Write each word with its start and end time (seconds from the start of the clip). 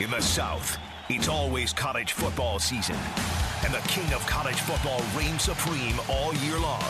In 0.00 0.10
the 0.10 0.22
South, 0.22 0.78
it's 1.10 1.28
always 1.28 1.74
college 1.74 2.12
football 2.12 2.58
season, 2.58 2.96
and 3.66 3.74
the 3.74 3.86
king 3.86 4.10
of 4.14 4.26
college 4.26 4.58
football 4.58 5.02
reigns 5.14 5.42
supreme 5.42 6.00
all 6.08 6.32
year 6.36 6.58
long. 6.58 6.82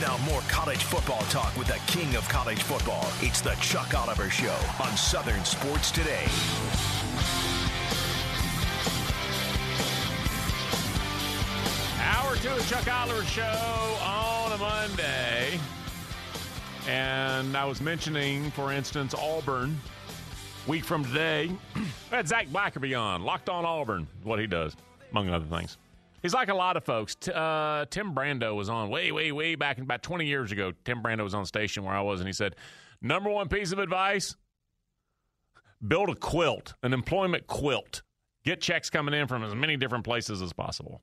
Now, 0.00 0.18
more 0.28 0.40
college 0.48 0.82
football 0.82 1.20
talk 1.30 1.56
with 1.56 1.68
the 1.68 1.78
king 1.86 2.16
of 2.16 2.28
college 2.28 2.60
football. 2.64 3.06
It's 3.20 3.40
the 3.40 3.54
Chuck 3.60 3.94
Oliver 3.94 4.28
Show 4.28 4.56
on 4.82 4.96
Southern 4.96 5.44
Sports 5.44 5.92
Today. 5.92 6.26
Hour 12.02 12.34
two 12.38 12.48
of 12.48 12.58
the 12.58 12.64
Chuck 12.68 12.92
Oliver 12.92 13.24
Show 13.24 13.98
on 14.02 14.50
a 14.50 14.58
Monday. 14.58 15.60
And 16.88 17.56
I 17.56 17.64
was 17.66 17.80
mentioning, 17.80 18.50
for 18.50 18.72
instance, 18.72 19.14
Auburn. 19.14 19.78
Week 20.68 20.84
from 20.84 21.02
today, 21.02 21.50
we 21.76 21.82
had 22.10 22.28
Zach 22.28 22.46
Blackerby 22.48 23.00
on, 23.00 23.22
Locked 23.22 23.48
on 23.48 23.64
Auburn, 23.64 24.06
what 24.22 24.38
he 24.38 24.46
does, 24.46 24.76
among 25.10 25.30
other 25.30 25.46
things. 25.46 25.78
He's 26.20 26.34
like 26.34 26.50
a 26.50 26.54
lot 26.54 26.76
of 26.76 26.84
folks. 26.84 27.14
T- 27.14 27.32
uh, 27.34 27.86
Tim 27.88 28.14
Brando 28.14 28.54
was 28.54 28.68
on 28.68 28.90
way, 28.90 29.10
way, 29.10 29.32
way 29.32 29.54
back 29.54 29.78
about 29.78 30.02
20 30.02 30.26
years 30.26 30.52
ago. 30.52 30.72
Tim 30.84 31.02
Brando 31.02 31.24
was 31.24 31.32
on 31.32 31.44
the 31.44 31.46
station 31.46 31.84
where 31.84 31.94
I 31.94 32.02
was, 32.02 32.20
and 32.20 32.28
he 32.28 32.34
said, 32.34 32.54
Number 33.00 33.30
one 33.30 33.48
piece 33.48 33.72
of 33.72 33.78
advice 33.78 34.36
build 35.86 36.10
a 36.10 36.14
quilt, 36.14 36.74
an 36.82 36.92
employment 36.92 37.46
quilt. 37.46 38.02
Get 38.44 38.60
checks 38.60 38.90
coming 38.90 39.14
in 39.14 39.26
from 39.26 39.44
as 39.44 39.54
many 39.54 39.78
different 39.78 40.04
places 40.04 40.42
as 40.42 40.52
possible. 40.52 41.02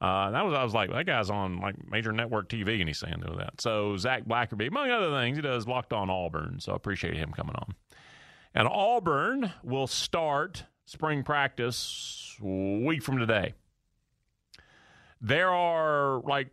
Uh, 0.00 0.30
that 0.30 0.44
was 0.44 0.52
I 0.52 0.62
was 0.62 0.74
like 0.74 0.90
that 0.90 1.06
guy's 1.06 1.30
on 1.30 1.58
like 1.58 1.76
major 1.88 2.10
network 2.10 2.48
TV 2.48 2.80
and 2.80 2.88
he's 2.88 2.98
saying 2.98 3.22
that. 3.38 3.60
So 3.60 3.96
Zach 3.96 4.24
Blackerby, 4.24 4.68
among 4.68 4.90
other 4.90 5.10
things, 5.10 5.38
he 5.38 5.42
does 5.42 5.66
Locked 5.66 5.92
On 5.92 6.10
Auburn. 6.10 6.58
So 6.58 6.72
I 6.72 6.76
appreciate 6.76 7.16
him 7.16 7.32
coming 7.32 7.54
on. 7.54 7.74
And 8.54 8.66
Auburn 8.66 9.52
will 9.62 9.86
start 9.86 10.64
spring 10.84 11.22
practice 11.22 12.36
week 12.40 13.02
from 13.02 13.18
today. 13.18 13.54
There 15.20 15.50
are 15.50 16.20
like 16.20 16.48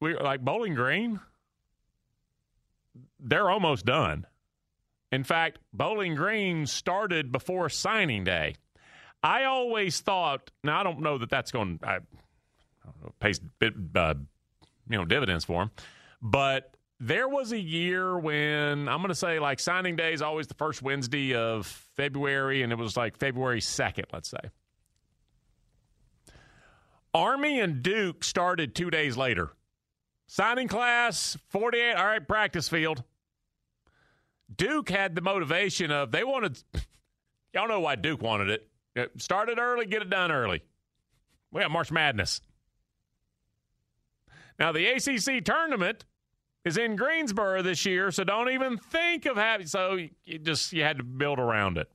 we 0.00 0.16
like 0.16 0.40
Bowling 0.40 0.74
Green. 0.74 1.20
They're 3.20 3.50
almost 3.50 3.84
done. 3.84 4.26
In 5.12 5.24
fact, 5.24 5.58
Bowling 5.72 6.14
Green 6.14 6.66
started 6.66 7.32
before 7.32 7.68
signing 7.68 8.24
day. 8.24 8.56
I 9.22 9.44
always 9.44 10.00
thought. 10.00 10.50
Now 10.64 10.80
I 10.80 10.82
don't 10.82 11.00
know 11.00 11.18
that 11.18 11.30
that's 11.30 11.50
going. 11.50 11.80
I, 11.82 11.98
pays 13.20 13.40
uh, 13.62 14.14
you 14.88 14.96
know 14.96 15.04
dividends 15.04 15.44
for 15.44 15.62
him. 15.62 15.70
But 16.22 16.74
there 17.00 17.28
was 17.28 17.52
a 17.52 17.58
year 17.58 18.18
when 18.18 18.88
I'm 18.88 18.98
going 18.98 19.08
to 19.08 19.14
say 19.14 19.38
like 19.38 19.60
signing 19.60 19.96
day 19.96 20.12
is 20.12 20.22
always 20.22 20.46
the 20.46 20.54
first 20.54 20.82
Wednesday 20.82 21.34
of 21.34 21.66
February, 21.96 22.62
and 22.62 22.72
it 22.72 22.78
was 22.78 22.96
like 22.96 23.16
February 23.16 23.60
second, 23.60 24.06
let's 24.12 24.28
say. 24.28 24.50
Army 27.14 27.60
and 27.60 27.82
Duke 27.82 28.24
started 28.24 28.74
two 28.74 28.90
days 28.90 29.16
later. 29.16 29.50
Signing 30.26 30.68
class, 30.68 31.38
48, 31.48 31.94
all 31.94 32.06
right, 32.06 32.28
practice 32.28 32.68
field. 32.68 33.02
Duke 34.54 34.90
had 34.90 35.14
the 35.14 35.20
motivation 35.20 35.90
of 35.90 36.10
they 36.10 36.24
wanted, 36.24 36.62
y'all 37.54 37.68
know 37.68 37.80
why 37.80 37.94
Duke 37.96 38.20
wanted 38.20 38.50
it. 38.50 38.68
Uh, 38.96 39.06
start 39.16 39.48
it 39.48 39.58
early, 39.58 39.86
get 39.86 40.02
it 40.02 40.10
done 40.10 40.30
early. 40.30 40.62
We 41.50 41.62
have 41.62 41.70
March 41.70 41.90
Madness. 41.90 42.40
Now, 44.58 44.72
the 44.72 44.86
ACC 44.86 45.44
tournament 45.44 46.04
is 46.68 46.76
in 46.76 46.96
Greensboro 46.96 47.62
this 47.62 47.84
year, 47.86 48.10
so 48.10 48.22
don't 48.22 48.50
even 48.50 48.76
think 48.76 49.26
of 49.26 49.36
having. 49.36 49.66
So 49.66 49.98
you 50.24 50.38
just 50.38 50.72
you 50.72 50.82
had 50.82 50.98
to 50.98 51.04
build 51.04 51.38
around 51.38 51.78
it. 51.78 51.88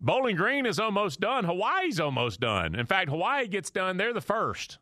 Bowling 0.00 0.36
Green 0.36 0.66
is 0.66 0.78
almost 0.78 1.20
done. 1.20 1.44
Hawaii's 1.44 1.98
almost 1.98 2.40
done. 2.40 2.74
In 2.74 2.86
fact, 2.86 3.10
Hawaii 3.10 3.48
gets 3.48 3.70
done. 3.70 3.96
They're 3.96 4.14
the 4.14 4.20
first. 4.20 4.78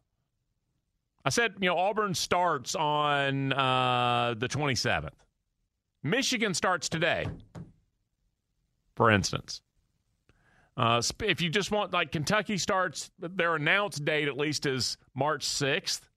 I 1.24 1.30
said, 1.30 1.54
you 1.60 1.68
know, 1.68 1.76
Auburn 1.76 2.14
starts 2.14 2.74
on 2.74 3.52
uh, 3.52 4.34
the 4.36 4.48
27th. 4.48 5.10
Michigan 6.02 6.54
starts 6.54 6.88
today, 6.88 7.26
for 8.94 9.10
instance. 9.10 9.60
Uh, 10.76 11.02
if 11.24 11.40
you 11.40 11.50
just 11.50 11.72
want, 11.72 11.92
like 11.92 12.12
Kentucky 12.12 12.56
starts, 12.56 13.10
their 13.18 13.56
announced 13.56 14.04
date 14.04 14.28
at 14.28 14.36
least 14.36 14.64
is 14.64 14.96
March 15.14 15.44
6th. 15.44 16.07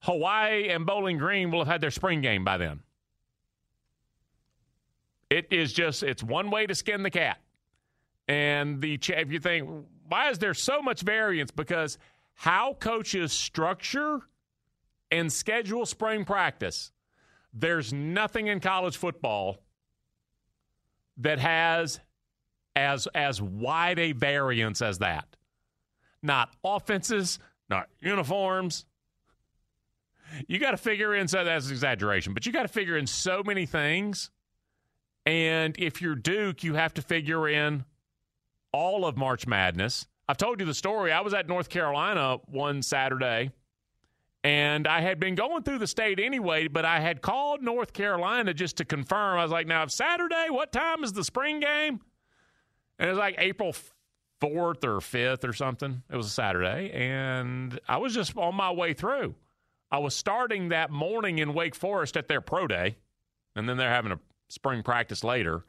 Hawaii 0.00 0.68
and 0.68 0.86
Bowling 0.86 1.18
Green 1.18 1.50
will 1.50 1.60
have 1.60 1.68
had 1.68 1.80
their 1.80 1.90
spring 1.90 2.20
game 2.20 2.44
by 2.44 2.58
then. 2.58 2.80
It 5.28 5.48
is 5.50 5.72
just, 5.72 6.02
it's 6.02 6.22
one 6.22 6.50
way 6.50 6.66
to 6.66 6.74
skin 6.74 7.02
the 7.02 7.10
cat. 7.10 7.40
And 8.28 8.80
the 8.80 8.94
if 8.94 9.32
you 9.32 9.40
think, 9.40 9.68
why 10.08 10.30
is 10.30 10.38
there 10.38 10.54
so 10.54 10.82
much 10.82 11.02
variance? 11.02 11.50
Because 11.50 11.98
how 12.34 12.74
coaches 12.74 13.32
structure 13.32 14.20
and 15.10 15.32
schedule 15.32 15.86
spring 15.86 16.24
practice, 16.24 16.92
there's 17.52 17.92
nothing 17.92 18.48
in 18.48 18.60
college 18.60 18.96
football 18.96 19.58
that 21.18 21.38
has 21.38 22.00
as 22.74 23.08
as 23.14 23.40
wide 23.40 23.98
a 23.98 24.12
variance 24.12 24.82
as 24.82 24.98
that. 24.98 25.36
Not 26.22 26.54
offenses, 26.62 27.38
not 27.70 27.88
uniforms. 28.00 28.84
You 30.48 30.58
got 30.58 30.72
to 30.72 30.76
figure 30.76 31.14
in 31.14 31.28
so 31.28 31.44
that's 31.44 31.70
exaggeration, 31.70 32.34
but 32.34 32.46
you 32.46 32.52
got 32.52 32.62
to 32.62 32.68
figure 32.68 32.96
in 32.96 33.06
so 33.06 33.42
many 33.44 33.66
things. 33.66 34.30
And 35.24 35.74
if 35.78 36.00
you're 36.00 36.14
Duke, 36.14 36.62
you 36.62 36.74
have 36.74 36.94
to 36.94 37.02
figure 37.02 37.48
in 37.48 37.84
all 38.72 39.04
of 39.04 39.16
March 39.16 39.46
Madness. 39.46 40.06
I've 40.28 40.36
told 40.36 40.60
you 40.60 40.66
the 40.66 40.74
story. 40.74 41.12
I 41.12 41.20
was 41.20 41.34
at 41.34 41.48
North 41.48 41.68
Carolina 41.68 42.38
one 42.46 42.82
Saturday, 42.82 43.50
and 44.44 44.86
I 44.86 45.00
had 45.00 45.18
been 45.18 45.34
going 45.34 45.62
through 45.62 45.78
the 45.78 45.86
state 45.86 46.20
anyway, 46.20 46.68
but 46.68 46.84
I 46.84 47.00
had 47.00 47.22
called 47.22 47.62
North 47.62 47.92
Carolina 47.92 48.54
just 48.54 48.76
to 48.76 48.84
confirm. 48.84 49.38
I 49.38 49.42
was 49.42 49.52
like, 49.52 49.66
now, 49.66 49.82
if 49.82 49.90
Saturday, 49.90 50.46
what 50.50 50.72
time 50.72 51.04
is 51.04 51.12
the 51.12 51.24
spring 51.24 51.60
game? 51.60 52.00
And 52.98 53.08
it 53.08 53.12
was 53.12 53.18
like 53.18 53.36
April 53.38 53.72
4th 54.40 54.84
or 54.84 55.00
5th 55.00 55.48
or 55.48 55.52
something. 55.52 56.02
It 56.10 56.16
was 56.16 56.26
a 56.26 56.30
Saturday. 56.30 56.90
And 56.92 57.78
I 57.88 57.98
was 57.98 58.14
just 58.14 58.36
on 58.36 58.54
my 58.54 58.70
way 58.70 58.94
through. 58.94 59.34
I 59.90 59.98
was 59.98 60.14
starting 60.14 60.70
that 60.70 60.90
morning 60.90 61.38
in 61.38 61.54
Wake 61.54 61.74
Forest 61.74 62.16
at 62.16 62.28
their 62.28 62.40
pro 62.40 62.66
day. 62.66 62.96
And 63.54 63.68
then 63.68 63.76
they're 63.76 63.90
having 63.90 64.12
a 64.12 64.20
spring 64.48 64.82
practice 64.82 65.24
later. 65.24 65.64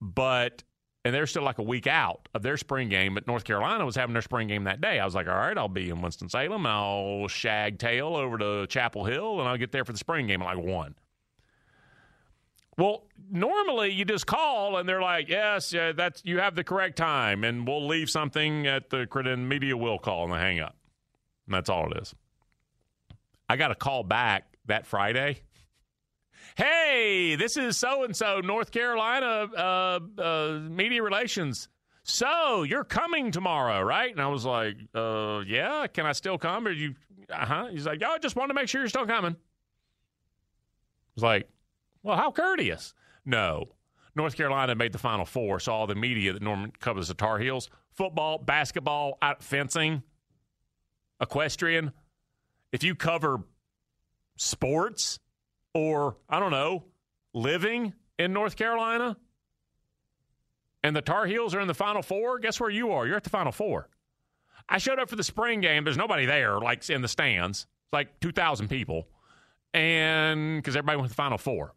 But, 0.00 0.62
and 1.04 1.14
they're 1.14 1.26
still 1.26 1.42
like 1.42 1.58
a 1.58 1.62
week 1.62 1.86
out 1.86 2.28
of 2.34 2.42
their 2.42 2.56
spring 2.56 2.88
game. 2.88 3.14
But 3.14 3.26
North 3.26 3.44
Carolina 3.44 3.84
was 3.84 3.96
having 3.96 4.14
their 4.14 4.22
spring 4.22 4.48
game 4.48 4.64
that 4.64 4.80
day. 4.80 4.98
I 4.98 5.04
was 5.04 5.14
like, 5.14 5.28
all 5.28 5.34
right, 5.34 5.56
I'll 5.58 5.68
be 5.68 5.90
in 5.90 6.00
Winston-Salem. 6.00 6.64
I'll 6.66 7.28
shag 7.28 7.78
tail 7.78 8.16
over 8.16 8.38
to 8.38 8.66
Chapel 8.68 9.04
Hill 9.04 9.40
and 9.40 9.48
I'll 9.48 9.58
get 9.58 9.72
there 9.72 9.84
for 9.84 9.92
the 9.92 9.98
spring 9.98 10.26
game 10.26 10.40
like 10.40 10.58
1. 10.58 10.94
Well, 12.78 13.06
normally 13.28 13.90
you 13.90 14.04
just 14.04 14.26
call 14.26 14.76
and 14.76 14.88
they're 14.88 15.02
like, 15.02 15.28
"Yes, 15.28 15.72
yeah, 15.72 15.90
that's 15.90 16.22
you 16.24 16.38
have 16.38 16.54
the 16.54 16.62
correct 16.62 16.96
time," 16.96 17.42
and 17.42 17.66
we'll 17.66 17.88
leave 17.88 18.08
something 18.08 18.68
at 18.68 18.88
the 18.88 19.04
credit 19.08 19.36
media 19.36 19.76
will 19.76 19.98
call 19.98 20.32
and 20.32 20.40
hang 20.40 20.60
up. 20.60 20.76
And 21.48 21.54
that's 21.54 21.68
all 21.68 21.90
it 21.90 22.00
is. 22.00 22.14
I 23.48 23.56
got 23.56 23.70
a 23.70 23.74
call 23.74 24.02
back 24.02 24.56
that 24.66 24.86
Friday. 24.86 25.42
Hey, 26.56 27.36
this 27.36 27.56
is 27.56 27.76
so 27.76 28.04
and 28.04 28.14
so 28.14 28.40
North 28.40 28.70
Carolina 28.70 29.48
uh, 29.56 30.00
uh, 30.20 30.58
media 30.68 31.02
relations. 31.02 31.68
So 32.02 32.62
you're 32.62 32.84
coming 32.84 33.30
tomorrow, 33.30 33.82
right? 33.82 34.10
And 34.10 34.20
I 34.20 34.28
was 34.28 34.44
like, 34.44 34.76
uh, 34.94 35.42
"Yeah, 35.46 35.86
can 35.86 36.06
I 36.06 36.12
still 36.12 36.38
come?" 36.38 36.66
Or 36.66 36.70
you? 36.70 36.94
Uh 37.30 37.46
huh. 37.46 37.66
He's 37.70 37.86
like, 37.86 38.00
"Oh, 38.04 38.12
I 38.12 38.18
just 38.18 38.34
want 38.36 38.50
to 38.50 38.54
make 38.54 38.68
sure 38.68 38.80
you're 38.80 38.88
still 38.88 39.06
coming." 39.06 39.32
I 39.32 41.14
was 41.14 41.22
like, 41.22 41.48
well, 42.02 42.16
how 42.16 42.30
courteous. 42.30 42.94
No. 43.24 43.66
North 44.14 44.36
Carolina 44.36 44.74
made 44.74 44.92
the 44.92 44.98
Final 44.98 45.24
Four, 45.26 45.60
so 45.60 45.72
all 45.72 45.86
the 45.86 45.94
media 45.94 46.32
that 46.32 46.42
Norman 46.42 46.72
covers 46.80 47.08
the 47.08 47.14
Tar 47.14 47.38
Heels, 47.38 47.68
football, 47.92 48.38
basketball, 48.38 49.18
fencing, 49.40 50.02
equestrian, 51.20 51.92
if 52.72 52.82
you 52.84 52.94
cover 52.94 53.40
sports 54.36 55.18
or, 55.74 56.16
I 56.28 56.40
don't 56.40 56.50
know, 56.50 56.84
living, 57.34 57.94
in 58.18 58.32
North 58.32 58.56
Carolina 58.56 59.16
and 60.82 60.94
the 60.94 61.00
Tar 61.00 61.26
Heels 61.26 61.54
are 61.54 61.60
in 61.60 61.68
the 61.68 61.74
Final 61.74 62.02
Four, 62.02 62.38
guess 62.38 62.60
where 62.60 62.70
you 62.70 62.90
are? 62.90 63.06
You're 63.06 63.16
at 63.16 63.24
the 63.24 63.30
Final 63.30 63.52
Four. 63.52 63.88
I 64.68 64.78
showed 64.78 64.98
up 64.98 65.08
for 65.08 65.16
the 65.16 65.24
spring 65.24 65.60
game. 65.60 65.84
There's 65.84 65.96
nobody 65.96 66.26
there, 66.26 66.58
like 66.58 66.88
in 66.90 67.00
the 67.00 67.08
stands. 67.08 67.60
It's 67.60 67.92
like 67.92 68.20
2,000 68.20 68.68
people. 68.68 69.08
And 69.72 70.58
because 70.58 70.76
everybody 70.76 70.96
went 70.98 71.08
to 71.08 71.12
the 71.12 71.22
Final 71.22 71.38
Four. 71.38 71.74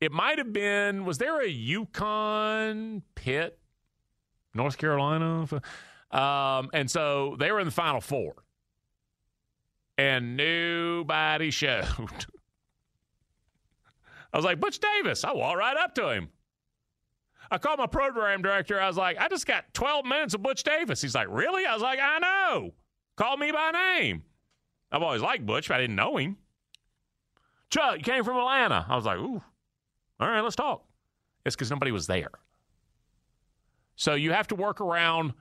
It 0.00 0.12
might 0.12 0.38
have 0.38 0.52
been, 0.52 1.04
was 1.04 1.18
there 1.18 1.40
a 1.40 1.48
UConn 1.48 3.02
Pitt, 3.14 3.58
North 4.54 4.76
Carolina? 4.76 5.46
Um, 6.10 6.70
and 6.72 6.90
so 6.90 7.36
they 7.38 7.50
were 7.50 7.60
in 7.60 7.66
the 7.66 7.72
Final 7.72 8.00
Four. 8.00 8.34
And 9.98 10.36
nobody 10.36 11.50
showed. 11.50 11.86
I 14.32 14.36
was 14.36 14.44
like, 14.44 14.60
Butch 14.60 14.78
Davis. 14.78 15.24
I 15.24 15.32
walked 15.32 15.58
right 15.58 15.76
up 15.76 15.94
to 15.94 16.10
him. 16.10 16.28
I 17.50 17.58
called 17.58 17.78
my 17.78 17.86
program 17.86 18.42
director. 18.42 18.80
I 18.80 18.86
was 18.88 18.96
like, 18.96 19.18
I 19.18 19.28
just 19.28 19.46
got 19.46 19.72
12 19.72 20.04
minutes 20.04 20.34
of 20.34 20.42
Butch 20.42 20.62
Davis. 20.62 21.00
He's 21.00 21.14
like, 21.14 21.28
Really? 21.30 21.64
I 21.64 21.72
was 21.72 21.82
like, 21.82 21.98
I 22.02 22.18
know. 22.18 22.72
Call 23.16 23.36
me 23.36 23.50
by 23.52 23.70
name. 23.70 24.22
I've 24.92 25.02
always 25.02 25.22
liked 25.22 25.46
Butch, 25.46 25.68
but 25.68 25.76
I 25.76 25.80
didn't 25.80 25.96
know 25.96 26.16
him. 26.16 26.36
Chuck, 27.70 27.98
you 27.98 28.04
came 28.04 28.24
from 28.24 28.36
Atlanta. 28.36 28.84
I 28.88 28.96
was 28.96 29.04
like, 29.04 29.18
Ooh, 29.18 29.42
all 30.20 30.28
right, 30.28 30.40
let's 30.40 30.56
talk. 30.56 30.84
It's 31.44 31.54
because 31.56 31.70
nobody 31.70 31.92
was 31.92 32.06
there. 32.06 32.30
So 33.94 34.14
you 34.14 34.32
have 34.32 34.48
to 34.48 34.54
work 34.54 34.80
around 34.80 35.32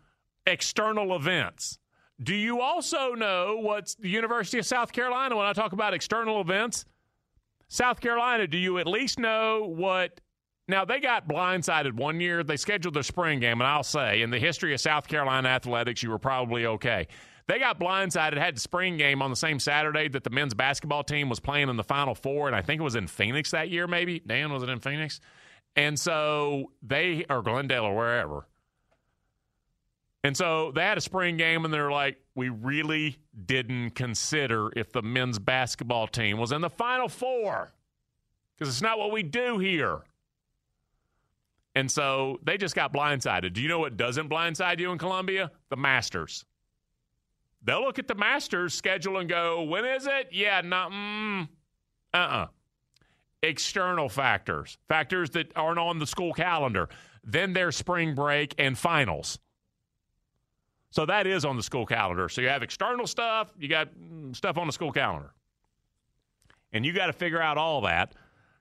external 0.46 1.16
events. 1.16 1.80
Do 2.22 2.34
you 2.34 2.62
also 2.62 3.14
know 3.14 3.58
what's 3.60 3.96
the 3.96 4.10
University 4.10 4.58
of 4.58 4.66
South 4.66 4.92
Carolina 4.92 5.36
when 5.36 5.46
I 5.46 5.54
talk 5.54 5.74
about 5.74 5.94
external 5.94 6.40
events? 6.40 6.86
South 7.68 8.00
Carolina, 8.00 8.48
do 8.48 8.58
you 8.58 8.78
at 8.78 8.88
least 8.88 9.20
know 9.20 9.66
what 9.66 10.22
now, 10.68 10.84
they 10.84 11.00
got 11.00 11.28
blindsided 11.28 11.94
one 11.94 12.20
year. 12.20 12.44
They 12.44 12.58
scheduled 12.58 12.96
their 12.96 13.04
spring 13.04 13.40
game, 13.40 13.62
and 13.62 13.68
I'll 13.68 13.84
say, 13.84 14.22
in 14.22 14.32
the 14.32 14.40
history 14.40 14.74
of 14.74 14.82
South 14.82 15.08
Carolina 15.08 15.50
athletics, 15.50 16.02
you 16.02 16.10
were 16.10 16.18
probably 16.18 16.66
okay. 16.66 17.08
They 17.48 17.60
got 17.60 17.80
blindsided, 17.80 18.38
had 18.38 18.56
the 18.56 18.60
spring 18.60 18.98
game 18.98 19.22
on 19.22 19.30
the 19.30 19.36
same 19.36 19.60
Saturday 19.60 20.08
that 20.08 20.24
the 20.24 20.32
men's 20.32 20.56
basketball 20.56 21.04
team 21.04 21.30
was 21.30 21.40
playing 21.40 21.70
in 21.70 21.78
the 21.78 21.84
Final 21.84 22.16
Four, 22.16 22.48
and 22.48 22.56
I 22.56 22.64
think 22.64 22.82
it 22.82 22.84
was 22.84 22.96
in 22.96 23.06
Phoenix 23.06 23.52
that 23.52 23.70
year, 23.70 23.86
maybe. 23.86 24.20
Dan, 24.20 24.52
was 24.52 24.64
it 24.64 24.70
in 24.70 24.80
Phoenix? 24.80 25.20
And 25.76 26.00
so 26.00 26.72
they, 26.82 27.26
or 27.30 27.44
Glendale 27.44 27.84
or 27.84 27.96
wherever. 27.96 28.48
And 30.26 30.36
so 30.36 30.72
they 30.74 30.82
had 30.82 30.98
a 30.98 31.02
spring 31.02 31.38
game, 31.38 31.66
and 31.66 31.72
they're 31.74 31.92
like, 31.92 32.18
we 32.34 32.50
really 32.50 33.20
didn't 33.46 33.92
consider 33.92 34.72
if 34.76 34.92
the 34.92 35.04
men's 35.04 35.38
basketball 35.38 36.08
team 36.08 36.40
was 36.40 36.52
in 36.52 36.62
the 36.62 36.70
Final 36.72 37.08
Four 37.08 37.72
because 38.58 38.74
it's 38.74 38.82
not 38.82 38.98
what 38.98 39.12
we 39.12 39.22
do 39.22 39.60
here. 39.60 40.00
And 41.76 41.92
so 41.92 42.40
they 42.44 42.58
just 42.58 42.74
got 42.74 42.92
blindsided. 42.92 43.54
Do 43.54 43.62
you 43.62 43.68
know 43.68 43.78
what 43.78 43.98
doesn't 43.98 44.28
blindside 44.28 44.80
you 44.80 44.92
in 44.92 44.98
Columbia? 44.98 45.52
The 45.70 45.76
Masters. 45.76 46.44
They'll 47.64 47.84
look 47.84 48.00
at 48.00 48.08
the 48.08 48.16
Masters 48.16 48.74
schedule 48.74 49.20
and 49.20 49.30
go, 49.30 49.62
when 49.62 49.86
is 49.86 50.08
it? 50.08 50.30
Yeah, 50.32 50.60
not, 50.62 50.90
mm, 50.92 51.48
uh 52.16 52.18
uh-uh. 52.18 52.36
uh. 52.46 52.48
External 53.44 54.10
factors, 54.10 54.80
factors 54.88 55.30
that 55.32 55.52
aren't 55.56 55.78
on 55.78 56.00
the 56.00 56.08
school 56.08 56.34
calendar. 56.34 56.90
Then 57.24 57.54
there's 57.54 57.76
spring 57.76 58.16
break 58.16 58.56
and 58.58 58.76
finals. 58.76 59.38
So 60.96 61.06
that 61.08 61.28
is 61.28 61.44
on 61.44 61.58
the 61.58 61.64
school 61.64 61.86
calendar. 61.86 62.30
So 62.30 62.40
you 62.40 62.48
have 62.48 62.64
external 62.64 63.06
stuff, 63.06 63.54
you 63.60 63.68
got 63.68 63.90
mm, 63.94 64.34
stuff 64.34 64.58
on 64.58 64.66
the 64.66 64.72
school 64.72 64.94
calendar. 64.94 65.34
And 66.72 66.86
you 66.86 66.94
got 66.94 67.08
to 67.08 67.14
figure 67.14 67.42
out 67.42 67.58
all 67.58 67.82
that 67.82 68.14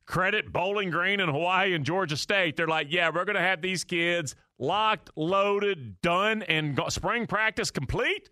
credit 0.04 0.52
Bowling 0.52 0.90
Green 0.90 1.20
and 1.20 1.30
Hawaii 1.30 1.74
and 1.74 1.84
Georgia 1.84 2.16
State. 2.16 2.56
They're 2.56 2.66
like, 2.66 2.88
yeah, 2.90 3.08
we're 3.14 3.24
going 3.24 3.36
to 3.36 3.40
have 3.40 3.62
these 3.62 3.84
kids 3.84 4.34
locked, 4.58 5.10
loaded, 5.14 6.00
done, 6.02 6.42
and 6.42 6.74
go- 6.74 6.88
spring 6.88 7.28
practice 7.28 7.70
complete 7.70 8.30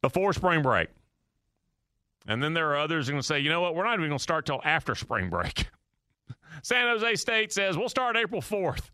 before 0.00 0.32
spring 0.32 0.62
break. 0.62 0.90
And 2.28 2.40
then 2.40 2.54
there 2.54 2.70
are 2.70 2.76
others 2.76 3.08
going 3.08 3.20
to 3.20 3.26
say, 3.26 3.40
you 3.40 3.48
know 3.48 3.60
what, 3.60 3.74
we're 3.74 3.84
not 3.84 3.94
even 3.94 4.08
going 4.08 4.18
to 4.18 4.22
start 4.22 4.46
till 4.46 4.60
after 4.62 4.94
spring 4.94 5.30
break. 5.30 5.66
San 6.62 6.86
Jose 6.86 7.16
State 7.16 7.52
says 7.52 7.76
we'll 7.76 7.88
start 7.88 8.16
April 8.16 8.40
4th. 8.40 8.90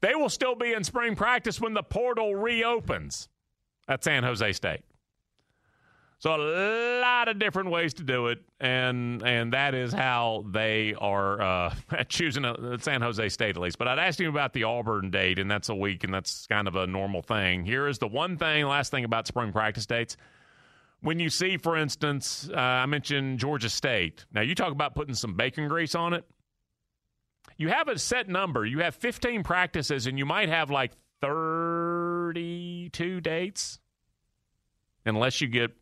They 0.00 0.14
will 0.14 0.28
still 0.28 0.54
be 0.54 0.72
in 0.72 0.84
spring 0.84 1.16
practice 1.16 1.60
when 1.60 1.74
the 1.74 1.82
portal 1.82 2.34
reopens 2.34 3.28
at 3.88 4.04
San 4.04 4.22
Jose 4.22 4.52
State. 4.52 4.82
So 6.24 6.34
a 6.34 7.00
lot 7.02 7.28
of 7.28 7.38
different 7.38 7.70
ways 7.70 7.92
to 7.94 8.02
do 8.02 8.28
it, 8.28 8.38
and 8.58 9.22
and 9.22 9.52
that 9.52 9.74
is 9.74 9.92
how 9.92 10.46
they 10.48 10.94
are 10.94 11.42
uh, 11.42 11.74
choosing 12.08 12.46
a, 12.46 12.78
San 12.80 13.02
Jose 13.02 13.28
State 13.28 13.56
at 13.56 13.60
least. 13.60 13.76
But 13.76 13.88
I'd 13.88 13.98
asked 13.98 14.20
you 14.20 14.30
about 14.30 14.54
the 14.54 14.64
Auburn 14.64 15.10
date, 15.10 15.38
and 15.38 15.50
that's 15.50 15.68
a 15.68 15.74
week, 15.74 16.02
and 16.02 16.14
that's 16.14 16.46
kind 16.46 16.66
of 16.66 16.76
a 16.76 16.86
normal 16.86 17.20
thing. 17.20 17.66
Here 17.66 17.86
is 17.88 17.98
the 17.98 18.08
one 18.08 18.38
thing, 18.38 18.64
last 18.64 18.90
thing 18.90 19.04
about 19.04 19.26
spring 19.26 19.52
practice 19.52 19.84
dates. 19.84 20.16
When 21.02 21.20
you 21.20 21.28
see, 21.28 21.58
for 21.58 21.76
instance, 21.76 22.48
uh, 22.50 22.58
I 22.58 22.86
mentioned 22.86 23.38
Georgia 23.38 23.68
State. 23.68 24.24
Now 24.32 24.40
you 24.40 24.54
talk 24.54 24.72
about 24.72 24.94
putting 24.94 25.14
some 25.14 25.34
bacon 25.34 25.68
grease 25.68 25.94
on 25.94 26.14
it. 26.14 26.24
You 27.56 27.68
have 27.68 27.88
a 27.88 27.98
set 27.98 28.28
number. 28.28 28.66
You 28.66 28.80
have 28.80 28.94
15 28.94 29.42
practices, 29.42 30.06
and 30.06 30.18
you 30.18 30.26
might 30.26 30.48
have 30.48 30.70
like 30.70 30.92
32 31.20 33.20
dates, 33.20 33.78
unless 35.06 35.40
you 35.40 35.48
get 35.48 35.72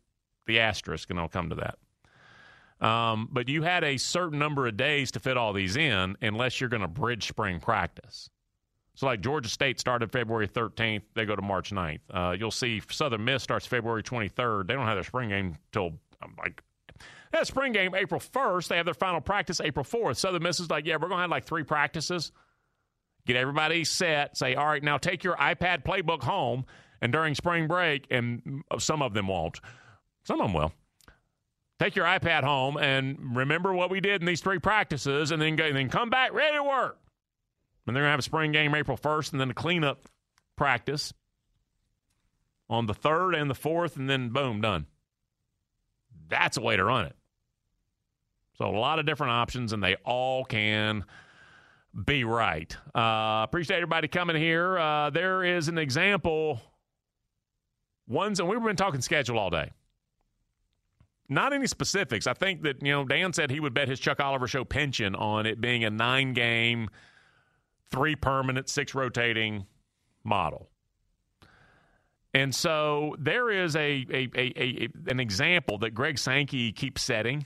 the 0.45 0.59
asterisk, 0.59 1.09
and 1.09 1.19
I'll 1.19 1.29
come 1.29 1.49
to 1.49 1.55
that. 1.55 2.85
Um, 2.85 3.29
but 3.31 3.49
you 3.49 3.63
had 3.63 3.83
a 3.83 3.97
certain 3.97 4.39
number 4.39 4.67
of 4.67 4.75
days 4.75 5.11
to 5.11 5.19
fit 5.19 5.37
all 5.37 5.53
these 5.53 5.77
in, 5.77 6.17
unless 6.21 6.59
you're 6.59 6.69
going 6.69 6.81
to 6.81 6.87
bridge 6.87 7.27
spring 7.27 7.59
practice. 7.59 8.29
So, 8.95 9.07
like 9.07 9.21
Georgia 9.21 9.49
State 9.49 9.79
started 9.79 10.11
February 10.11 10.47
13th, 10.47 11.01
they 11.15 11.25
go 11.25 11.35
to 11.35 11.41
March 11.41 11.71
9th. 11.71 12.01
Uh, 12.11 12.35
you'll 12.37 12.51
see 12.51 12.81
Southern 12.89 13.25
Miss 13.25 13.41
starts 13.41 13.65
February 13.65 14.03
23rd. 14.03 14.67
They 14.67 14.73
don't 14.73 14.85
have 14.85 14.97
their 14.97 15.03
spring 15.03 15.29
game 15.29 15.55
till 15.71 15.93
um, 16.21 16.35
like 16.37 16.61
that 17.33 17.47
spring 17.47 17.73
game 17.73 17.93
April 17.93 18.21
1st. 18.21 18.67
They 18.69 18.77
have 18.77 18.85
their 18.85 18.93
final 18.93 19.21
practice 19.21 19.59
April 19.59 19.85
4th. 19.85 20.17
Southern 20.17 20.43
Miss 20.43 20.59
is 20.59 20.69
like, 20.69 20.85
yeah, 20.85 20.95
we're 20.95 21.09
going 21.09 21.17
to 21.17 21.23
have 21.23 21.29
like 21.29 21.45
three 21.45 21.63
practices. 21.63 22.31
Get 23.25 23.35
everybody 23.35 23.83
set. 23.83 24.37
Say, 24.37 24.55
all 24.55 24.65
right, 24.65 24.83
now 24.83 24.97
take 24.97 25.23
your 25.23 25.35
iPad 25.35 25.83
playbook 25.83 26.23
home. 26.23 26.65
And 27.01 27.11
during 27.11 27.35
spring 27.35 27.67
break, 27.67 28.07
and 28.09 28.63
some 28.79 29.01
of 29.01 29.13
them 29.13 29.27
won't 29.27 29.59
some 30.23 30.39
of 30.39 30.47
them 30.47 30.53
will. 30.53 30.73
Take 31.79 31.95
your 31.95 32.05
iPad 32.05 32.43
home 32.43 32.77
and 32.77 33.35
remember 33.35 33.73
what 33.73 33.89
we 33.89 33.99
did 33.99 34.21
in 34.21 34.25
these 34.25 34.41
three 34.41 34.59
practices, 34.59 35.31
and 35.31 35.41
then 35.41 35.55
go, 35.55 35.65
and 35.65 35.75
then 35.75 35.89
come 35.89 36.09
back 36.09 36.33
ready 36.33 36.55
to 36.55 36.63
work. 36.63 36.97
And 37.85 37.95
they're 37.95 38.03
gonna 38.03 38.11
have 38.11 38.19
a 38.19 38.23
spring 38.23 38.51
game 38.51 38.73
April 38.73 38.95
first, 38.95 39.33
and 39.33 39.41
then 39.41 39.49
a 39.49 39.53
cleanup 39.53 40.07
practice 40.55 41.13
on 42.69 42.85
the 42.85 42.93
third 42.93 43.35
and 43.35 43.49
the 43.49 43.55
fourth, 43.55 43.97
and 43.97 44.09
then 44.09 44.29
boom, 44.29 44.61
done. 44.61 44.85
That's 46.29 46.57
a 46.57 46.61
way 46.61 46.77
to 46.77 46.85
run 46.85 47.05
it. 47.07 47.15
So 48.57 48.65
a 48.65 48.77
lot 48.77 48.99
of 48.99 49.05
different 49.05 49.31
options, 49.31 49.73
and 49.73 49.83
they 49.83 49.95
all 50.05 50.45
can 50.45 51.05
be 52.05 52.23
right. 52.23 52.75
Uh, 52.95 53.41
appreciate 53.43 53.77
everybody 53.77 54.07
coming 54.07 54.35
here. 54.35 54.77
Uh, 54.77 55.09
there 55.09 55.43
is 55.43 55.67
an 55.67 55.77
example. 55.77 56.61
Ones, 58.07 58.39
and 58.39 58.49
we've 58.49 58.61
been 58.61 58.75
talking 58.75 59.01
schedule 59.01 59.39
all 59.39 59.49
day. 59.49 59.71
Not 61.29 61.53
any 61.53 61.67
specifics. 61.67 62.27
I 62.27 62.33
think 62.33 62.63
that, 62.63 62.83
you 62.83 62.91
know, 62.91 63.05
Dan 63.05 63.33
said 63.33 63.49
he 63.49 63.59
would 63.59 63.73
bet 63.73 63.87
his 63.87 63.99
Chuck 63.99 64.19
Oliver 64.19 64.47
show 64.47 64.65
pension 64.65 65.15
on 65.15 65.45
it 65.45 65.61
being 65.61 65.83
a 65.83 65.89
nine 65.89 66.33
game, 66.33 66.89
three 67.91 68.15
permanent, 68.15 68.69
six 68.69 68.93
rotating 68.93 69.65
model. 70.23 70.69
And 72.33 72.53
so 72.53 73.15
there 73.19 73.49
is 73.49 73.75
a, 73.75 74.05
a, 74.11 74.29
a, 74.35 74.53
a, 74.57 74.89
an 75.07 75.19
example 75.19 75.77
that 75.79 75.91
Greg 75.91 76.17
Sankey 76.17 76.71
keeps 76.71 77.03
setting 77.03 77.45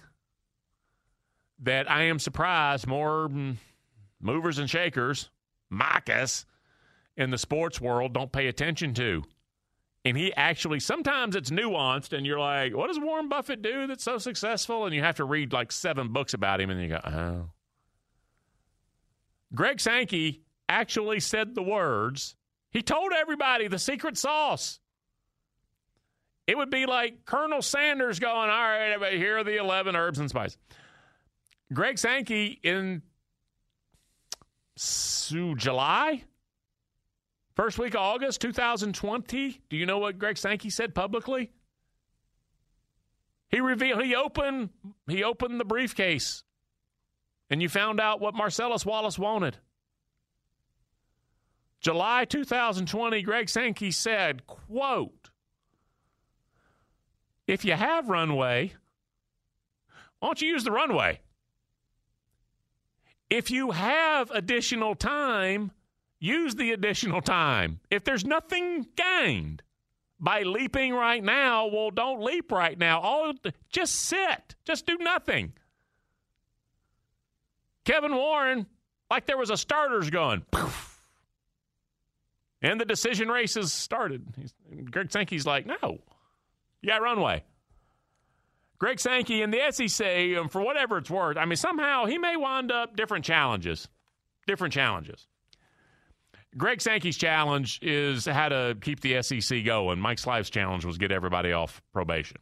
that 1.59 1.89
I 1.89 2.03
am 2.03 2.19
surprised 2.19 2.87
more 2.87 3.29
mm, 3.29 3.55
movers 4.21 4.59
and 4.59 4.69
shakers, 4.69 5.29
Marcus, 5.69 6.45
in 7.15 7.31
the 7.31 7.37
sports 7.37 7.81
world 7.81 8.13
don't 8.13 8.31
pay 8.31 8.47
attention 8.47 8.93
to. 8.95 9.23
And 10.05 10.15
he 10.15 10.33
actually 10.33 10.79
sometimes 10.79 11.35
it's 11.35 11.49
nuanced 11.49 12.13
and 12.13 12.25
you're 12.25 12.39
like 12.39 12.75
what 12.75 12.87
does 12.87 12.99
warren 12.99 13.27
buffett 13.27 13.61
do 13.61 13.87
that's 13.87 14.03
so 14.03 14.17
successful? 14.17 14.85
And 14.85 14.95
you 14.95 15.01
have 15.01 15.17
to 15.17 15.25
read 15.25 15.51
like 15.51 15.71
seven 15.71 16.13
books 16.13 16.33
about 16.33 16.61
him 16.61 16.69
and 16.69 16.81
you 16.81 16.89
go 16.89 17.01
oh. 17.03 17.49
Greg 19.53 19.79
sankey 19.79 20.43
actually 20.69 21.19
said 21.19 21.55
the 21.55 21.63
words. 21.63 22.35
He 22.71 22.81
told 22.81 23.11
everybody 23.13 23.67
the 23.67 23.79
secret 23.79 24.17
sauce. 24.17 24.79
It 26.45 26.57
would 26.57 26.69
be 26.69 26.85
like 26.85 27.25
colonel 27.25 27.61
sanders 27.61 28.19
going 28.19 28.49
all 28.49 28.63
right 28.63 29.13
here 29.13 29.39
are 29.39 29.43
the 29.43 29.57
11 29.57 29.95
herbs 29.95 30.19
and 30.19 30.29
spices 30.29 30.57
greg 31.74 31.97
sankey 31.97 32.59
in 32.63 33.01
july 34.77 36.24
First 37.57 37.79
week 37.79 37.95
of 37.95 38.01
August 38.01 38.39
2020. 38.41 39.62
Do 39.67 39.77
you 39.77 39.88
know 39.88 39.97
what 39.97 40.19
Greg 40.19 40.38
Sankey 40.38 40.69
said 40.69 40.93
publicly? 40.93 41.50
He 43.50 43.59
revealed 43.62 44.03
he 44.03 44.13
opened 44.13 44.69
he 45.07 45.24
opened 45.24 45.59
the 45.59 45.65
briefcase 45.65 46.43
and 47.50 47.59
you 47.59 47.67
found 47.67 48.00
out 48.00 48.21
what 48.21 48.36
Marcellus 48.36 48.86
Wallace 48.86 49.17
wanted. 49.17 49.57
July 51.81 52.25
2020, 52.25 53.24
Greg 53.24 53.50
Sankey 53.50 53.89
said, 53.89 54.45
quote, 54.45 55.31
if 57.47 57.65
you 57.65 57.74
have 57.74 58.07
runway, 58.07 58.74
why 60.19 60.27
don't 60.27 60.41
you 60.43 60.50
use 60.50 60.63
the 60.63 60.71
runway? 60.71 61.21
If 63.29 63.51
you 63.51 63.72
have 63.72 64.31
additional 64.31 64.96
time, 64.96 65.72
use 66.19 66.55
the 66.55 66.72
additional 66.72 67.22
time. 67.22 67.79
If 67.91 68.03
there's 68.03 68.25
nothing 68.25 68.88
gained 68.96 69.62
by 70.19 70.43
leaping 70.43 70.93
right 70.93 71.24
now, 71.24 71.67
well, 71.67 71.91
don't 71.91 72.22
leap 72.22 72.51
right 72.51 72.77
now. 72.77 73.01
All 73.01 73.34
just 73.69 73.96
sit. 73.96 74.55
Just 74.65 74.86
do 74.86 74.98
nothing. 74.98 75.53
Kevin 77.86 78.15
Warren, 78.15 78.65
like 79.10 79.25
there 79.25 79.38
was 79.38 79.50
a 79.50 79.57
starters 79.57 80.10
going. 80.10 80.41
Poof, 80.51 81.01
and 82.62 82.81
the 82.81 82.86
decision 82.86 83.29
races 83.29 83.72
started. 83.72 84.25
He's, 84.36 84.53
Greg 84.89 85.12
Sankey's 85.12 85.46
like, 85.46 85.65
no, 85.65 86.00
you 86.81 86.89
got 86.89 87.01
runway. 87.01 87.43
Greg 88.79 89.00
Sankey 89.00 89.41
in 89.41 89.50
the 89.50 89.60
SEC, 89.72 90.38
um, 90.38 90.50
for 90.50 90.62
whatever 90.62 90.98
it's 90.98 91.10
worth, 91.10 91.38
I 91.38 91.46
mean, 91.46 91.55
somehow 91.55 92.05
he 92.05 92.17
may 92.17 92.36
wind 92.36 92.72
up 92.72 92.96
different 92.96 93.25
challenges. 93.25 93.88
Different 94.46 94.74
challenges. 94.74 95.27
Greg 96.55 96.81
Sankey's 96.81 97.17
challenge 97.17 97.79
is 97.81 98.25
how 98.25 98.50
to 98.50 98.77
keep 98.81 99.01
the 99.01 99.22
SEC 99.22 99.65
going. 99.65 100.00
Mike 100.00 100.19
Slive's 100.19 100.50
challenge 100.50 100.86
was 100.86 100.98
get 100.98 101.12
everybody 101.12 101.51
off 101.51 101.81
probation. 101.91 102.38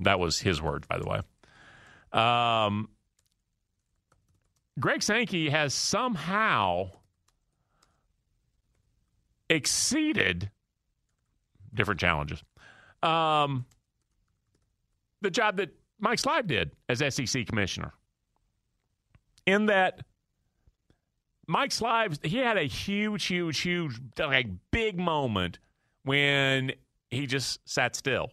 That 0.00 0.18
was 0.20 0.38
his 0.38 0.60
word, 0.60 0.86
by 0.88 0.98
the 0.98 1.06
way. 1.06 1.20
Um, 2.12 2.88
Greg 4.78 5.02
Sankey 5.02 5.48
has 5.50 5.72
somehow 5.72 6.90
exceeded 9.48 10.50
different 11.72 12.00
challenges. 12.00 12.42
Um, 13.02 13.64
the 15.20 15.30
job 15.30 15.56
that 15.56 15.70
Mike 15.98 16.18
Slive 16.18 16.46
did 16.46 16.70
as 16.88 17.02
SEC 17.14 17.46
commissioner. 17.46 17.92
In 19.46 19.66
that 19.66 20.04
Mike 21.46 21.70
Slive, 21.70 22.18
he 22.24 22.38
had 22.38 22.56
a 22.56 22.64
huge, 22.64 23.26
huge, 23.26 23.60
huge, 23.60 24.00
like 24.18 24.48
big 24.70 24.98
moment 24.98 25.58
when 26.02 26.72
he 27.10 27.26
just 27.26 27.60
sat 27.68 27.94
still 27.94 28.30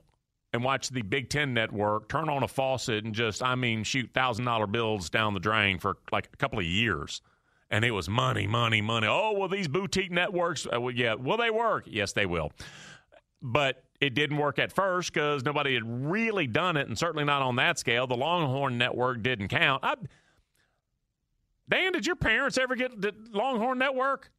and 0.51 0.63
watched 0.63 0.93
the 0.93 1.01
Big 1.01 1.29
Ten 1.29 1.53
network 1.53 2.09
turn 2.09 2.29
on 2.29 2.43
a 2.43 2.47
faucet 2.47 3.03
and 3.03 3.13
just, 3.13 3.43
I 3.43 3.55
mean, 3.55 3.83
shoot 3.83 4.09
thousand 4.13 4.45
dollar 4.45 4.67
bills 4.67 5.09
down 5.09 5.33
the 5.33 5.39
drain 5.39 5.79
for 5.79 5.97
like 6.11 6.29
a 6.33 6.37
couple 6.37 6.59
of 6.59 6.65
years. 6.65 7.21
And 7.69 7.83
it 7.83 7.91
was 7.91 8.07
money, 8.07 8.45
money, 8.45 8.81
money. 8.81 9.07
Oh, 9.09 9.33
well, 9.35 9.47
these 9.49 9.67
boutique 9.67 10.11
networks, 10.11 10.67
uh, 10.71 10.79
well, 10.79 10.93
yeah, 10.93 11.15
will 11.15 11.37
they 11.37 11.49
work? 11.49 11.85
Yes, 11.87 12.13
they 12.13 12.27
will. 12.27 12.51
But 13.41 13.83
it 14.03 14.13
didn't 14.13 14.37
work 14.37 14.59
at 14.59 14.71
first 14.73 15.13
because 15.13 15.45
nobody 15.45 15.73
had 15.73 15.83
really 15.85 16.45
done 16.45 16.75
it, 16.75 16.87
and 16.87 16.97
certainly 16.97 17.23
not 17.23 17.41
on 17.41 17.55
that 17.55 17.79
scale. 17.79 18.05
The 18.05 18.17
Longhorn 18.17 18.77
Network 18.77 19.23
didn't 19.23 19.47
count. 19.47 19.83
I, 19.83 19.95
Dan, 21.69 21.93
did 21.93 22.05
your 22.05 22.17
parents 22.17 22.57
ever 22.57 22.75
get 22.75 22.99
the 22.99 23.13
Longhorn 23.31 23.77
Network? 23.77 24.29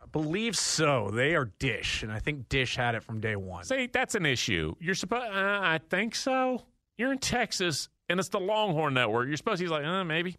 I 0.00 0.06
believe 0.06 0.56
so. 0.56 1.10
They 1.12 1.34
are 1.34 1.46
Dish, 1.58 2.04
and 2.04 2.12
I 2.12 2.20
think 2.20 2.48
Dish 2.48 2.76
had 2.76 2.94
it 2.94 3.02
from 3.02 3.20
day 3.20 3.34
one. 3.34 3.64
See, 3.64 3.88
that's 3.92 4.14
an 4.14 4.24
issue. 4.24 4.74
You're 4.78 4.94
supposed. 4.94 5.24
Uh, 5.24 5.60
I 5.62 5.80
think 5.90 6.14
so. 6.14 6.62
You're 6.96 7.10
in 7.10 7.18
Texas, 7.18 7.88
and 8.08 8.20
it's 8.20 8.28
the 8.28 8.40
Longhorn 8.40 8.94
Network. 8.94 9.26
You're 9.26 9.36
supposed. 9.36 9.58
To 9.58 9.64
he's 9.64 9.70
like, 9.70 9.84
uh, 9.84 10.04
maybe. 10.04 10.36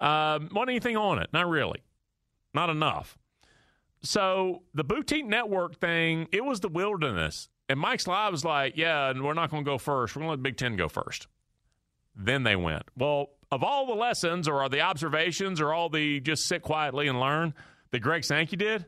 Um, 0.00 0.48
want 0.52 0.68
anything 0.68 0.96
on 0.96 1.20
it? 1.20 1.28
Not 1.32 1.48
really. 1.48 1.84
Not 2.52 2.68
enough. 2.68 3.16
So 4.04 4.62
the 4.74 4.84
boutique 4.84 5.26
network 5.26 5.80
thing, 5.80 6.28
it 6.30 6.44
was 6.44 6.60
the 6.60 6.68
wilderness. 6.68 7.48
And 7.70 7.80
Mike 7.80 8.00
Slive 8.00 8.30
was 8.30 8.44
like, 8.44 8.76
yeah, 8.76 9.08
and 9.08 9.24
we're 9.24 9.32
not 9.32 9.50
going 9.50 9.64
to 9.64 9.70
go 9.70 9.78
first. 9.78 10.14
We're 10.14 10.20
going 10.20 10.28
to 10.28 10.30
let 10.32 10.42
Big 10.42 10.58
Ten 10.58 10.76
go 10.76 10.88
first. 10.88 11.26
Then 12.14 12.42
they 12.42 12.54
went. 12.54 12.82
Well, 12.96 13.30
of 13.50 13.64
all 13.64 13.86
the 13.86 13.94
lessons 13.94 14.46
or 14.46 14.62
are 14.62 14.68
the 14.68 14.82
observations 14.82 15.60
or 15.60 15.72
all 15.72 15.88
the 15.88 16.20
just 16.20 16.46
sit 16.46 16.60
quietly 16.60 17.08
and 17.08 17.18
learn 17.18 17.54
that 17.90 18.00
Greg 18.00 18.24
Sankey 18.24 18.56
did, 18.56 18.84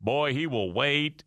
boy, 0.00 0.32
he 0.32 0.46
will 0.46 0.72
wait 0.72 1.24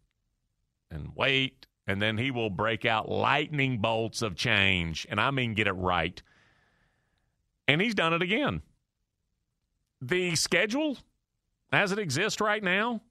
and 0.90 1.10
wait, 1.16 1.68
and 1.86 2.02
then 2.02 2.18
he 2.18 2.32
will 2.32 2.50
break 2.50 2.86
out 2.86 3.10
lightning 3.10 3.80
bolts 3.80 4.22
of 4.22 4.36
change. 4.36 5.06
And 5.10 5.20
I 5.20 5.32
mean, 5.32 5.56
get 5.56 5.68
it 5.68 5.74
right. 5.74 6.22
And 7.68 7.82
he's 7.82 7.96
done 7.96 8.14
it 8.14 8.22
again. 8.22 8.62
The 10.02 10.36
schedule 10.36 10.98
as 11.76 11.92
it 11.92 12.00
exists 12.00 12.42
right 12.42 12.64
now, 12.64 13.02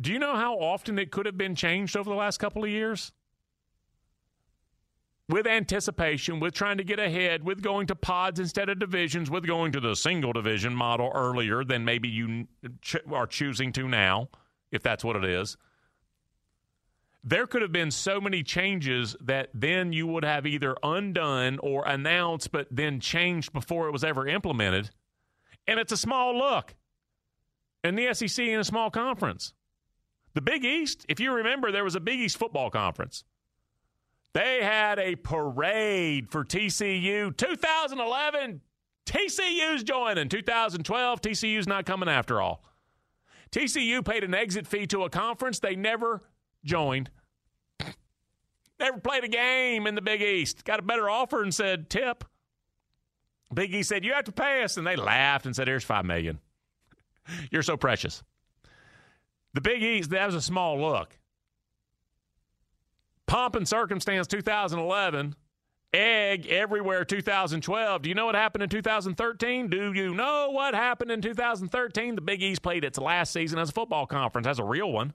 do 0.00 0.12
you 0.12 0.18
know 0.18 0.36
how 0.36 0.54
often 0.54 0.98
it 0.98 1.10
could 1.10 1.26
have 1.26 1.36
been 1.36 1.54
changed 1.54 1.96
over 1.96 2.08
the 2.08 2.16
last 2.16 2.38
couple 2.38 2.64
of 2.64 2.70
years? 2.70 3.12
With 5.28 5.46
anticipation, 5.46 6.40
with 6.40 6.54
trying 6.54 6.78
to 6.78 6.84
get 6.84 6.98
ahead, 6.98 7.44
with 7.44 7.62
going 7.62 7.86
to 7.88 7.94
pods 7.94 8.40
instead 8.40 8.70
of 8.70 8.78
divisions, 8.78 9.30
with 9.30 9.46
going 9.46 9.72
to 9.72 9.80
the 9.80 9.94
single 9.94 10.32
division 10.32 10.74
model 10.74 11.10
earlier 11.14 11.64
than 11.64 11.84
maybe 11.84 12.08
you 12.08 12.46
ch- 12.80 12.96
are 13.12 13.26
choosing 13.26 13.72
to 13.72 13.86
now, 13.86 14.28
if 14.70 14.82
that's 14.82 15.04
what 15.04 15.16
it 15.16 15.24
is. 15.24 15.58
There 17.24 17.46
could 17.46 17.60
have 17.60 17.72
been 17.72 17.90
so 17.90 18.20
many 18.22 18.42
changes 18.42 19.16
that 19.20 19.50
then 19.52 19.92
you 19.92 20.06
would 20.06 20.24
have 20.24 20.46
either 20.46 20.76
undone 20.82 21.58
or 21.58 21.86
announced, 21.86 22.52
but 22.52 22.68
then 22.70 23.00
changed 23.00 23.52
before 23.52 23.86
it 23.88 23.92
was 23.92 24.04
ever 24.04 24.26
implemented. 24.26 24.88
And 25.66 25.78
it's 25.78 25.92
a 25.92 25.96
small 25.98 26.38
look 26.38 26.74
and 27.88 27.98
the 27.98 28.12
SEC 28.14 28.44
in 28.44 28.60
a 28.60 28.64
small 28.64 28.90
conference. 28.90 29.54
The 30.34 30.42
Big 30.42 30.64
East, 30.64 31.06
if 31.08 31.18
you 31.18 31.32
remember, 31.32 31.72
there 31.72 31.84
was 31.84 31.94
a 31.94 32.00
Big 32.00 32.20
East 32.20 32.36
football 32.36 32.70
conference. 32.70 33.24
They 34.34 34.62
had 34.62 34.98
a 34.98 35.16
parade 35.16 36.30
for 36.30 36.44
TCU. 36.44 37.36
2011, 37.36 38.60
TCU's 39.06 39.82
joining. 39.82 40.28
2012, 40.28 41.20
TCU's 41.20 41.66
not 41.66 41.86
coming 41.86 42.08
after 42.08 42.40
all. 42.40 42.62
TCU 43.50 44.04
paid 44.04 44.22
an 44.22 44.34
exit 44.34 44.66
fee 44.66 44.86
to 44.88 45.04
a 45.04 45.10
conference 45.10 45.58
they 45.58 45.74
never 45.74 46.22
joined. 46.64 47.10
Never 48.78 48.98
played 48.98 49.24
a 49.24 49.28
game 49.28 49.86
in 49.86 49.94
the 49.94 50.02
Big 50.02 50.22
East. 50.22 50.64
Got 50.64 50.78
a 50.78 50.82
better 50.82 51.08
offer 51.08 51.42
and 51.42 51.52
said, 51.52 51.90
tip. 51.90 52.24
Big 53.52 53.74
East 53.74 53.88
said, 53.88 54.04
you 54.04 54.12
have 54.12 54.24
to 54.24 54.32
pay 54.32 54.62
us. 54.62 54.76
And 54.76 54.86
they 54.86 54.94
laughed 54.94 55.46
and 55.46 55.56
said, 55.56 55.66
here's 55.66 55.84
$5 55.84 56.04
million. 56.04 56.38
You're 57.50 57.62
so 57.62 57.76
precious. 57.76 58.22
The 59.54 59.60
Big 59.60 59.82
East, 59.82 60.10
that 60.10 60.26
was 60.26 60.34
a 60.34 60.42
small 60.42 60.80
look. 60.80 61.18
Pomp 63.26 63.56
and 63.56 63.68
Circumstance 63.68 64.26
2011, 64.26 65.34
Egg 65.92 66.46
Everywhere 66.46 67.04
2012. 67.04 68.02
Do 68.02 68.08
you 68.08 68.14
know 68.14 68.26
what 68.26 68.34
happened 68.34 68.62
in 68.62 68.68
2013? 68.68 69.68
Do 69.68 69.92
you 69.92 70.14
know 70.14 70.50
what 70.50 70.74
happened 70.74 71.10
in 71.10 71.20
2013? 71.20 72.14
The 72.14 72.20
Big 72.20 72.42
East 72.42 72.62
played 72.62 72.84
its 72.84 72.98
last 72.98 73.32
season 73.32 73.58
as 73.58 73.70
a 73.70 73.72
football 73.72 74.06
conference, 74.06 74.46
as 74.46 74.58
a 74.58 74.64
real 74.64 74.92
one. 74.92 75.12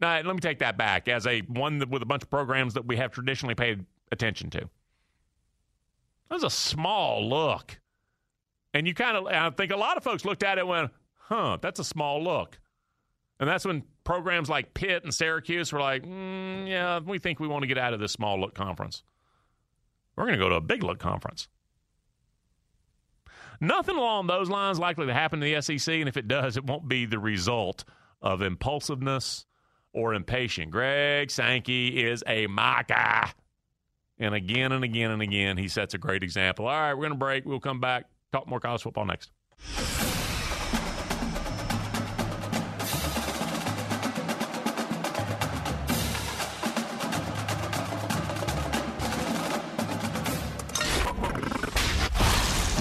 Now, 0.00 0.14
let 0.16 0.26
me 0.26 0.40
take 0.40 0.60
that 0.60 0.76
back 0.76 1.08
as 1.08 1.26
a 1.26 1.40
one 1.40 1.82
with 1.90 2.02
a 2.02 2.06
bunch 2.06 2.22
of 2.22 2.30
programs 2.30 2.74
that 2.74 2.86
we 2.86 2.96
have 2.96 3.10
traditionally 3.10 3.54
paid 3.54 3.84
attention 4.12 4.50
to. 4.50 4.60
That 6.28 6.34
was 6.34 6.44
a 6.44 6.50
small 6.50 7.28
look. 7.28 7.78
And 8.74 8.86
you 8.86 8.94
kind 8.94 9.16
of, 9.16 9.26
I 9.26 9.50
think 9.50 9.72
a 9.72 9.76
lot 9.76 9.96
of 9.96 10.04
folks 10.04 10.24
looked 10.24 10.42
at 10.42 10.58
it 10.58 10.62
and 10.62 10.68
went, 10.68 10.90
huh, 11.16 11.58
that's 11.60 11.80
a 11.80 11.84
small 11.84 12.22
look. 12.22 12.58
And 13.40 13.48
that's 13.48 13.64
when 13.64 13.84
programs 14.04 14.48
like 14.48 14.74
Pitt 14.74 15.04
and 15.04 15.14
Syracuse 15.14 15.72
were 15.72 15.80
like, 15.80 16.02
mm, 16.04 16.68
yeah, 16.68 16.98
we 16.98 17.18
think 17.18 17.38
we 17.38 17.48
want 17.48 17.62
to 17.62 17.68
get 17.68 17.78
out 17.78 17.94
of 17.94 18.00
this 18.00 18.12
small 18.12 18.40
look 18.40 18.54
conference. 18.54 19.02
We're 20.16 20.24
going 20.24 20.38
to 20.38 20.44
go 20.44 20.48
to 20.48 20.56
a 20.56 20.60
big 20.60 20.82
look 20.82 20.98
conference. 20.98 21.48
Nothing 23.60 23.96
along 23.96 24.26
those 24.26 24.48
lines 24.48 24.78
likely 24.78 25.06
to 25.06 25.14
happen 25.14 25.42
in 25.42 25.52
the 25.52 25.60
SEC, 25.62 25.94
and 25.94 26.08
if 26.08 26.16
it 26.16 26.28
does, 26.28 26.56
it 26.56 26.64
won't 26.64 26.88
be 26.88 27.06
the 27.06 27.18
result 27.18 27.84
of 28.20 28.42
impulsiveness 28.42 29.46
or 29.92 30.14
impatience. 30.14 30.70
Greg 30.70 31.30
Sankey 31.30 32.04
is 32.04 32.22
a 32.26 32.46
maca. 32.46 33.32
And 34.18 34.34
again 34.34 34.72
and 34.72 34.84
again 34.84 35.10
and 35.12 35.22
again, 35.22 35.56
he 35.56 35.68
sets 35.68 35.94
a 35.94 35.98
great 35.98 36.22
example. 36.22 36.66
All 36.66 36.72
right, 36.72 36.94
we're 36.94 37.02
going 37.02 37.12
to 37.12 37.18
break. 37.18 37.44
We'll 37.44 37.60
come 37.60 37.80
back. 37.80 38.06
Talk 38.30 38.46
more 38.46 38.60
college 38.60 38.82
football 38.82 39.06
next. 39.06 39.30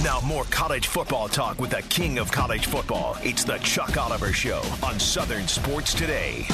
Now, 0.04 0.20
more 0.22 0.44
college 0.46 0.88
football 0.88 1.30
talk 1.30 1.60
with 1.60 1.70
the 1.70 1.82
king 1.84 2.18
of 2.18 2.30
college 2.30 2.66
football. 2.66 3.18
It's 3.22 3.46
the 3.46 3.58
Chuck 3.60 3.96
Oliver 3.96 4.34
Show 4.34 4.62
on 4.84 5.00
Southern 5.00 5.48
Sports 5.48 5.94
Today. 5.94 6.46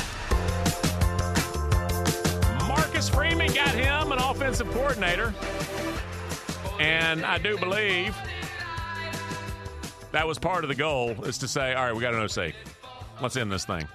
Marcus 2.68 3.10
Freeman 3.10 3.52
got 3.54 3.70
him 3.70 4.12
an 4.12 4.20
offensive 4.20 4.70
coordinator. 4.70 5.34
And 6.80 7.26
I 7.26 7.38
do 7.38 7.58
believe 7.58 8.16
that 10.13 10.27
was 10.27 10.39
part 10.39 10.63
of 10.63 10.67
the 10.70 10.75
goal 10.75 11.25
is 11.25 11.39
to 11.39 11.48
say, 11.48 11.74
all 11.74 11.86
right, 11.86 11.96
we 11.96 12.01
got 12.01 12.13
an 12.13 12.22
OC. 12.22 12.53
Let's 13.22 13.36
end 13.36 13.51
this 13.51 13.65
thing. 13.65 13.88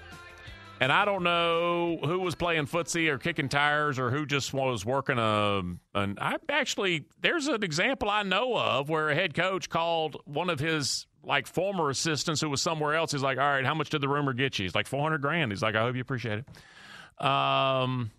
And 0.81 0.93
I 0.93 1.05
don't 1.05 1.23
know 1.23 1.99
who 2.05 2.21
was 2.21 2.35
playing 2.35 2.67
footsie 2.67 3.09
or 3.09 3.19
kicking 3.19 3.49
tires 3.49 3.99
or 3.99 4.11
who 4.11 4.27
just 4.27 4.53
was 4.53 4.85
working 4.85 5.19
a. 5.19 5.63
An, 5.95 6.19
I 6.21 6.37
actually 6.49 7.07
there's 7.21 7.49
an 7.49 7.65
example 7.65 8.09
I 8.09 8.23
know 8.23 8.57
of 8.57 8.89
where 8.89 9.09
a 9.09 9.15
head 9.15 9.35
coach 9.35 9.69
called 9.69 10.17
one 10.25 10.51
of 10.51 10.61
his 10.61 11.07
like 11.25 11.49
former 11.49 11.91
assistants 11.91 12.41
who 12.41 12.49
was 12.49 12.63
somewhere 12.63 12.95
else. 12.95 13.11
He's 13.11 13.25
like, 13.25 13.39
"All 13.39 13.45
right, 13.45 13.65
how 13.65 13.75
much 13.75 13.91
did 13.91 14.01
the 14.03 14.09
rumor 14.09 14.33
get 14.33 14.57
you?" 14.59 14.67
He's 14.67 14.75
like, 14.75 14.87
400 14.87 15.21
grand." 15.21 15.51
He's 15.51 15.63
like, 15.63 15.75
"I 15.75 15.81
hope 15.81 15.97
you 15.97 16.01
appreciate 16.01 16.45
it." 16.45 17.25
Um, 17.25 18.13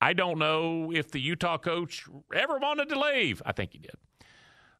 I 0.00 0.12
don't 0.12 0.38
know 0.38 0.92
if 0.92 1.10
the 1.10 1.20
Utah 1.20 1.58
coach 1.58 2.04
ever 2.32 2.58
wanted 2.58 2.90
to 2.90 3.00
leave. 3.00 3.42
I 3.44 3.50
think 3.50 3.72
he 3.72 3.78
did, 3.78 3.96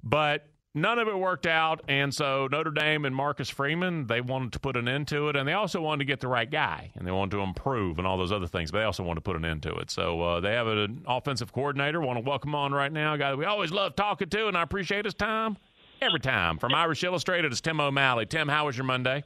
but 0.04 0.46
none 0.75 0.99
of 0.99 1.09
it 1.09 1.19
worked 1.19 1.47
out. 1.47 1.83
And 1.88 2.14
so 2.14 2.49
Notre 2.50 2.71
Dame 2.71 3.05
and 3.05 3.14
Marcus 3.14 3.50
Freeman, 3.50 4.07
they 4.07 4.21
wanted 4.21 4.52
to 4.52 4.59
put 4.59 4.76
an 4.76 4.88
end 4.88 5.09
to 5.09 5.29
it. 5.29 5.37
And 5.37 5.47
they 5.47 5.52
also 5.52 5.81
wanted 5.81 6.00
to 6.00 6.05
get 6.05 6.21
the 6.21 6.29
right 6.29 6.50
guy 6.50 6.91
and 6.95 7.07
they 7.07 7.11
wanted 7.11 7.33
to 7.33 7.43
improve 7.43 7.99
and 7.99 8.07
all 8.07 8.19
those 8.19 8.33
other 8.33 8.47
things. 8.47 8.71
But 8.71 8.79
they 8.79 8.85
also 8.85 9.02
wanted 9.02 9.21
to 9.21 9.23
put 9.23 9.37
an 9.37 9.45
end 9.45 9.62
to 9.64 9.75
it. 9.76 9.91
So 9.91 10.21
uh, 10.21 10.41
they 10.41 10.52
have 10.52 10.67
an 10.67 11.05
offensive 11.07 11.52
coordinator. 11.52 12.00
Want 12.00 12.19
to 12.19 12.29
welcome 12.29 12.55
on 12.55 12.73
right 12.73 12.93
now, 12.93 13.14
a 13.14 13.19
guy 13.19 13.31
that 13.31 13.37
we 13.37 13.45
always 13.45 13.71
love 13.71 13.97
talking 13.97 14.29
to, 14.31 14.49
and 14.49 14.57
I 14.57 14.62
appreciate 14.62 15.05
his 15.05 15.14
time 15.14 15.57
every 16.00 16.21
time. 16.21 16.59
From 16.59 16.75
Irish 16.75 17.05
Illustrated, 17.05 17.52
it's 17.52 17.61
Tim 17.61 17.81
O'Malley. 17.81 18.26
Tim, 18.26 18.49
how 18.49 18.67
was 18.67 18.76
your 18.76 18.85
Monday? 18.85 19.25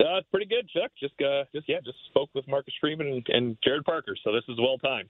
Uh, 0.00 0.20
pretty 0.30 0.46
good, 0.46 0.68
Chuck. 0.68 0.90
Just, 0.98 1.14
uh, 1.22 1.44
just 1.54 1.68
yeah, 1.68 1.78
just 1.84 1.98
spoke 2.08 2.30
with 2.34 2.48
Marcus 2.48 2.74
Freeman 2.80 3.06
and, 3.06 3.26
and 3.28 3.56
Gerad 3.60 3.84
Parker, 3.84 4.16
so 4.24 4.32
this 4.32 4.42
is 4.48 4.58
well 4.58 4.78
timed. 4.78 5.08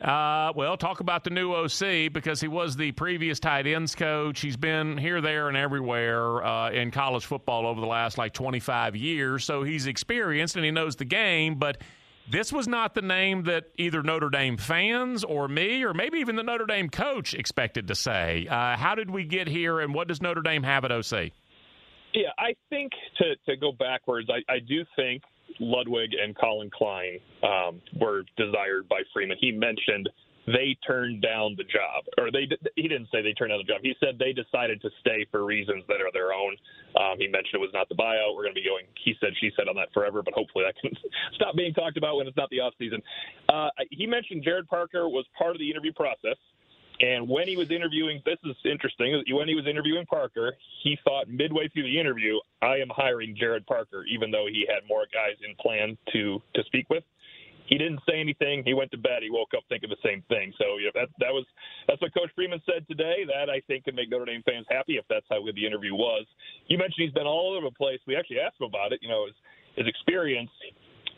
Uh, 0.00 0.52
well, 0.54 0.76
talk 0.76 1.00
about 1.00 1.24
the 1.24 1.30
new 1.30 1.52
OC 1.52 2.12
because 2.12 2.40
he 2.40 2.48
was 2.48 2.76
the 2.76 2.92
previous 2.92 3.40
tight 3.40 3.66
ends 3.66 3.94
coach. 3.94 4.40
He's 4.40 4.56
been 4.56 4.98
here, 4.98 5.22
there, 5.22 5.48
and 5.48 5.56
everywhere 5.56 6.44
uh, 6.44 6.70
in 6.70 6.90
college 6.90 7.24
football 7.24 7.66
over 7.66 7.80
the 7.80 7.86
last 7.86 8.18
like 8.18 8.34
25 8.34 8.94
years. 8.94 9.44
So 9.44 9.62
he's 9.62 9.86
experienced 9.86 10.56
and 10.56 10.64
he 10.64 10.70
knows 10.70 10.96
the 10.96 11.06
game. 11.06 11.54
But 11.54 11.78
this 12.30 12.52
was 12.52 12.68
not 12.68 12.94
the 12.94 13.02
name 13.02 13.44
that 13.44 13.64
either 13.78 14.02
Notre 14.02 14.28
Dame 14.28 14.58
fans 14.58 15.24
or 15.24 15.48
me 15.48 15.82
or 15.82 15.94
maybe 15.94 16.18
even 16.18 16.36
the 16.36 16.42
Notre 16.42 16.66
Dame 16.66 16.90
coach 16.90 17.32
expected 17.32 17.88
to 17.88 17.94
say. 17.94 18.46
Uh, 18.50 18.76
how 18.76 18.94
did 18.96 19.10
we 19.10 19.24
get 19.24 19.48
here, 19.48 19.80
and 19.80 19.94
what 19.94 20.08
does 20.08 20.20
Notre 20.20 20.42
Dame 20.42 20.62
have 20.64 20.84
at 20.84 20.92
OC? 20.92 21.30
Yeah, 22.12 22.30
I 22.38 22.54
think 22.70 22.92
to, 23.18 23.36
to 23.46 23.56
go 23.56 23.72
backwards, 23.72 24.28
I, 24.30 24.52
I 24.52 24.58
do 24.58 24.84
think 24.96 25.22
Ludwig 25.60 26.10
and 26.20 26.36
Collin 26.36 26.70
Klein 26.70 27.18
um, 27.42 27.80
were 28.00 28.24
desired 28.36 28.88
by 28.88 29.02
Freeman. 29.12 29.36
He 29.40 29.52
mentioned 29.52 30.08
they 30.46 30.78
turned 30.86 31.22
down 31.22 31.56
the 31.58 31.64
job, 31.64 32.06
or 32.18 32.30
they 32.30 32.46
he 32.76 32.86
didn't 32.86 33.08
say 33.10 33.20
they 33.20 33.34
turned 33.34 33.50
down 33.50 33.58
the 33.58 33.66
job. 33.66 33.82
He 33.82 33.94
said 33.98 34.14
they 34.18 34.32
decided 34.32 34.80
to 34.82 34.90
stay 35.00 35.26
for 35.30 35.44
reasons 35.44 35.82
that 35.88 35.98
are 35.98 36.12
their 36.12 36.32
own. 36.32 36.54
Um, 36.94 37.18
he 37.18 37.26
mentioned 37.26 37.58
it 37.58 37.66
was 37.66 37.74
not 37.74 37.88
the 37.88 37.98
buyout. 37.98 38.34
We're 38.34 38.46
going 38.46 38.54
to 38.54 38.60
be 38.60 38.66
going. 38.66 38.86
He 39.04 39.14
said 39.18 39.30
she 39.40 39.50
said 39.58 39.66
on 39.66 39.74
that 39.74 39.92
forever, 39.92 40.22
but 40.22 40.34
hopefully 40.34 40.64
that 40.64 40.78
can 40.80 40.94
stop 41.34 41.56
being 41.56 41.74
talked 41.74 41.96
about 41.96 42.16
when 42.16 42.28
it's 42.28 42.36
not 42.36 42.48
the 42.50 42.60
off 42.60 42.74
season. 42.78 43.02
Uh, 43.48 43.70
he 43.90 44.06
mentioned 44.06 44.44
Gerad 44.46 44.68
Parker 44.68 45.08
was 45.08 45.26
part 45.36 45.56
of 45.56 45.58
the 45.58 45.68
interview 45.68 45.92
process. 45.92 46.38
And 47.00 47.28
when 47.28 47.46
he 47.46 47.56
was 47.56 47.70
interviewing, 47.70 48.22
this 48.24 48.38
is 48.44 48.56
interesting. 48.64 49.22
When 49.30 49.48
he 49.48 49.54
was 49.54 49.66
interviewing 49.66 50.06
Parker, 50.06 50.54
he 50.82 50.98
thought 51.04 51.28
midway 51.28 51.68
through 51.68 51.82
the 51.82 51.98
interview, 51.98 52.38
"I 52.62 52.78
am 52.78 52.88
hiring 52.88 53.36
Gerad 53.36 53.66
Parker," 53.66 54.04
even 54.04 54.30
though 54.30 54.46
he 54.46 54.66
had 54.66 54.86
more 54.88 55.06
guys 55.12 55.36
in 55.46 55.54
plan 55.56 55.98
to 56.12 56.42
to 56.54 56.64
speak 56.64 56.88
with. 56.88 57.04
He 57.66 57.76
didn't 57.78 58.00
say 58.08 58.20
anything. 58.20 58.62
He 58.64 58.74
went 58.74 58.92
to 58.92 58.96
bed. 58.96 59.22
He 59.22 59.30
woke 59.30 59.52
up 59.54 59.64
thinking 59.68 59.90
the 59.90 59.96
same 60.04 60.22
thing. 60.28 60.54
So 60.56 60.78
yeah, 60.78 60.90
that 60.94 61.08
that 61.18 61.32
was 61.32 61.44
that's 61.88 62.00
what 62.00 62.14
Coach 62.14 62.30
Freeman 62.34 62.62
said 62.64 62.86
today. 62.88 63.24
That 63.26 63.50
I 63.50 63.60
think 63.66 63.84
can 63.84 63.94
make 63.94 64.08
Notre 64.08 64.24
Dame 64.24 64.42
fans 64.46 64.66
happy 64.70 64.96
if 64.96 65.04
that's 65.08 65.26
how 65.28 65.42
good 65.42 65.56
the 65.56 65.66
interview 65.66 65.94
was. 65.94 66.24
You 66.68 66.78
mentioned 66.78 67.04
he's 67.04 67.12
been 67.12 67.26
all 67.26 67.54
over 67.56 67.66
the 67.66 67.74
place. 67.74 68.00
We 68.06 68.16
actually 68.16 68.40
asked 68.40 68.60
him 68.60 68.66
about 68.68 68.92
it. 68.92 69.00
You 69.02 69.08
know, 69.08 69.26
his 69.26 69.34
his 69.76 69.86
experience. 69.86 70.50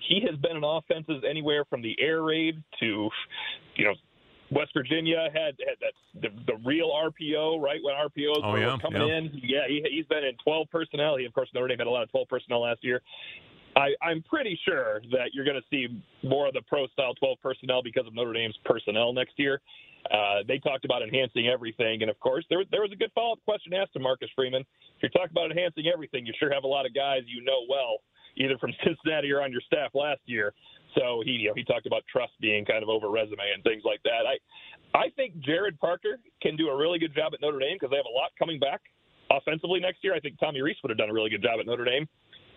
He 0.00 0.20
has 0.26 0.36
been 0.40 0.56
in 0.56 0.64
offenses 0.64 1.22
anywhere 1.28 1.64
from 1.66 1.82
the 1.82 1.94
air 2.00 2.22
raid 2.22 2.62
to, 2.80 3.10
you 3.76 3.84
know, 3.84 3.94
West 4.50 4.70
Virginia 4.74 5.28
had, 5.32 5.54
had 5.60 5.76
that 5.80 5.92
the, 6.22 6.28
the 6.46 6.58
real 6.64 6.90
RPO, 6.90 7.60
right? 7.60 7.80
When 7.82 7.94
RPOs 7.94 8.40
oh, 8.42 8.52
were 8.52 8.60
yeah, 8.60 8.76
coming 8.80 9.06
yeah. 9.06 9.16
in, 9.16 9.30
yeah, 9.42 9.66
he, 9.68 9.84
he's 9.90 10.06
been 10.06 10.24
in 10.24 10.34
12 10.42 10.68
personnel. 10.70 11.16
He, 11.16 11.24
of 11.24 11.32
course, 11.32 11.48
Notre 11.54 11.68
Dame 11.68 11.78
had 11.78 11.86
a 11.86 11.90
lot 11.90 12.02
of 12.02 12.10
12 12.10 12.28
personnel 12.28 12.62
last 12.62 12.82
year. 12.82 13.02
I, 13.76 13.90
I'm 14.02 14.22
pretty 14.22 14.58
sure 14.64 15.00
that 15.12 15.30
you're 15.32 15.44
going 15.44 15.60
to 15.60 15.66
see 15.70 16.02
more 16.26 16.48
of 16.48 16.54
the 16.54 16.62
pro 16.66 16.86
style 16.88 17.14
12 17.14 17.38
personnel 17.42 17.82
because 17.82 18.06
of 18.06 18.14
Notre 18.14 18.32
Dame's 18.32 18.56
personnel 18.64 19.12
next 19.12 19.34
year. 19.36 19.60
Uh, 20.10 20.42
they 20.46 20.58
talked 20.58 20.84
about 20.84 21.02
enhancing 21.02 21.48
everything, 21.48 22.00
and 22.02 22.10
of 22.10 22.18
course, 22.20 22.44
there, 22.48 22.62
there 22.70 22.80
was 22.80 22.90
a 22.92 22.96
good 22.96 23.10
follow 23.14 23.32
up 23.32 23.38
question 23.44 23.74
asked 23.74 23.92
to 23.92 24.00
Marcus 24.00 24.28
Freeman. 24.34 24.62
If 24.62 25.02
you're 25.02 25.10
talking 25.10 25.30
about 25.30 25.50
enhancing 25.50 25.86
everything, 25.92 26.24
you 26.24 26.32
sure 26.38 26.52
have 26.52 26.64
a 26.64 26.68
lot 26.68 26.86
of 26.86 26.94
guys 26.94 27.22
you 27.26 27.44
know 27.44 27.66
well, 27.68 27.98
either 28.36 28.56
from 28.58 28.72
Cincinnati 28.84 29.30
or 29.30 29.42
on 29.42 29.52
your 29.52 29.60
staff 29.66 29.90
last 29.94 30.20
year. 30.26 30.54
So 30.94 31.22
he, 31.24 31.32
you 31.32 31.48
know, 31.48 31.54
he 31.54 31.64
talked 31.64 31.86
about 31.86 32.02
trust 32.10 32.32
being 32.40 32.64
kind 32.64 32.82
of 32.82 32.88
over 32.88 33.08
resume 33.10 33.44
and 33.54 33.62
things 33.62 33.82
like 33.84 34.02
that. 34.04 34.24
I, 34.26 34.38
I 34.98 35.10
think 35.16 35.40
Gerad 35.40 35.78
Parker 35.78 36.18
can 36.40 36.56
do 36.56 36.68
a 36.68 36.76
really 36.76 36.98
good 36.98 37.14
job 37.14 37.34
at 37.34 37.40
Notre 37.40 37.58
Dame 37.58 37.76
because 37.76 37.90
they 37.90 37.96
have 37.96 38.08
a 38.08 38.14
lot 38.14 38.30
coming 38.38 38.58
back 38.58 38.80
offensively 39.30 39.80
next 39.80 40.02
year. 40.02 40.14
I 40.14 40.20
think 40.20 40.38
Tommy 40.40 40.62
Reese 40.62 40.78
would 40.82 40.90
have 40.90 40.98
done 40.98 41.10
a 41.10 41.12
really 41.12 41.30
good 41.30 41.42
job 41.42 41.60
at 41.60 41.66
Notre 41.66 41.84
Dame, 41.84 42.08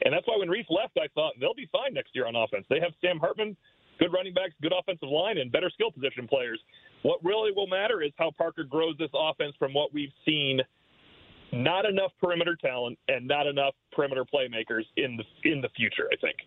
and 0.04 0.14
that's 0.14 0.28
why 0.28 0.38
when 0.38 0.50
Reese 0.50 0.70
left, 0.70 0.98
I 0.98 1.08
thought 1.14 1.34
they'll 1.40 1.54
be 1.54 1.70
fine 1.72 1.94
next 1.94 2.16
year 2.16 2.28
on 2.28 2.36
offense. 2.36 2.66
They 2.70 2.80
have 2.80 2.92
Sam 3.02 3.20
Hartman, 3.20 3.56
good 4.00 4.14
running 4.14 4.34
backs, 4.34 4.54
good 4.62 4.74
offensive 4.78 5.10
line, 5.10 5.38
and 5.38 5.52
better 5.52 5.70
skill 5.70 5.92
position 5.92 6.28
players. 6.28 6.60
What 7.04 7.24
really 7.24 7.52
will 7.52 7.68
matter 7.68 8.02
is 8.02 8.12
how 8.18 8.32
Parker 8.38 8.64
grows 8.64 8.96
this 8.98 9.12
offense 9.14 9.54
from 9.60 9.74
what 9.74 9.94
we've 9.94 10.14
seen. 10.26 10.62
Not 11.54 11.86
enough 11.86 12.12
perimeter 12.22 12.56
talent 12.56 12.98
and 13.10 13.28
not 13.28 13.46
enough 13.46 13.76
perimeter 13.92 14.24
playmakers 14.24 14.84
in 14.96 15.18
the 15.18 15.52
in 15.52 15.60
the 15.60 15.68
future. 15.76 16.08
I 16.12 16.16
think. 16.16 16.38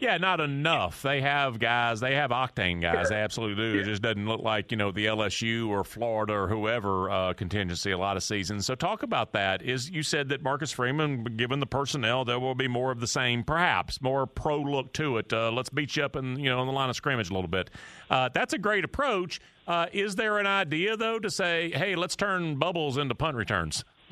Yeah, 0.00 0.16
not 0.16 0.40
enough. 0.40 1.02
They 1.02 1.20
have 1.20 1.58
guys. 1.58 2.00
They 2.00 2.14
have 2.14 2.30
octane 2.30 2.80
guys. 2.80 3.10
They 3.10 3.16
absolutely 3.16 3.62
do. 3.62 3.80
It 3.80 3.84
just 3.84 4.00
doesn't 4.00 4.26
look 4.26 4.40
like 4.40 4.70
you 4.70 4.78
know 4.78 4.90
the 4.90 5.04
LSU 5.06 5.68
or 5.68 5.84
Florida 5.84 6.32
or 6.32 6.48
whoever 6.48 7.10
uh, 7.10 7.34
contingency 7.34 7.90
a 7.90 7.98
lot 7.98 8.16
of 8.16 8.22
seasons. 8.22 8.64
So 8.64 8.74
talk 8.74 9.02
about 9.02 9.34
that. 9.34 9.60
Is 9.60 9.90
you 9.90 10.02
said 10.02 10.30
that 10.30 10.42
Marcus 10.42 10.72
Freeman, 10.72 11.24
given 11.36 11.60
the 11.60 11.66
personnel, 11.66 12.24
there 12.24 12.40
will 12.40 12.54
be 12.54 12.66
more 12.66 12.90
of 12.90 13.00
the 13.00 13.06
same, 13.06 13.44
perhaps 13.44 14.00
more 14.00 14.26
pro 14.26 14.58
look 14.58 14.94
to 14.94 15.18
it. 15.18 15.32
Uh, 15.34 15.50
let's 15.52 15.68
beat 15.68 15.94
you 15.96 16.02
up 16.02 16.16
in 16.16 16.38
you 16.38 16.48
know 16.48 16.60
on 16.60 16.66
the 16.66 16.72
line 16.72 16.88
of 16.88 16.96
scrimmage 16.96 17.28
a 17.28 17.34
little 17.34 17.48
bit. 17.48 17.68
Uh, 18.08 18.30
that's 18.32 18.54
a 18.54 18.58
great 18.58 18.84
approach. 18.84 19.38
Uh, 19.66 19.86
is 19.92 20.16
there 20.16 20.38
an 20.38 20.46
idea 20.46 20.96
though 20.96 21.18
to 21.18 21.30
say, 21.30 21.70
hey, 21.72 21.94
let's 21.94 22.16
turn 22.16 22.56
bubbles 22.56 22.96
into 22.96 23.14
punt 23.14 23.36
returns? 23.36 23.84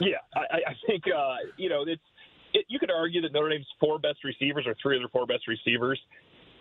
yeah, 0.00 0.18
I, 0.36 0.58
I 0.68 0.74
think 0.86 1.02
uh, 1.08 1.34
you 1.56 1.68
know 1.68 1.82
it's 1.84 2.00
it, 2.56 2.64
you 2.68 2.78
could 2.78 2.90
argue 2.90 3.20
that 3.20 3.32
Notre 3.32 3.50
Dame's 3.50 3.66
four 3.78 3.98
best 3.98 4.24
receivers 4.24 4.64
or 4.66 4.74
three 4.82 4.96
of 4.96 5.02
their 5.02 5.08
four 5.08 5.26
best 5.26 5.46
receivers 5.46 6.00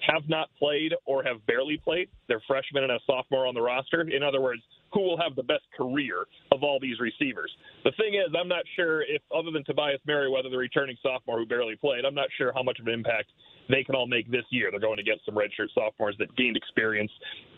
have 0.05 0.23
not 0.27 0.49
played 0.59 0.93
or 1.05 1.23
have 1.23 1.45
barely 1.47 1.77
played. 1.77 2.09
They're 2.27 2.43
freshmen 2.47 2.83
and 2.83 2.91
a 2.91 2.99
sophomore 3.07 3.47
on 3.47 3.55
the 3.55 3.61
roster. 3.61 4.01
In 4.01 4.21
other 4.21 4.41
words, 4.41 4.61
who 4.91 5.01
will 5.01 5.17
have 5.17 5.35
the 5.35 5.43
best 5.43 5.63
career 5.75 6.25
of 6.51 6.63
all 6.63 6.79
these 6.81 6.99
receivers? 6.99 7.51
The 7.83 7.91
thing 7.97 8.15
is, 8.15 8.33
I'm 8.37 8.47
not 8.47 8.63
sure 8.75 9.01
if, 9.03 9.21
other 9.33 9.51
than 9.51 9.63
Tobias 9.63 10.01
Merriweather, 10.05 10.49
the 10.49 10.57
returning 10.57 10.97
sophomore 11.01 11.39
who 11.39 11.45
barely 11.45 11.75
played, 11.77 12.05
I'm 12.05 12.13
not 12.13 12.27
sure 12.37 12.51
how 12.53 12.61
much 12.61 12.79
of 12.79 12.87
an 12.87 12.93
impact 12.93 13.31
they 13.69 13.83
can 13.83 13.95
all 13.95 14.05
make 14.05 14.29
this 14.29 14.45
year. 14.51 14.69
They're 14.69 14.79
going 14.79 14.99
against 14.99 15.25
some 15.25 15.35
redshirt 15.35 15.73
sophomores 15.73 16.15
that 16.19 16.35
gained 16.35 16.57
experience. 16.57 17.11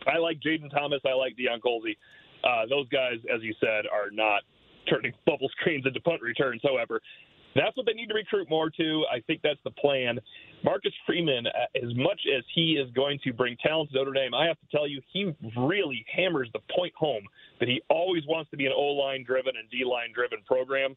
I 0.05 0.19
like 0.19 0.39
Jayden 0.39 0.71
Thomas. 0.71 1.01
I 1.05 1.13
like 1.13 1.35
Deion 1.35 1.59
Colzie. 1.59 1.97
Uh, 2.43 2.65
those 2.69 2.87
guys, 2.89 3.17
as 3.33 3.41
you 3.41 3.53
said, 3.59 3.85
are 3.91 4.09
not 4.11 4.43
turning 4.89 5.11
bubble 5.25 5.49
screens 5.59 5.85
into 5.85 5.99
punt 6.01 6.21
returns. 6.21 6.61
However, 6.63 7.01
that's 7.55 7.75
what 7.75 7.85
they 7.85 7.93
need 7.93 8.07
to 8.07 8.13
recruit 8.13 8.49
more 8.49 8.69
to. 8.69 9.05
I 9.11 9.19
think 9.21 9.41
that's 9.43 9.59
the 9.63 9.71
plan. 9.71 10.19
Marcus 10.63 10.93
Freeman, 11.05 11.47
uh, 11.47 11.51
as 11.75 11.95
much 11.95 12.21
as 12.35 12.43
he 12.53 12.73
is 12.73 12.91
going 12.93 13.19
to 13.23 13.33
bring 13.33 13.55
talent 13.57 13.91
to 13.91 13.97
Notre 13.97 14.13
Dame, 14.13 14.33
I 14.33 14.45
have 14.47 14.59
to 14.59 14.67
tell 14.71 14.87
you, 14.87 15.01
he 15.11 15.33
really 15.57 16.05
hammers 16.13 16.49
the 16.53 16.59
point 16.75 16.93
home 16.95 17.23
that 17.59 17.67
he 17.67 17.81
always 17.89 18.23
wants 18.27 18.49
to 18.51 18.57
be 18.57 18.65
an 18.65 18.73
O 18.75 18.93
line 18.93 19.23
driven 19.23 19.53
and 19.57 19.69
D 19.69 19.83
line 19.85 20.09
driven 20.13 20.39
program. 20.45 20.95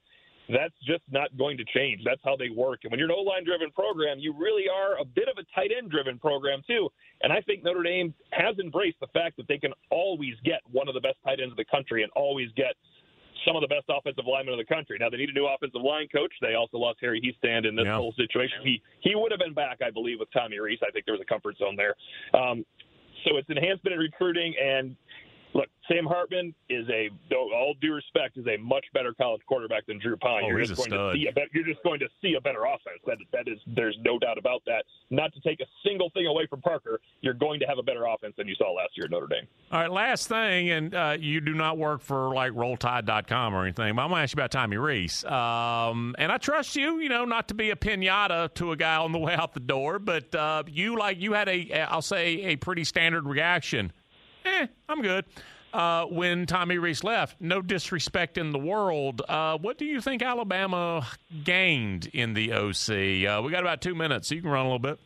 That's 0.48 0.74
just 0.84 1.02
not 1.10 1.36
going 1.38 1.56
to 1.58 1.64
change. 1.64 2.00
That's 2.04 2.20
how 2.24 2.34
they 2.34 2.50
work. 2.50 2.80
And 2.82 2.90
when 2.90 2.98
you're 2.98 3.08
an 3.08 3.14
O 3.16 3.22
line 3.22 3.44
driven 3.44 3.70
program, 3.70 4.18
you 4.18 4.34
really 4.36 4.64
are 4.68 4.98
a 5.00 5.04
bit 5.04 5.28
of 5.28 5.38
a 5.38 5.46
tight 5.54 5.70
end 5.76 5.90
driven 5.90 6.18
program, 6.18 6.62
too. 6.66 6.88
And 7.22 7.32
I 7.32 7.40
think 7.42 7.62
Notre 7.62 7.82
Dame 7.82 8.12
has 8.32 8.58
embraced 8.58 8.98
the 9.00 9.06
fact 9.08 9.36
that 9.36 9.46
they 9.46 9.58
can 9.58 9.72
always 9.90 10.34
get 10.44 10.60
one 10.70 10.88
of 10.88 10.94
the 10.94 11.00
best 11.00 11.16
tight 11.24 11.38
ends 11.40 11.52
in 11.52 11.56
the 11.56 11.64
country 11.64 12.02
and 12.02 12.10
always 12.16 12.48
get 12.56 12.74
some 13.46 13.56
of 13.56 13.62
the 13.62 13.68
best 13.68 13.86
offensive 13.88 14.24
linemen 14.26 14.54
in 14.54 14.58
the 14.58 14.64
country. 14.64 14.96
Now 15.00 15.10
they 15.10 15.16
need 15.16 15.30
a 15.30 15.32
new 15.32 15.46
offensive 15.46 15.82
line 15.82 16.08
coach. 16.08 16.32
They 16.40 16.54
also 16.54 16.78
lost 16.78 16.98
Harry 17.00 17.20
Hiestand 17.20 17.66
in 17.66 17.74
this 17.74 17.86
yeah. 17.86 17.96
whole 17.96 18.12
situation. 18.16 18.58
He 18.62 18.82
he 19.00 19.14
would 19.14 19.30
have 19.32 19.40
been 19.40 19.54
back, 19.54 19.78
I 19.84 19.90
believe, 19.90 20.18
with 20.20 20.32
Tommy 20.32 20.58
Reese. 20.58 20.80
I 20.86 20.90
think 20.90 21.04
there 21.06 21.14
was 21.14 21.22
a 21.22 21.28
comfort 21.28 21.56
zone 21.58 21.76
there. 21.76 21.94
Um, 22.34 22.64
so 23.24 23.36
it's 23.36 23.48
enhancement 23.50 23.94
in 23.94 23.98
recruiting, 24.00 24.54
and 24.62 24.96
look, 25.54 25.68
Sam 25.88 26.06
Hartman 26.06 26.54
is 26.68 26.88
a, 26.88 27.10
all 27.34 27.74
due 27.80 27.94
respect, 27.94 28.36
is 28.36 28.46
a 28.46 28.56
much 28.58 28.84
better 28.94 29.12
college 29.14 29.40
quarterback 29.46 29.86
than 29.86 29.98
Drew 29.98 30.16
Pyne. 30.16 30.42
Oh, 30.44 30.48
you're 30.48 30.60
just 30.60 30.76
going 30.76 30.90
stud. 30.90 31.14
to 31.14 31.18
see 31.18 31.26
a 31.26 31.32
better, 31.32 31.48
you're 31.52 31.66
just 31.66 31.82
going 31.82 32.00
to 32.00 32.08
see 32.22 32.34
a 32.38 32.40
better 32.40 32.64
offense. 32.64 33.00
That 33.06 33.18
that 33.32 33.48
is, 33.50 33.58
there's 33.66 33.96
no 34.04 34.18
doubt 34.18 34.38
about 34.38 34.62
that. 34.66 34.84
Not 35.10 35.32
to 35.34 35.40
take 35.40 35.60
a 35.60 35.66
single 35.84 36.10
thing 36.10 36.26
away 36.26 36.46
from 36.48 36.60
Parker, 36.60 37.00
you're 37.20 37.34
going 37.34 37.58
to 37.60 37.66
have 37.66 37.78
a 37.78 37.82
better 37.82 38.04
offense 38.06 38.34
than 38.36 38.46
you 38.46 38.54
saw 38.54 38.72
last 38.72 38.90
year 38.96 39.06
at 39.06 39.10
Notre 39.10 39.26
Dame. 39.26 39.46
All 39.72 39.80
right, 39.80 39.90
last 39.90 40.28
thing, 40.28 40.70
and 40.70 40.94
uh, 40.94 41.16
you 41.18 41.40
do 41.40 41.54
not 41.54 41.78
work 41.78 42.02
for 42.02 42.32
like 42.34 42.52
RollTide.com 42.52 43.54
or 43.54 43.62
anything, 43.64 43.94
but 43.96 44.02
I'm 44.02 44.08
going 44.08 44.20
to 44.20 44.22
ask 44.22 44.34
you 44.34 44.40
about 44.40 44.50
Tommy 44.52 44.76
Reese. 44.76 45.24
Um, 45.24 46.14
and 46.18 46.30
I 46.30 46.38
trust 46.38 46.76
you, 46.76 46.98
you 47.00 47.08
know, 47.08 47.24
not 47.24 47.48
to 47.48 47.54
be 47.54 47.70
a 47.70 47.76
pinata 47.76 48.52
to 48.54 48.72
a 48.72 48.76
guy 48.76 48.96
on 48.96 49.12
the 49.12 49.18
way 49.18 49.34
out 49.34 49.54
the 49.54 49.60
door, 49.60 49.98
but 49.98 50.34
uh, 50.34 50.62
you 50.68 50.96
like 50.96 51.20
you 51.20 51.32
had 51.32 51.48
a, 51.48 51.72
I'll 51.90 52.02
say, 52.02 52.42
a 52.44 52.56
pretty 52.56 52.84
standard 52.84 53.26
reaction. 53.26 53.92
Eh, 54.50 54.66
I'm 54.88 55.02
good. 55.02 55.24
Uh, 55.72 56.04
when 56.06 56.46
Tommy 56.46 56.78
Reese 56.78 57.04
left, 57.04 57.40
no 57.40 57.62
disrespect 57.62 58.36
in 58.36 58.50
the 58.50 58.58
world. 58.58 59.22
Uh, 59.28 59.56
what 59.58 59.78
do 59.78 59.84
you 59.84 60.00
think 60.00 60.20
Alabama 60.20 61.06
gained 61.44 62.06
in 62.12 62.34
the 62.34 62.52
OC? 62.52 63.28
Uh, 63.28 63.42
we 63.42 63.52
got 63.52 63.60
about 63.60 63.80
two 63.80 63.94
minutes, 63.94 64.28
so 64.28 64.34
you 64.34 64.42
can 64.42 64.50
run 64.50 64.66
a 64.66 64.68
little 64.68 64.80
bit. 64.80 64.98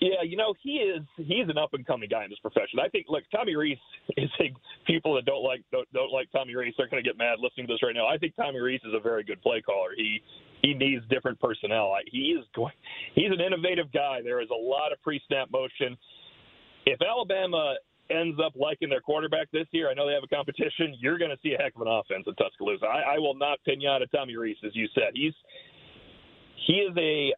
Yeah, 0.00 0.22
you 0.24 0.36
know 0.36 0.52
he 0.60 0.78
is 0.78 1.02
he's 1.16 1.48
an 1.48 1.56
up 1.56 1.74
and 1.74 1.86
coming 1.86 2.08
guy 2.08 2.24
in 2.24 2.30
this 2.30 2.38
profession. 2.40 2.80
I 2.82 2.88
think 2.88 3.06
look, 3.08 3.22
Tommy 3.30 3.54
Reese 3.54 3.78
is 4.16 4.30
a 4.40 4.52
people 4.84 5.14
that 5.14 5.24
don't 5.26 5.44
like 5.44 5.62
don't, 5.70 5.86
don't 5.92 6.10
like 6.10 6.32
Tommy 6.32 6.56
Reese. 6.56 6.74
They're 6.76 6.88
going 6.88 7.04
to 7.04 7.08
get 7.08 7.16
mad 7.16 7.38
listening 7.38 7.68
to 7.68 7.74
this 7.74 7.82
right 7.84 7.94
now. 7.94 8.08
I 8.08 8.18
think 8.18 8.34
Tommy 8.34 8.58
Reese 8.58 8.80
is 8.84 8.94
a 8.94 9.00
very 9.00 9.22
good 9.22 9.40
play 9.42 9.60
caller. 9.60 9.90
He 9.96 10.20
he 10.62 10.74
needs 10.74 11.04
different 11.08 11.38
personnel. 11.38 11.94
He 12.10 12.34
is 12.36 12.44
going. 12.52 12.72
He's 13.14 13.30
an 13.30 13.40
innovative 13.40 13.92
guy. 13.92 14.20
There 14.24 14.40
is 14.40 14.48
a 14.50 14.60
lot 14.60 14.90
of 14.90 15.00
pre 15.02 15.20
snap 15.28 15.52
motion. 15.52 15.96
If 16.84 16.98
Alabama 17.00 17.76
ends 18.14 18.38
up 18.44 18.52
liking 18.56 18.88
their 18.88 19.00
quarterback 19.00 19.50
this 19.52 19.66
year, 19.72 19.90
I 19.90 19.94
know 19.94 20.06
they 20.06 20.14
have 20.14 20.24
a 20.24 20.34
competition. 20.34 20.94
You're 21.00 21.18
going 21.18 21.30
to 21.30 21.38
see 21.42 21.54
a 21.54 21.62
heck 21.62 21.74
of 21.74 21.82
an 21.82 21.88
offense 21.88 22.24
at 22.28 22.36
Tuscaloosa. 22.36 22.86
I, 22.86 23.16
I 23.16 23.18
will 23.18 23.34
not 23.34 23.58
pinata 23.66 24.10
Tommy 24.10 24.36
Reese, 24.36 24.58
as 24.64 24.74
you 24.74 24.88
said. 24.94 25.12
He's 25.14 25.34
he 26.66 26.74
is 26.74 26.96
a 26.96 27.32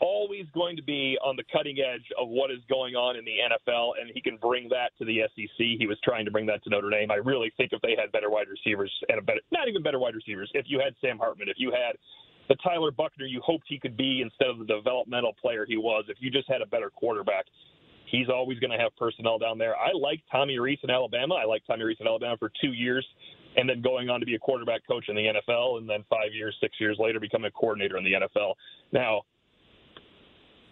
always 0.00 0.46
going 0.54 0.76
to 0.76 0.82
be 0.82 1.18
on 1.22 1.36
the 1.36 1.44
cutting 1.52 1.76
edge 1.78 2.04
of 2.18 2.28
what 2.28 2.50
is 2.50 2.58
going 2.68 2.94
on 2.94 3.16
in 3.16 3.24
the 3.24 3.36
NFL, 3.36 3.92
and 4.00 4.10
he 4.12 4.20
can 4.20 4.36
bring 4.36 4.68
that 4.70 4.96
to 4.98 5.04
the 5.04 5.20
SEC. 5.36 5.58
He 5.58 5.86
was 5.86 5.98
trying 6.02 6.24
to 6.24 6.30
bring 6.30 6.46
that 6.46 6.64
to 6.64 6.70
Notre 6.70 6.90
Dame. 6.90 7.10
I 7.10 7.16
really 7.16 7.52
think 7.56 7.72
if 7.72 7.82
they 7.82 7.94
had 8.00 8.10
better 8.10 8.30
wide 8.30 8.48
receivers 8.48 8.90
and 9.08 9.18
a 9.18 9.22
better, 9.22 9.40
not 9.52 9.68
even 9.68 9.82
better 9.82 9.98
wide 9.98 10.14
receivers, 10.14 10.50
if 10.54 10.66
you 10.68 10.80
had 10.82 10.94
Sam 11.00 11.18
Hartman, 11.18 11.48
if 11.48 11.56
you 11.58 11.70
had 11.70 11.96
the 12.48 12.56
Tyler 12.56 12.90
Buchner 12.90 13.26
you 13.26 13.40
hoped 13.44 13.66
he 13.68 13.78
could 13.78 13.96
be 13.96 14.22
instead 14.22 14.48
of 14.48 14.58
the 14.58 14.64
developmental 14.64 15.34
player 15.40 15.64
he 15.68 15.76
was, 15.76 16.04
if 16.08 16.16
you 16.20 16.30
just 16.30 16.48
had 16.48 16.62
a 16.62 16.66
better 16.66 16.90
quarterback, 16.90 17.44
he's 18.10 18.28
always 18.28 18.58
going 18.58 18.70
to 18.70 18.78
have 18.78 18.94
personnel 18.96 19.38
down 19.38 19.58
there. 19.58 19.76
I 19.76 19.92
like 19.92 20.20
Tommy 20.30 20.58
Reese 20.58 20.80
in 20.82 20.90
Alabama. 20.90 21.34
I 21.34 21.44
like 21.44 21.62
Tommy 21.66 21.84
Reese 21.84 21.98
in 22.00 22.06
Alabama 22.06 22.36
for 22.38 22.50
two 22.60 22.72
years. 22.72 23.06
And 23.56 23.68
then 23.68 23.82
going 23.82 24.08
on 24.10 24.20
to 24.20 24.26
be 24.26 24.36
a 24.36 24.38
quarterback 24.38 24.86
coach 24.86 25.06
in 25.08 25.16
the 25.16 25.22
NFL, 25.22 25.78
and 25.78 25.90
then 25.90 26.04
five 26.08 26.32
years, 26.32 26.56
six 26.60 26.74
years 26.78 26.96
later, 27.00 27.18
becoming 27.18 27.48
a 27.48 27.50
coordinator 27.50 27.96
in 27.96 28.04
the 28.04 28.12
NFL. 28.12 28.54
Now, 28.92 29.22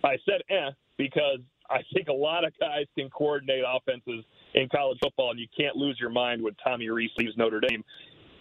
I 0.05 0.17
said 0.25 0.43
eh 0.49 0.71
because 0.97 1.41
I 1.71 1.81
think 1.93 2.09
a 2.09 2.13
lot 2.13 2.45
of 2.45 2.53
guys 2.61 2.87
can 2.97 3.11
coordinate 3.11 3.65
offenses 3.67 4.25
in 4.55 4.69
college 4.69 4.99
football, 5.03 5.33
and 5.33 5.41
you 5.41 5.49
can't 5.57 5.77
lose 5.77 5.99
your 6.01 6.11
mind 6.11 6.41
when 6.41 6.55
Tommy 6.63 6.89
Reese 6.89 7.11
leaves 7.19 7.37
Notre 7.37 7.61
Dame. 7.61 7.85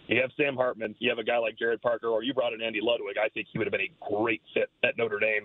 You 0.06 0.20
have 0.20 0.30
Sam 0.36 0.56
Hartman, 0.56 0.94
you 1.00 1.10
have 1.10 1.18
a 1.18 1.24
guy 1.24 1.36
like 1.36 1.56
Gerad 1.58 1.82
Parker, 1.82 2.08
or 2.08 2.22
you 2.22 2.32
brought 2.32 2.54
in 2.54 2.62
Andy 2.62 2.80
Ludwig. 2.80 3.16
I 3.22 3.28
think 3.28 3.48
he 3.52 3.58
would 3.58 3.66
have 3.66 3.72
been 3.72 3.82
a 3.82 3.92
great 4.08 4.40
fit 4.54 4.70
at 4.84 4.96
Notre 4.96 5.18
Dame. 5.18 5.44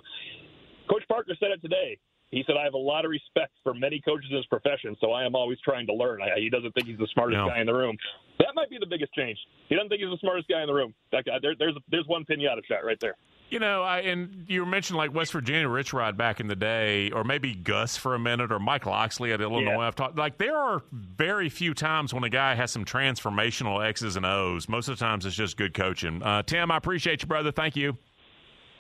Coach 0.90 1.04
Parker 1.10 1.34
said 1.40 1.50
it 1.52 1.62
today. 1.62 1.98
He 2.34 2.44
said, 2.48 2.56
I 2.60 2.64
have 2.64 2.74
a 2.74 2.78
lot 2.78 3.06
of 3.06 3.12
respect 3.12 3.52
for 3.64 3.74
many 3.74 4.02
coaches 4.02 4.28
in 4.32 4.38
this 4.38 4.46
profession, 4.48 4.96
so 5.00 5.12
I 5.12 5.24
am 5.26 5.36
always 5.36 5.60
trying 5.64 5.86
to 5.88 5.94
learn. 5.94 6.22
I, 6.22 6.40
he 6.40 6.50
doesn't 6.50 6.72
think 6.74 6.88
he's 6.88 6.98
the 6.98 7.08
smartest 7.14 7.38
No. 7.38 7.48
guy 7.50 7.60
in 7.62 7.68
the 7.68 7.74
room. 7.74 7.96
That 8.40 8.50
might 8.56 8.70
be 8.70 8.78
the 8.80 8.88
biggest 8.88 9.14
change. 9.14 9.38
He 9.70 9.76
doesn't 9.76 9.90
think 9.90 10.02
he's 10.02 10.10
the 10.10 10.18
smartest 10.18 10.48
guy 10.48 10.62
in 10.62 10.68
the 10.68 10.74
room. 10.74 10.94
That 11.12 11.26
guy, 11.26 11.34
there, 11.42 11.54
there's, 11.58 11.76
there's 11.92 12.08
one 12.08 12.26
pinata 12.26 12.66
shot 12.68 12.84
right 12.84 13.00
there. 13.00 13.16
You 13.50 13.60
know, 13.60 13.84
I, 13.84 14.00
and 14.00 14.46
you 14.48 14.66
mentioned 14.66 14.98
like 14.98 15.14
West 15.14 15.32
Virginia, 15.32 15.70
Rich 15.70 15.94
Rod 15.94 16.18
back 16.18 16.40
in 16.40 16.48
the 16.48 16.56
day, 16.56 17.12
or 17.12 17.24
maybe 17.24 17.54
Gus 17.54 17.96
for 17.98 18.16
a 18.16 18.20
minute, 18.20 18.52
or 18.52 18.58
Mike 18.58 18.88
Locksley 18.88 19.32
at 19.32 19.42
Illinois. 19.42 19.74
Yeah. 19.74 19.78
I've 19.88 19.96
talked 19.96 20.18
like 20.18 20.40
there 20.40 20.58
are 20.58 20.82
very 20.92 21.50
few 21.50 21.76
times 21.76 22.16
when 22.16 22.24
a 22.24 22.30
guy 22.30 22.56
has 22.56 22.72
some 22.72 22.84
transformational 22.84 23.86
X's 23.86 24.16
and 24.16 24.26
O's. 24.26 24.68
Most 24.68 24.88
of 24.88 24.98
the 24.98 25.06
times, 25.06 25.28
it's 25.28 25.36
just 25.36 25.56
good 25.56 25.76
coaching. 25.76 26.24
Uh, 26.24 26.42
Tim, 26.42 26.72
I 26.72 26.78
appreciate 26.78 27.22
you, 27.22 27.28
brother. 27.28 27.52
Thank 27.52 27.76
you. 27.76 27.96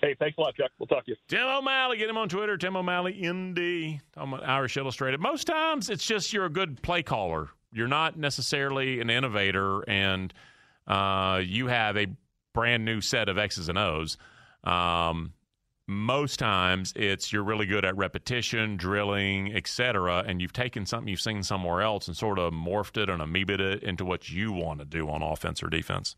Hey, 0.03 0.17
thanks 0.19 0.37
a 0.37 0.41
lot, 0.41 0.53
Chuck. 0.53 0.69
We'll 0.77 0.87
talk 0.87 1.05
to 1.05 1.11
you. 1.11 1.17
Tim 1.29 1.47
O'Malley, 1.47 1.95
get 1.95 2.09
him 2.09 2.17
on 2.17 2.27
Twitter. 2.27 2.57
Tim 2.57 2.75
O'Malley, 2.75 3.13
ND. 3.25 4.01
I'm 4.17 4.33
Irish 4.33 4.75
Illustrated. 4.75 5.21
Most 5.21 5.47
times, 5.47 5.89
it's 5.89 6.05
just 6.05 6.33
you're 6.33 6.43
a 6.43 6.49
good 6.49 6.81
play 6.81 7.03
caller. 7.03 7.51
You're 7.71 7.87
not 7.87 8.19
necessarily 8.19 8.99
an 8.99 9.09
innovator, 9.09 9.79
and 9.89 10.33
uh, 10.87 11.39
you 11.41 11.67
have 11.67 11.95
a 11.95 12.07
brand 12.53 12.83
new 12.83 12.99
set 12.99 13.29
of 13.29 13.37
X's 13.37 13.69
and 13.69 13.77
O's. 13.77 14.17
Um, 14.65 15.31
most 15.87 16.37
times, 16.37 16.91
it's 16.97 17.31
you're 17.31 17.43
really 17.43 17.65
good 17.65 17.85
at 17.85 17.95
repetition, 17.95 18.75
drilling, 18.75 19.55
etc., 19.55 20.25
and 20.27 20.41
you've 20.41 20.51
taken 20.51 20.85
something 20.85 21.07
you've 21.07 21.21
seen 21.21 21.43
somewhere 21.43 21.81
else 21.81 22.09
and 22.09 22.17
sort 22.17 22.39
of 22.39 22.51
morphed 22.51 23.01
it 23.01 23.09
and 23.09 23.21
amoeba'd 23.21 23.61
it 23.61 23.83
into 23.83 24.03
what 24.03 24.29
you 24.29 24.51
want 24.51 24.79
to 24.79 24.85
do 24.85 25.09
on 25.09 25.21
offense 25.21 25.63
or 25.63 25.69
defense. 25.69 26.17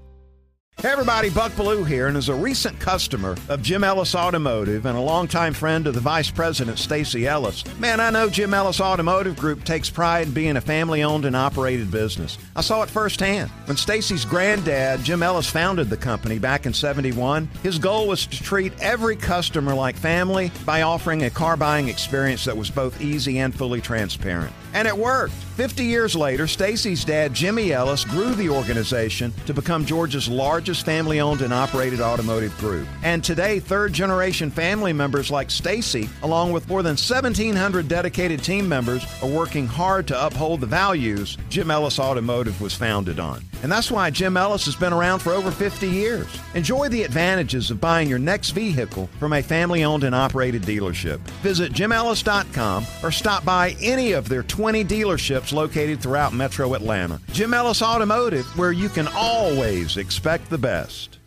Hey 0.77 0.89
everybody, 0.89 1.29
Buck 1.29 1.51
Belue 1.51 1.85
here, 1.85 2.07
and 2.07 2.17
as 2.17 2.27
a 2.29 2.33
recent 2.33 2.79
customer 2.79 3.35
of 3.49 3.61
Jim 3.61 3.83
Ellis 3.83 4.15
Automotive 4.15 4.87
and 4.87 4.97
a 4.97 5.01
longtime 5.01 5.53
friend 5.53 5.85
of 5.85 5.93
the 5.93 5.99
Vice 5.99 6.31
President 6.31 6.79
Stacy 6.79 7.27
Ellis, 7.27 7.63
man, 7.77 7.99
I 7.99 8.09
know 8.09 8.31
Jim 8.31 8.51
Ellis 8.51 8.81
Automotive 8.81 9.35
Group 9.35 9.63
takes 9.63 9.91
pride 9.91 10.25
in 10.25 10.33
being 10.33 10.57
a 10.57 10.61
family-owned 10.61 11.25
and 11.25 11.35
operated 11.35 11.91
business. 11.91 12.39
I 12.55 12.61
saw 12.61 12.81
it 12.81 12.89
firsthand. 12.89 13.51
When 13.65 13.77
Stacy's 13.77 14.25
granddad, 14.25 15.03
Jim 15.03 15.21
Ellis, 15.21 15.47
founded 15.47 15.87
the 15.87 15.97
company 15.97 16.39
back 16.39 16.65
in 16.65 16.73
71, 16.73 17.47
his 17.61 17.77
goal 17.77 18.07
was 18.07 18.25
to 18.25 18.41
treat 18.41 18.73
every 18.81 19.17
customer 19.17 19.75
like 19.75 19.95
family 19.95 20.51
by 20.65 20.81
offering 20.81 21.25
a 21.25 21.29
car 21.29 21.57
buying 21.57 21.89
experience 21.89 22.43
that 22.45 22.57
was 22.57 22.71
both 22.71 22.99
easy 23.01 23.37
and 23.37 23.53
fully 23.53 23.81
transparent. 23.81 24.51
And 24.73 24.87
it 24.87 24.97
worked. 24.97 25.33
50 25.33 25.83
years 25.83 26.15
later, 26.15 26.47
Stacy's 26.47 27.03
dad, 27.03 27.33
Jimmy 27.33 27.73
Ellis, 27.73 28.05
grew 28.05 28.33
the 28.33 28.49
organization 28.49 29.33
to 29.45 29.53
become 29.53 29.85
Georgia's 29.85 30.29
largest 30.29 30.60
family 30.69 31.19
owned 31.19 31.41
and 31.41 31.53
operated 31.53 32.01
automotive 32.01 32.57
group. 32.57 32.87
And 33.03 33.23
today, 33.23 33.59
third 33.59 33.93
generation 33.93 34.51
family 34.51 34.93
members 34.93 35.31
like 35.31 35.49
Stacy, 35.49 36.09
along 36.23 36.51
with 36.51 36.67
more 36.67 36.83
than 36.83 36.91
1,700 36.91 37.87
dedicated 37.87 38.43
team 38.43 38.69
members, 38.69 39.05
are 39.21 39.29
working 39.29 39.67
hard 39.67 40.07
to 40.07 40.25
uphold 40.25 40.61
the 40.61 40.67
values 40.67 41.37
Jim 41.49 41.71
Ellis 41.71 41.99
Automotive 41.99 42.61
was 42.61 42.73
founded 42.73 43.19
on. 43.19 43.43
And 43.63 43.71
that's 43.71 43.91
why 43.91 44.09
Jim 44.09 44.37
Ellis 44.37 44.65
has 44.65 44.75
been 44.75 44.93
around 44.93 45.19
for 45.19 45.33
over 45.33 45.51
50 45.51 45.87
years. 45.87 46.27
Enjoy 46.55 46.89
the 46.89 47.03
advantages 47.03 47.69
of 47.69 47.79
buying 47.79 48.09
your 48.09 48.19
next 48.19 48.51
vehicle 48.51 49.07
from 49.19 49.33
a 49.33 49.41
family 49.41 49.83
owned 49.83 50.03
and 50.03 50.15
operated 50.15 50.63
dealership. 50.63 51.19
Visit 51.43 51.71
jimellis.com 51.71 52.85
or 53.03 53.11
stop 53.11 53.45
by 53.45 53.75
any 53.81 54.13
of 54.13 54.29
their 54.29 54.43
20 54.43 54.83
dealerships 54.85 55.53
located 55.53 56.01
throughout 56.01 56.33
metro 56.33 56.73
Atlanta. 56.73 57.19
Jim 57.31 57.53
Ellis 57.53 57.81
Automotive, 57.81 58.45
where 58.57 58.71
you 58.71 58.89
can 58.89 59.07
always 59.15 59.97
expect 59.97 60.49
the 60.51 60.57
best. 60.57 61.17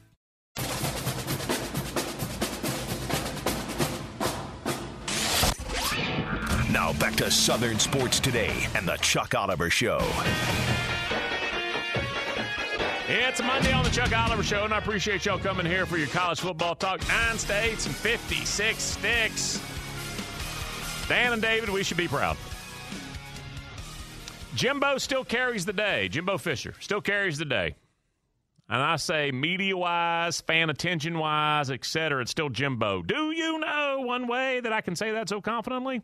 Now 6.70 6.92
back 7.00 7.16
to 7.16 7.30
Southern 7.30 7.78
Sports 7.78 8.20
Today 8.20 8.66
and 8.74 8.86
the 8.86 8.96
Chuck 8.98 9.34
Oliver 9.34 9.70
Show. 9.70 9.98
It's 13.08 13.40
a 13.40 13.42
Monday 13.44 13.72
on 13.72 13.82
the 13.82 13.90
Chuck 13.90 14.14
Oliver 14.14 14.42
Show, 14.42 14.64
and 14.64 14.74
I 14.74 14.78
appreciate 14.78 15.24
y'all 15.24 15.38
coming 15.38 15.64
here 15.64 15.86
for 15.86 15.96
your 15.96 16.08
college 16.08 16.40
football 16.40 16.74
talk. 16.74 17.00
Nine 17.08 17.38
states 17.38 17.86
and 17.86 17.94
56 17.94 18.78
sticks. 18.78 19.60
Dan 21.08 21.32
and 21.32 21.40
David, 21.40 21.70
we 21.70 21.82
should 21.82 21.96
be 21.96 22.08
proud. 22.08 22.36
Jimbo 24.54 24.98
still 24.98 25.24
carries 25.24 25.64
the 25.64 25.72
day. 25.72 26.08
Jimbo 26.08 26.36
Fisher 26.36 26.74
still 26.80 27.00
carries 27.00 27.38
the 27.38 27.46
day. 27.46 27.76
And 28.74 28.82
I 28.82 28.96
say 28.96 29.30
media 29.30 29.76
wise, 29.76 30.40
fan 30.40 30.68
attention 30.68 31.16
wise, 31.16 31.70
etc., 31.70 32.22
it's 32.22 32.32
still 32.32 32.48
Jimbo. 32.48 33.02
Do 33.02 33.30
you 33.30 33.60
know 33.60 34.00
one 34.00 34.26
way 34.26 34.58
that 34.58 34.72
I 34.72 34.80
can 34.80 34.96
say 34.96 35.12
that 35.12 35.28
so 35.28 35.40
confidently? 35.40 36.02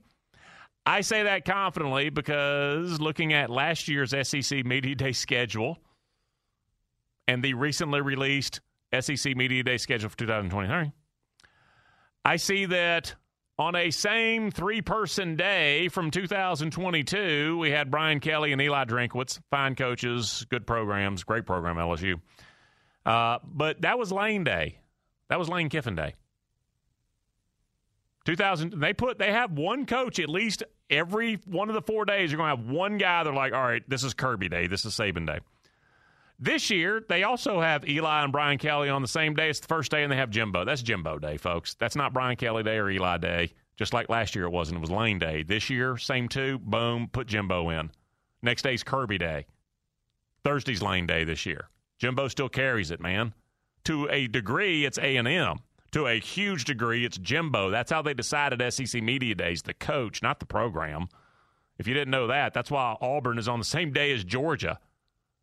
I 0.86 1.00
say 1.00 1.24
that 1.24 1.44
confidently 1.44 2.10
because 2.10 3.00
looking 3.00 3.32
at 3.32 3.50
last 3.50 3.88
year's 3.88 4.14
SEC 4.22 4.64
Media 4.64 4.94
Day 4.94 5.10
schedule 5.10 5.78
and 7.26 7.42
the 7.42 7.54
recently 7.54 8.02
released 8.02 8.60
SEC 8.96 9.34
Media 9.34 9.64
Day 9.64 9.76
schedule 9.76 10.08
for 10.08 10.18
2023, 10.18 10.92
I 12.24 12.36
see 12.36 12.66
that 12.66 13.16
on 13.58 13.74
a 13.74 13.90
same 13.90 14.52
three 14.52 14.80
person 14.80 15.34
day 15.34 15.88
from 15.88 16.12
2022, 16.12 17.58
we 17.58 17.72
had 17.72 17.90
Brian 17.90 18.20
Kelly 18.20 18.52
and 18.52 18.62
Eli 18.62 18.84
Drinkwitz, 18.84 19.40
fine 19.50 19.74
coaches, 19.74 20.46
good 20.50 20.68
programs, 20.68 21.24
great 21.24 21.46
program, 21.46 21.74
LSU. 21.74 22.20
Uh, 23.10 23.40
but 23.42 23.82
that 23.82 23.98
was 23.98 24.12
Lane 24.12 24.44
Day. 24.44 24.78
That 25.30 25.38
was 25.40 25.48
Lane 25.48 25.68
Kiffin 25.68 25.96
Day. 25.96 26.14
2000 28.26 28.74
they 28.74 28.92
put 28.92 29.18
they 29.18 29.32
have 29.32 29.50
one 29.52 29.86
coach 29.86 30.20
at 30.20 30.28
least 30.28 30.62
every 30.90 31.40
one 31.46 31.70
of 31.70 31.74
the 31.74 31.80
four 31.80 32.04
days 32.04 32.30
you're 32.30 32.36
going 32.36 32.54
to 32.54 32.62
have 32.62 32.70
one 32.70 32.98
guy 32.98 33.24
they're 33.24 33.32
like 33.32 33.54
all 33.54 33.62
right 33.62 33.82
this 33.88 34.04
is 34.04 34.12
kirby 34.12 34.46
day 34.46 34.66
this 34.66 34.84
is 34.84 34.92
saban 34.92 35.26
day. 35.26 35.38
This 36.38 36.70
year 36.70 37.02
they 37.08 37.24
also 37.24 37.60
have 37.60 37.88
eli 37.88 38.22
and 38.22 38.30
brian 38.30 38.58
kelly 38.58 38.88
on 38.90 39.02
the 39.02 39.08
same 39.08 39.34
day. 39.34 39.50
It's 39.50 39.58
the 39.58 39.66
first 39.66 39.90
day 39.90 40.04
and 40.04 40.12
they 40.12 40.16
have 40.16 40.30
jimbo. 40.30 40.64
That's 40.64 40.82
jimbo 40.82 41.18
day 41.18 41.36
folks. 41.36 41.74
That's 41.74 41.96
not 41.96 42.12
brian 42.12 42.36
kelly 42.36 42.62
day 42.62 42.76
or 42.76 42.90
eli 42.90 43.16
day. 43.16 43.52
Just 43.76 43.92
like 43.92 44.08
last 44.08 44.36
year 44.36 44.44
it 44.44 44.50
wasn't. 44.50 44.76
It 44.76 44.82
was 44.82 44.90
lane 44.90 45.18
day. 45.18 45.42
This 45.42 45.68
year 45.68 45.96
same 45.96 46.28
two. 46.28 46.58
Boom 46.58 47.08
put 47.10 47.26
jimbo 47.26 47.70
in. 47.70 47.90
Next 48.42 48.62
day's 48.62 48.84
kirby 48.84 49.18
day. 49.18 49.46
Thursday's 50.44 50.82
lane 50.82 51.06
day 51.06 51.24
this 51.24 51.46
year 51.46 51.70
jimbo 52.00 52.26
still 52.26 52.48
carries 52.48 52.90
it 52.90 53.00
man 53.00 53.32
to 53.84 54.08
a 54.10 54.26
degree 54.26 54.84
it's 54.84 54.98
a&m 54.98 55.60
to 55.92 56.06
a 56.06 56.20
huge 56.20 56.64
degree, 56.64 57.04
it's 57.04 57.18
Jimbo. 57.18 57.70
That's 57.70 57.90
how 57.90 58.02
they 58.02 58.14
decided 58.14 58.62
SEC 58.72 59.02
Media 59.02 59.34
Days, 59.34 59.62
the 59.62 59.74
coach, 59.74 60.22
not 60.22 60.38
the 60.38 60.46
program. 60.46 61.08
If 61.78 61.88
you 61.88 61.94
didn't 61.94 62.10
know 62.10 62.28
that, 62.28 62.54
that's 62.54 62.70
why 62.70 62.96
Auburn 63.00 63.38
is 63.38 63.48
on 63.48 63.58
the 63.58 63.64
same 63.64 63.92
day 63.92 64.12
as 64.12 64.22
Georgia 64.22 64.78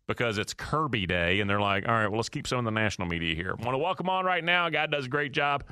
because 0.08 0.38
it's 0.38 0.54
Kirby 0.54 1.06
Day. 1.06 1.42
And 1.42 1.50
they're 1.50 1.60
like, 1.60 1.88
all 1.88 1.94
right, 1.94 2.08
well, 2.08 2.18
let's 2.18 2.30
keep 2.30 2.48
some 2.48 2.60
of 2.60 2.66
the 2.66 2.72
national 2.72 3.08
media 3.08 3.36
here. 3.36 3.56
Want 3.56 3.74
to 3.74 3.78
welcome 3.78 4.10
on 4.10 4.24
right 4.24 4.44
now. 4.44 4.68
A 4.68 4.72
guy 4.72 4.86
does 4.86 5.08
a 5.08 5.10
great 5.10 5.34
job. 5.34 5.66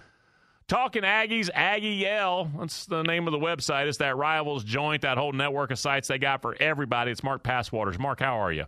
Talking 0.67 1.04
Aggies, 1.04 1.50
Aggie 1.54 1.89
Yell. 1.89 2.52
That's 2.60 2.88
the 2.88 3.04
name 3.04 3.28
of 3.28 3.32
the 3.32 3.39
website. 3.39 3.86
It's 3.86 4.00
that 4.00 4.17
Rivals 4.17 4.63
Joint, 4.63 5.04
that 5.04 5.17
whole 5.17 5.32
network 5.32 5.71
of 5.71 5.80
sites 5.80 6.08
they 6.08 6.17
got 6.17 6.41
for 6.41 6.56
everybody. 6.60 7.12
It's 7.12 7.24
Mark 7.24 7.43
Passwaters. 7.43 8.00
Mark, 8.00 8.19
how 8.19 8.41
are 8.41 8.52
you? 8.52 8.65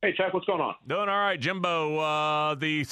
Hey, 0.00 0.14
Chuck, 0.16 0.32
what's 0.32 0.46
going 0.46 0.60
on? 0.60 0.76
Doing 0.86 1.08
all 1.08 1.18
right, 1.18 1.40
Jimbo. 1.40 1.98
Uh, 1.98 2.54
the 2.54 2.86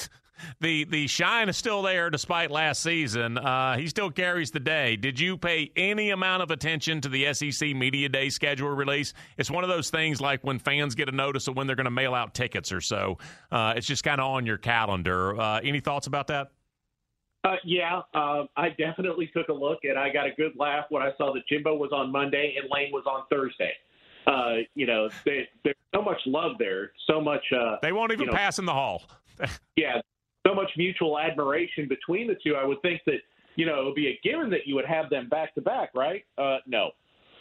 the 0.59 0.83
the 0.83 1.07
shine 1.07 1.47
is 1.47 1.55
still 1.55 1.81
there 1.81 2.09
despite 2.09 2.51
last 2.51 2.83
season. 2.83 3.37
Uh, 3.37 3.77
he 3.77 3.87
still 3.87 4.11
carries 4.11 4.51
the 4.51 4.59
day. 4.59 4.97
Did 4.97 5.17
you 5.17 5.37
pay 5.37 5.71
any 5.77 6.09
amount 6.09 6.43
of 6.43 6.51
attention 6.51 6.99
to 6.99 7.07
the 7.07 7.33
SEC 7.33 7.69
Media 7.69 8.09
Day 8.09 8.27
schedule 8.27 8.69
release? 8.69 9.13
It's 9.37 9.49
one 9.49 9.63
of 9.63 9.69
those 9.69 9.89
things 9.89 10.19
like 10.19 10.43
when 10.43 10.59
fans 10.59 10.95
get 10.95 11.07
a 11.07 11.13
notice 11.13 11.47
of 11.47 11.55
when 11.55 11.65
they're 11.65 11.77
going 11.77 11.85
to 11.85 11.91
mail 11.91 12.13
out 12.13 12.33
tickets 12.33 12.73
or 12.73 12.81
so. 12.81 13.17
Uh, 13.53 13.73
it's 13.77 13.87
just 13.87 14.03
kind 14.03 14.19
of 14.19 14.27
on 14.27 14.45
your 14.45 14.57
calendar. 14.57 15.39
Uh, 15.39 15.61
any 15.63 15.79
thoughts 15.79 16.07
about 16.07 16.27
that? 16.27 16.51
Uh, 17.45 17.55
yeah, 17.63 18.01
uh, 18.13 18.43
I 18.57 18.69
definitely 18.77 19.31
took 19.33 19.47
a 19.47 19.53
look, 19.53 19.79
and 19.83 19.97
I 19.97 20.11
got 20.11 20.25
a 20.25 20.31
good 20.35 20.51
laugh 20.57 20.87
when 20.89 21.01
I 21.01 21.11
saw 21.17 21.33
that 21.35 21.47
Jimbo 21.47 21.77
was 21.77 21.91
on 21.93 22.11
Monday 22.11 22.55
and 22.59 22.69
Lane 22.69 22.91
was 22.91 23.05
on 23.05 23.23
Thursday. 23.29 23.71
Uh, 24.27 24.57
you 24.75 24.85
know, 24.85 25.09
they, 25.25 25.47
there's 25.63 25.75
so 25.95 26.01
much 26.01 26.19
love 26.25 26.53
there, 26.59 26.91
so 27.09 27.21
much. 27.21 27.43
Uh, 27.55 27.77
they 27.81 27.93
won't 27.93 28.11
even 28.11 28.25
you 28.25 28.31
know, 28.31 28.37
pass 28.37 28.59
in 28.59 28.65
the 28.65 28.73
hall. 28.73 29.03
yeah, 29.77 30.01
so 30.45 30.53
much 30.53 30.69
mutual 30.77 31.17
admiration 31.17 31.87
between 31.87 32.27
the 32.27 32.35
two. 32.43 32.55
I 32.55 32.65
would 32.65 32.81
think 32.81 33.01
that 33.05 33.19
you 33.55 33.65
know 33.65 33.81
it 33.81 33.85
would 33.85 33.95
be 33.95 34.07
a 34.07 34.19
given 34.23 34.49
that 34.49 34.61
you 34.65 34.75
would 34.75 34.85
have 34.85 35.09
them 35.09 35.29
back 35.29 35.55
to 35.55 35.61
back, 35.61 35.91
right? 35.95 36.25
Uh, 36.37 36.57
no, 36.67 36.91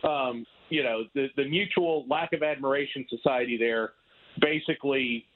um, 0.08 0.46
you 0.68 0.84
know 0.84 1.04
the 1.14 1.26
the 1.36 1.44
mutual 1.44 2.06
lack 2.08 2.32
of 2.32 2.42
admiration 2.42 3.04
society 3.10 3.56
there 3.58 3.92
basically 4.40 5.26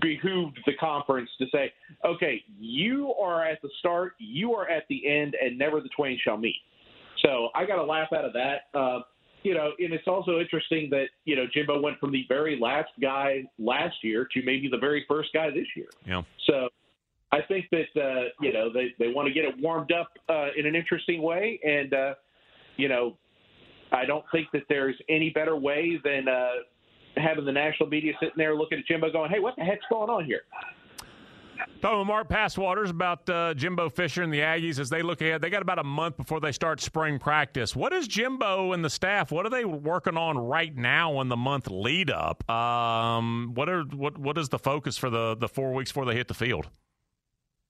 behooved 0.00 0.58
the 0.66 0.72
conference 0.74 1.28
to 1.38 1.46
say, 1.52 1.72
okay, 2.06 2.42
you 2.58 3.12
are 3.20 3.44
at 3.44 3.60
the 3.60 3.68
start, 3.80 4.12
you 4.18 4.54
are 4.54 4.68
at 4.68 4.84
the 4.88 5.06
end, 5.06 5.36
and 5.42 5.58
never 5.58 5.80
the 5.80 5.90
twain 5.94 6.18
shall 6.22 6.36
meet. 6.36 6.56
So 7.22 7.48
I 7.54 7.66
got 7.66 7.78
a 7.78 7.84
laugh 7.84 8.08
out 8.14 8.24
of 8.24 8.32
that. 8.32 8.78
Uh, 8.78 9.00
you 9.42 9.54
know, 9.54 9.70
and 9.78 9.92
it's 9.92 10.06
also 10.06 10.38
interesting 10.38 10.88
that 10.90 11.06
you 11.24 11.36
know 11.36 11.46
Jimbo 11.52 11.80
went 11.80 11.98
from 11.98 12.12
the 12.12 12.24
very 12.28 12.58
last 12.60 12.90
guy 13.00 13.44
last 13.58 13.96
year 14.02 14.26
to 14.32 14.42
maybe 14.44 14.68
the 14.70 14.78
very 14.78 15.04
first 15.08 15.30
guy 15.32 15.50
this 15.50 15.66
year. 15.76 15.88
Yeah. 16.06 16.22
So 16.46 16.68
I 17.32 17.40
think 17.48 17.66
that 17.70 18.00
uh, 18.00 18.28
you 18.40 18.52
know 18.52 18.72
they 18.72 18.88
they 18.98 19.12
want 19.12 19.28
to 19.28 19.34
get 19.34 19.44
it 19.44 19.54
warmed 19.60 19.92
up 19.92 20.08
uh, 20.28 20.48
in 20.56 20.66
an 20.66 20.74
interesting 20.74 21.22
way, 21.22 21.60
and 21.64 21.94
uh, 21.94 22.14
you 22.76 22.88
know 22.88 23.16
I 23.92 24.04
don't 24.04 24.24
think 24.32 24.48
that 24.52 24.62
there's 24.68 24.96
any 25.08 25.30
better 25.30 25.56
way 25.56 26.00
than 26.02 26.28
uh, 26.28 26.48
having 27.16 27.44
the 27.44 27.52
national 27.52 27.88
media 27.88 28.12
sitting 28.20 28.34
there 28.36 28.54
looking 28.54 28.78
at 28.78 28.86
Jimbo, 28.86 29.10
going, 29.10 29.30
"Hey, 29.30 29.38
what 29.38 29.56
the 29.56 29.64
heck's 29.64 29.86
going 29.90 30.10
on 30.10 30.24
here?" 30.24 30.42
Talking 31.80 31.98
with 31.98 32.08
Mark 32.08 32.28
Passwaters 32.28 32.90
about 32.90 33.28
uh, 33.28 33.54
Jimbo 33.54 33.88
Fisher 33.88 34.22
and 34.22 34.32
the 34.32 34.40
Aggies 34.40 34.78
as 34.78 34.90
they 34.90 35.02
look 35.02 35.20
ahead. 35.20 35.40
They 35.40 35.50
got 35.50 35.62
about 35.62 35.78
a 35.78 35.84
month 35.84 36.16
before 36.16 36.40
they 36.40 36.52
start 36.52 36.80
spring 36.80 37.18
practice. 37.18 37.74
What 37.74 37.92
is 37.92 38.06
Jimbo 38.06 38.72
and 38.72 38.84
the 38.84 38.90
staff? 38.90 39.32
What 39.32 39.46
are 39.46 39.50
they 39.50 39.64
working 39.64 40.16
on 40.16 40.38
right 40.38 40.74
now 40.76 41.20
in 41.20 41.28
the 41.28 41.36
month 41.36 41.70
lead 41.70 42.10
up? 42.10 42.48
Um, 42.50 43.52
what 43.54 43.68
are 43.68 43.82
what 43.82 44.18
what 44.18 44.36
is 44.38 44.48
the 44.50 44.58
focus 44.58 44.96
for 44.98 45.10
the 45.10 45.36
the 45.36 45.48
four 45.48 45.72
weeks 45.72 45.90
before 45.90 46.04
they 46.04 46.14
hit 46.14 46.28
the 46.28 46.34
field? 46.34 46.68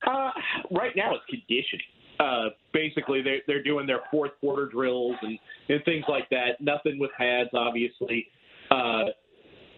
Uh, 0.06 0.30
right 0.70 0.92
now, 0.96 1.14
it's 1.14 1.24
conditioning. 1.28 1.86
Uh, 2.18 2.50
basically, 2.72 3.22
they're, 3.22 3.40
they're 3.46 3.62
doing 3.62 3.86
their 3.86 4.00
fourth 4.10 4.32
quarter 4.40 4.66
drills 4.66 5.16
and, 5.22 5.38
and 5.68 5.82
things 5.84 6.04
like 6.08 6.28
that. 6.30 6.60
Nothing 6.60 6.98
with 6.98 7.10
pads, 7.16 7.50
obviously. 7.54 8.26
Uh, 8.70 9.04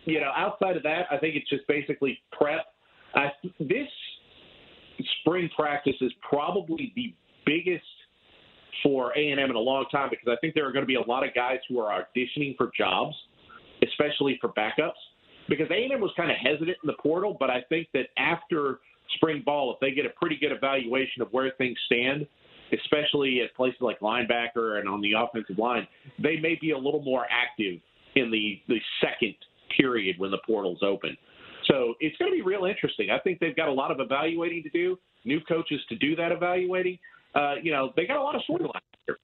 you 0.04 0.20
know, 0.20 0.30
outside 0.36 0.76
of 0.76 0.82
that, 0.82 1.06
I 1.10 1.18
think 1.18 1.36
it's 1.36 1.48
just 1.48 1.66
basically 1.68 2.20
prep. 2.32 2.66
Uh, 3.14 3.28
this 3.60 3.88
spring 5.20 5.48
practice 5.56 5.96
is 6.00 6.12
probably 6.28 6.92
the 6.96 7.14
biggest 7.44 7.84
for 8.82 9.12
A&M 9.16 9.38
in 9.38 9.54
a 9.54 9.58
long 9.58 9.84
time 9.92 10.08
because 10.10 10.28
I 10.28 10.36
think 10.40 10.54
there 10.54 10.66
are 10.66 10.72
going 10.72 10.82
to 10.82 10.86
be 10.86 10.94
a 10.94 11.06
lot 11.06 11.26
of 11.26 11.34
guys 11.34 11.58
who 11.68 11.78
are 11.78 12.02
auditioning 12.02 12.56
for 12.56 12.70
jobs, 12.76 13.14
especially 13.82 14.38
for 14.40 14.50
backups. 14.50 14.92
Because 15.48 15.66
A&M 15.70 16.00
was 16.00 16.12
kind 16.16 16.30
of 16.30 16.36
hesitant 16.36 16.78
in 16.82 16.86
the 16.86 16.94
portal, 17.02 17.36
but 17.38 17.50
I 17.50 17.62
think 17.68 17.88
that 17.94 18.06
after– 18.16 18.80
spring 19.16 19.42
ball, 19.44 19.72
if 19.74 19.80
they 19.80 19.92
get 19.92 20.06
a 20.06 20.10
pretty 20.10 20.36
good 20.36 20.52
evaluation 20.52 21.22
of 21.22 21.28
where 21.32 21.50
things 21.58 21.76
stand, 21.86 22.26
especially 22.72 23.40
at 23.42 23.54
places 23.54 23.80
like 23.80 24.00
linebacker 24.00 24.78
and 24.78 24.88
on 24.88 25.00
the 25.00 25.12
offensive 25.12 25.58
line, 25.58 25.86
they 26.18 26.36
may 26.36 26.56
be 26.60 26.70
a 26.70 26.78
little 26.78 27.02
more 27.02 27.26
active 27.30 27.80
in 28.16 28.30
the, 28.30 28.60
the 28.68 28.78
second 29.00 29.34
period 29.76 30.16
when 30.18 30.30
the 30.30 30.38
portal's 30.46 30.82
open. 30.82 31.16
So 31.66 31.94
it's 32.00 32.16
going 32.16 32.30
to 32.30 32.36
be 32.36 32.42
real 32.42 32.64
interesting. 32.64 33.10
I 33.10 33.18
think 33.18 33.38
they've 33.40 33.56
got 33.56 33.68
a 33.68 33.72
lot 33.72 33.90
of 33.90 34.00
evaluating 34.00 34.62
to 34.64 34.70
do, 34.70 34.98
new 35.24 35.40
coaches 35.40 35.80
to 35.88 35.96
do 35.96 36.16
that 36.16 36.32
evaluating. 36.32 36.98
Uh, 37.34 37.54
you 37.62 37.72
know, 37.72 37.92
they 37.96 38.06
got 38.06 38.18
a 38.18 38.22
lot 38.22 38.34
of 38.34 38.42
storylines 38.48 38.80
here. 39.06 39.18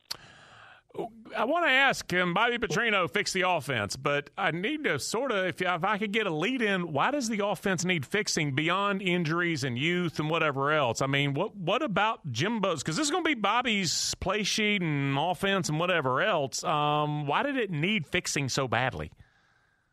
I 1.36 1.44
want 1.44 1.66
to 1.66 1.70
ask, 1.70 2.08
can 2.08 2.32
Bobby 2.32 2.58
Petrino 2.58 3.08
fix 3.08 3.32
the 3.32 3.42
offense? 3.42 3.94
But 3.94 4.30
I 4.36 4.50
need 4.50 4.84
to 4.84 4.98
sort 4.98 5.30
of, 5.30 5.44
if, 5.46 5.60
if 5.60 5.84
I 5.84 5.98
could 5.98 6.12
get 6.12 6.26
a 6.26 6.34
lead 6.34 6.62
in, 6.62 6.92
why 6.92 7.10
does 7.10 7.28
the 7.28 7.46
offense 7.46 7.84
need 7.84 8.04
fixing 8.06 8.54
beyond 8.54 9.02
injuries 9.02 9.62
and 9.62 9.78
youth 9.78 10.18
and 10.18 10.30
whatever 10.30 10.72
else? 10.72 11.02
I 11.02 11.06
mean, 11.06 11.34
what 11.34 11.54
what 11.54 11.82
about 11.82 12.32
Jimbo's? 12.32 12.82
Because 12.82 12.96
this 12.96 13.04
is 13.04 13.10
going 13.10 13.22
to 13.22 13.28
be 13.28 13.34
Bobby's 13.34 14.14
play 14.16 14.42
sheet 14.42 14.82
and 14.82 15.16
offense 15.18 15.68
and 15.68 15.78
whatever 15.78 16.22
else. 16.22 16.64
Um, 16.64 17.26
why 17.26 17.42
did 17.42 17.56
it 17.56 17.70
need 17.70 18.06
fixing 18.06 18.48
so 18.48 18.66
badly? 18.66 19.12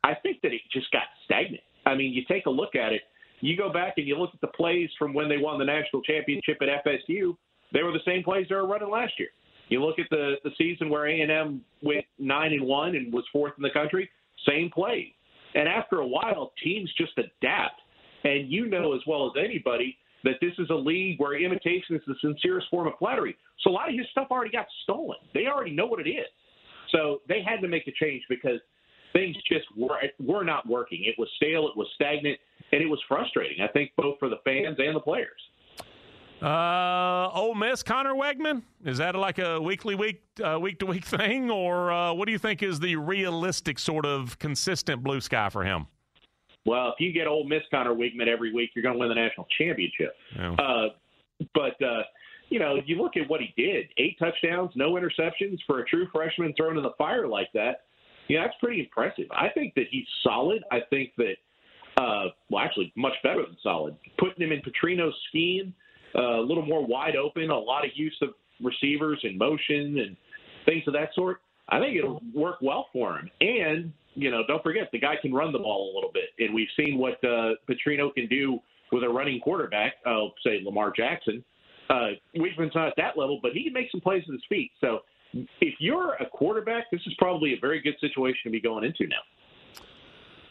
I 0.03 0.15
think 0.15 0.41
that 0.41 0.53
it 0.53 0.61
just 0.71 0.91
got 0.91 1.03
stagnant. 1.25 1.63
I 1.85 1.95
mean, 1.95 2.13
you 2.13 2.23
take 2.27 2.45
a 2.45 2.49
look 2.49 2.75
at 2.75 2.91
it. 2.93 3.01
You 3.41 3.57
go 3.57 3.71
back 3.71 3.95
and 3.97 4.07
you 4.07 4.17
look 4.17 4.31
at 4.33 4.41
the 4.41 4.47
plays 4.47 4.89
from 4.97 5.13
when 5.13 5.29
they 5.29 5.37
won 5.37 5.59
the 5.59 5.65
national 5.65 6.01
championship 6.01 6.57
at 6.61 6.85
FSU. 6.85 7.35
They 7.73 7.83
were 7.83 7.91
the 7.91 7.99
same 8.05 8.23
plays 8.23 8.47
they 8.49 8.55
were 8.55 8.67
running 8.67 8.89
last 8.89 9.13
year. 9.19 9.29
You 9.69 9.83
look 9.83 9.99
at 9.99 10.05
the 10.09 10.35
the 10.43 10.51
season 10.57 10.89
where 10.89 11.07
A 11.07 11.21
and 11.21 11.31
M 11.31 11.61
went 11.81 12.05
nine 12.19 12.53
and 12.53 12.63
one 12.63 12.95
and 12.95 13.11
was 13.11 13.23
fourth 13.31 13.53
in 13.57 13.63
the 13.63 13.71
country. 13.71 14.09
Same 14.47 14.69
play, 14.69 15.13
and 15.55 15.67
after 15.67 15.97
a 15.97 16.07
while, 16.07 16.53
teams 16.63 16.91
just 16.97 17.13
adapt. 17.17 17.81
And 18.23 18.51
you 18.51 18.67
know 18.67 18.93
as 18.93 19.01
well 19.07 19.25
as 19.27 19.43
anybody 19.43 19.97
that 20.23 20.35
this 20.41 20.53
is 20.57 20.69
a 20.69 20.75
league 20.75 21.19
where 21.19 21.39
imitation 21.39 21.95
is 21.95 22.01
the 22.07 22.15
sincerest 22.21 22.67
form 22.69 22.87
of 22.87 22.93
flattery. 22.99 23.35
So 23.61 23.69
a 23.69 23.73
lot 23.73 23.89
of 23.89 23.95
his 23.95 24.07
stuff 24.11 24.27
already 24.31 24.51
got 24.51 24.65
stolen. 24.83 25.17
They 25.33 25.45
already 25.45 25.71
know 25.71 25.85
what 25.85 26.05
it 26.05 26.09
is. 26.09 26.25
So 26.91 27.21
they 27.27 27.41
had 27.45 27.61
to 27.61 27.67
make 27.67 27.87
a 27.87 27.91
change 27.91 28.23
because 28.27 28.59
things 29.15 29.35
just 29.51 29.65
were 29.75 29.97
were 30.19 30.43
not 30.43 30.67
working. 30.67 31.03
It 31.05 31.15
was 31.17 31.29
stale, 31.37 31.67
it 31.67 31.77
was 31.77 31.87
stagnant, 31.95 32.37
and 32.71 32.81
it 32.81 32.87
was 32.87 32.99
frustrating. 33.07 33.63
I 33.63 33.67
think 33.71 33.91
both 33.97 34.19
for 34.19 34.29
the 34.29 34.37
fans 34.43 34.77
and 34.77 34.95
the 34.95 34.99
players. 34.99 35.31
Uh, 36.41 37.29
Ole 37.33 37.55
Miss, 37.55 37.81
Conner 37.81 38.13
Weigman. 38.13 38.61
Is 38.83 38.97
that 38.97 39.15
like 39.15 39.39
a 39.39 39.59
weekly, 39.59 39.95
week, 39.95 40.21
uh, 40.43 40.59
week 40.59 40.79
to 40.79 40.85
week 40.85 41.05
thing, 41.05 41.49
or 41.49 41.91
uh, 41.91 42.13
what 42.13 42.25
do 42.25 42.33
you 42.33 42.37
think 42.37 42.61
is 42.61 42.79
the 42.79 42.97
realistic 42.97 43.79
sort 43.79 44.05
of 44.05 44.37
consistent 44.37 45.01
blue 45.01 45.21
sky 45.21 45.49
for 45.49 45.63
him? 45.63 45.87
Well, 46.65 46.89
if 46.89 46.95
you 46.99 47.13
get 47.13 47.27
Ole 47.27 47.47
Miss 47.47 47.61
Conner 47.71 47.93
Weigman 47.93 48.27
every 48.27 48.51
week, 48.53 48.71
you're 48.75 48.83
going 48.83 48.95
to 48.95 48.99
win 48.99 49.09
the 49.09 49.15
national 49.15 49.47
championship. 49.57 50.13
Yeah. 50.35 50.53
Uh, 50.53 50.87
but 51.53 51.81
uh, 51.81 52.03
you 52.49 52.59
know, 52.59 52.79
you 52.85 53.01
look 53.01 53.15
at 53.15 53.29
what 53.29 53.39
he 53.39 53.53
did: 53.55 53.87
eight 53.97 54.17
touchdowns, 54.19 54.71
no 54.75 54.93
interceptions 54.93 55.59
for 55.65 55.79
a 55.79 55.85
true 55.85 56.07
freshman 56.11 56.53
thrown 56.57 56.77
in 56.77 56.83
the 56.83 56.93
fire 56.97 57.27
like 57.27 57.51
that. 57.53 57.84
Yeah, 58.27 58.43
that's 58.43 58.55
pretty 58.59 58.81
impressive. 58.81 59.25
I 59.31 59.49
think 59.53 59.73
that 59.75 59.85
he's 59.91 60.07
solid. 60.23 60.63
I 60.71 60.79
think 60.89 61.11
that, 61.17 61.35
uh, 61.97 62.29
well, 62.49 62.63
actually, 62.63 62.91
much 62.95 63.13
better 63.23 63.43
than 63.43 63.57
solid. 63.61 63.95
Putting 64.17 64.43
him 64.43 64.51
in 64.51 64.61
Petrino's 64.61 65.15
scheme, 65.29 65.73
uh, 66.15 66.39
a 66.39 66.45
little 66.45 66.65
more 66.65 66.85
wide 66.85 67.15
open, 67.15 67.49
a 67.49 67.57
lot 67.57 67.85
of 67.85 67.91
use 67.95 68.17
of 68.21 68.29
receivers 68.61 69.19
and 69.23 69.37
motion 69.37 69.99
and 69.99 70.17
things 70.65 70.83
of 70.87 70.93
that 70.93 71.09
sort. 71.13 71.41
I 71.69 71.79
think 71.79 71.97
it'll 71.97 72.21
work 72.33 72.57
well 72.61 72.87
for 72.93 73.17
him. 73.17 73.29
And 73.41 73.91
you 74.15 74.31
know, 74.31 74.43
don't 74.47 74.63
forget 74.63 74.89
the 74.91 74.99
guy 74.99 75.15
can 75.21 75.33
run 75.33 75.51
the 75.51 75.59
ball 75.59 75.91
a 75.91 75.95
little 75.95 76.11
bit, 76.11 76.29
and 76.39 76.53
we've 76.53 76.69
seen 76.79 76.97
what 76.97 77.21
uh, 77.23 77.51
Petrino 77.69 78.13
can 78.13 78.27
do 78.27 78.59
with 78.91 79.03
a 79.03 79.09
running 79.09 79.39
quarterback. 79.41 79.95
Uh, 80.05 80.27
say 80.43 80.61
Lamar 80.63 80.91
Jackson. 80.95 81.43
Uh, 81.89 82.11
Weigman's 82.35 82.73
not 82.73 82.87
at 82.87 82.93
that 82.97 83.17
level, 83.17 83.39
but 83.43 83.51
he 83.51 83.63
can 83.63 83.73
make 83.73 83.91
some 83.91 84.01
plays 84.01 84.23
with 84.25 84.35
his 84.35 84.43
feet. 84.49 84.71
So 84.81 84.99
if 85.61 85.75
you're 85.79 86.13
a 86.15 86.25
quarterback, 86.25 86.89
this 86.91 87.01
is 87.05 87.13
probably 87.17 87.53
a 87.53 87.59
very 87.59 87.81
good 87.81 87.95
situation 87.99 88.39
to 88.45 88.49
be 88.49 88.61
going 88.61 88.83
into 88.83 89.07
now. 89.07 89.17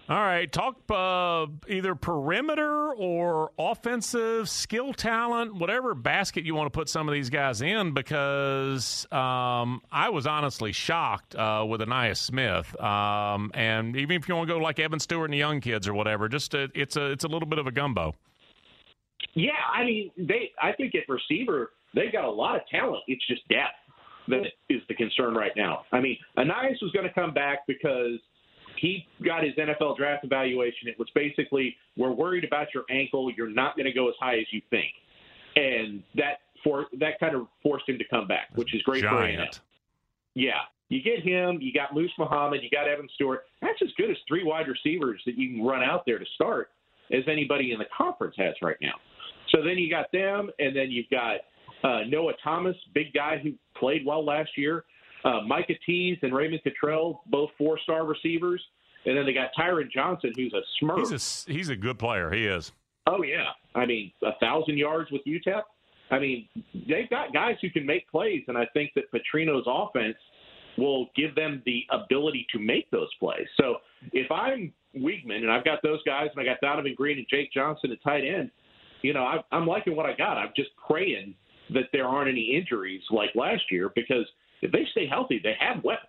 All 0.06 0.18
right, 0.18 0.52
talk 0.52 0.76
uh, 0.90 1.46
either 1.66 1.94
perimeter 1.94 2.92
or 2.92 3.52
offensive 3.58 4.50
skill 4.50 4.92
talent, 4.92 5.54
whatever 5.54 5.94
basket 5.94 6.44
you 6.44 6.54
want 6.54 6.66
to 6.66 6.78
put 6.78 6.90
some 6.90 7.08
of 7.08 7.14
these 7.14 7.30
guys 7.30 7.62
in, 7.62 7.94
because 7.94 9.06
um, 9.10 9.80
I 9.90 10.10
was 10.10 10.26
honestly 10.26 10.72
shocked 10.72 11.34
uh, 11.34 11.64
with 11.66 11.80
Ainias 11.80 12.18
Smith, 12.18 12.78
um, 12.82 13.50
and 13.54 13.96
even 13.96 14.16
if 14.20 14.28
you 14.28 14.34
want 14.34 14.46
to 14.46 14.54
go 14.54 14.60
like 14.60 14.78
Evan 14.78 15.00
Stewart 15.00 15.24
and 15.24 15.32
the 15.32 15.38
young 15.38 15.62
kids 15.62 15.88
or 15.88 15.94
whatever, 15.94 16.28
just 16.28 16.52
a, 16.52 16.68
it's 16.74 16.96
a 16.96 17.10
it's 17.10 17.24
a 17.24 17.28
little 17.28 17.48
bit 17.48 17.58
of 17.58 17.66
a 17.66 17.72
gumbo. 17.72 18.14
Yeah, 19.32 19.52
I 19.72 19.84
mean, 19.84 20.10
they. 20.18 20.50
I 20.62 20.72
think 20.72 20.94
at 20.94 21.08
receiver 21.08 21.70
they've 21.94 22.12
got 22.12 22.24
a 22.24 22.30
lot 22.30 22.56
of 22.56 22.62
talent. 22.70 23.04
It's 23.06 23.26
just 23.26 23.40
depth 23.48 23.72
that 24.28 24.44
is 24.68 24.80
the 24.88 24.94
concern 24.94 25.34
right 25.34 25.52
now. 25.56 25.82
I 25.92 26.00
mean, 26.00 26.16
Ainias 26.38 26.80
was 26.82 26.90
going 26.92 27.06
to 27.06 27.12
come 27.12 27.32
back 27.32 27.66
because 27.66 28.18
he 28.80 29.06
got 29.24 29.44
his 29.44 29.54
NFL 29.54 29.96
draft 29.96 30.24
evaluation. 30.24 30.88
It 30.88 30.98
was 30.98 31.08
basically, 31.14 31.76
we're 31.96 32.12
worried 32.12 32.44
about 32.44 32.68
your 32.74 32.84
ankle. 32.90 33.30
You're 33.36 33.50
not 33.50 33.76
going 33.76 33.86
to 33.86 33.92
go 33.92 34.08
as 34.08 34.14
high 34.20 34.38
as 34.38 34.46
you 34.50 34.60
think, 34.70 34.92
and 35.56 36.02
that 36.16 36.40
for 36.62 36.86
that 36.98 37.20
kind 37.20 37.34
of 37.36 37.46
forced 37.62 37.88
him 37.88 37.98
to 37.98 38.04
come 38.10 38.26
back, 38.26 38.48
which 38.54 38.74
is 38.74 38.82
great 38.82 39.02
Giant. 39.02 39.36
for 39.36 39.42
him. 39.42 39.48
Yeah, 40.34 40.52
you 40.88 41.02
get 41.02 41.20
him. 41.20 41.58
You 41.60 41.72
got 41.72 41.94
Moose 41.94 42.12
Muhammad. 42.18 42.60
You 42.62 42.70
got 42.70 42.88
Evan 42.88 43.08
Stewart. 43.14 43.44
That's 43.60 43.80
as 43.82 43.90
good 43.96 44.10
as 44.10 44.16
three 44.26 44.42
wide 44.44 44.66
receivers 44.68 45.20
that 45.26 45.38
you 45.38 45.50
can 45.50 45.64
run 45.64 45.82
out 45.82 46.04
there 46.06 46.18
to 46.18 46.26
start 46.34 46.70
as 47.12 47.22
anybody 47.28 47.72
in 47.72 47.78
the 47.78 47.86
conference 47.96 48.34
has 48.38 48.54
right 48.62 48.76
now. 48.80 48.94
So 49.50 49.62
then 49.62 49.78
you 49.78 49.90
got 49.90 50.10
them, 50.10 50.50
and 50.58 50.74
then 50.74 50.90
you've 50.90 51.10
got 51.10 51.36
uh, 51.84 52.00
Noah 52.08 52.32
Thomas, 52.42 52.76
big 52.94 53.12
guy 53.12 53.38
who 53.38 53.52
played 53.78 54.04
well 54.04 54.24
last 54.24 54.50
year. 54.56 54.84
Uh, 55.24 55.40
Micah 55.46 55.74
Tease 55.86 56.18
and 56.22 56.34
Raymond 56.34 56.62
Cottrell, 56.64 57.22
both 57.26 57.50
four-star 57.56 58.04
receivers, 58.04 58.62
and 59.06 59.16
then 59.16 59.24
they 59.24 59.32
got 59.32 59.50
Tyron 59.58 59.90
Johnson, 59.90 60.32
who's 60.36 60.54
a 60.54 60.84
smurf. 60.84 60.98
He's 60.98 61.46
a 61.46 61.52
he's 61.52 61.68
a 61.68 61.76
good 61.76 61.98
player. 61.98 62.30
He 62.30 62.46
is. 62.46 62.72
Oh 63.06 63.22
yeah, 63.22 63.48
I 63.74 63.86
mean 63.86 64.12
a 64.22 64.32
thousand 64.40 64.78
yards 64.78 65.10
with 65.10 65.22
UTEP. 65.26 65.62
I 66.10 66.18
mean 66.18 66.48
they've 66.74 67.08
got 67.10 67.32
guys 67.32 67.56
who 67.60 67.70
can 67.70 67.86
make 67.86 68.10
plays, 68.10 68.42
and 68.48 68.56
I 68.56 68.66
think 68.72 68.92
that 68.96 69.04
Petrino's 69.12 69.64
offense 69.66 70.16
will 70.76 71.08
give 71.14 71.34
them 71.34 71.62
the 71.64 71.84
ability 71.90 72.46
to 72.52 72.58
make 72.58 72.90
those 72.90 73.08
plays. 73.20 73.46
So 73.58 73.76
if 74.12 74.30
I'm 74.30 74.72
Weigman 74.96 75.36
and 75.36 75.50
I've 75.50 75.64
got 75.64 75.80
those 75.82 76.02
guys, 76.04 76.28
and 76.34 76.40
I 76.40 76.44
got 76.44 76.60
Donovan 76.60 76.94
Green 76.96 77.18
and 77.18 77.26
Jake 77.30 77.52
Johnson 77.52 77.92
at 77.92 78.02
tight 78.02 78.24
end, 78.24 78.50
you 79.02 79.12
know 79.14 79.24
I, 79.24 79.38
I'm 79.52 79.66
liking 79.66 79.96
what 79.96 80.06
I 80.06 80.14
got. 80.14 80.36
I'm 80.36 80.52
just 80.56 80.70
praying 80.86 81.34
that 81.74 81.90
there 81.92 82.06
aren't 82.06 82.28
any 82.28 82.54
injuries 82.56 83.02
like 83.10 83.30
last 83.34 83.62
year 83.70 83.90
because 83.94 84.26
if 84.62 84.72
they 84.72 84.86
stay 84.92 85.06
healthy, 85.06 85.40
they 85.42 85.54
have 85.58 85.84
weapons. 85.84 86.08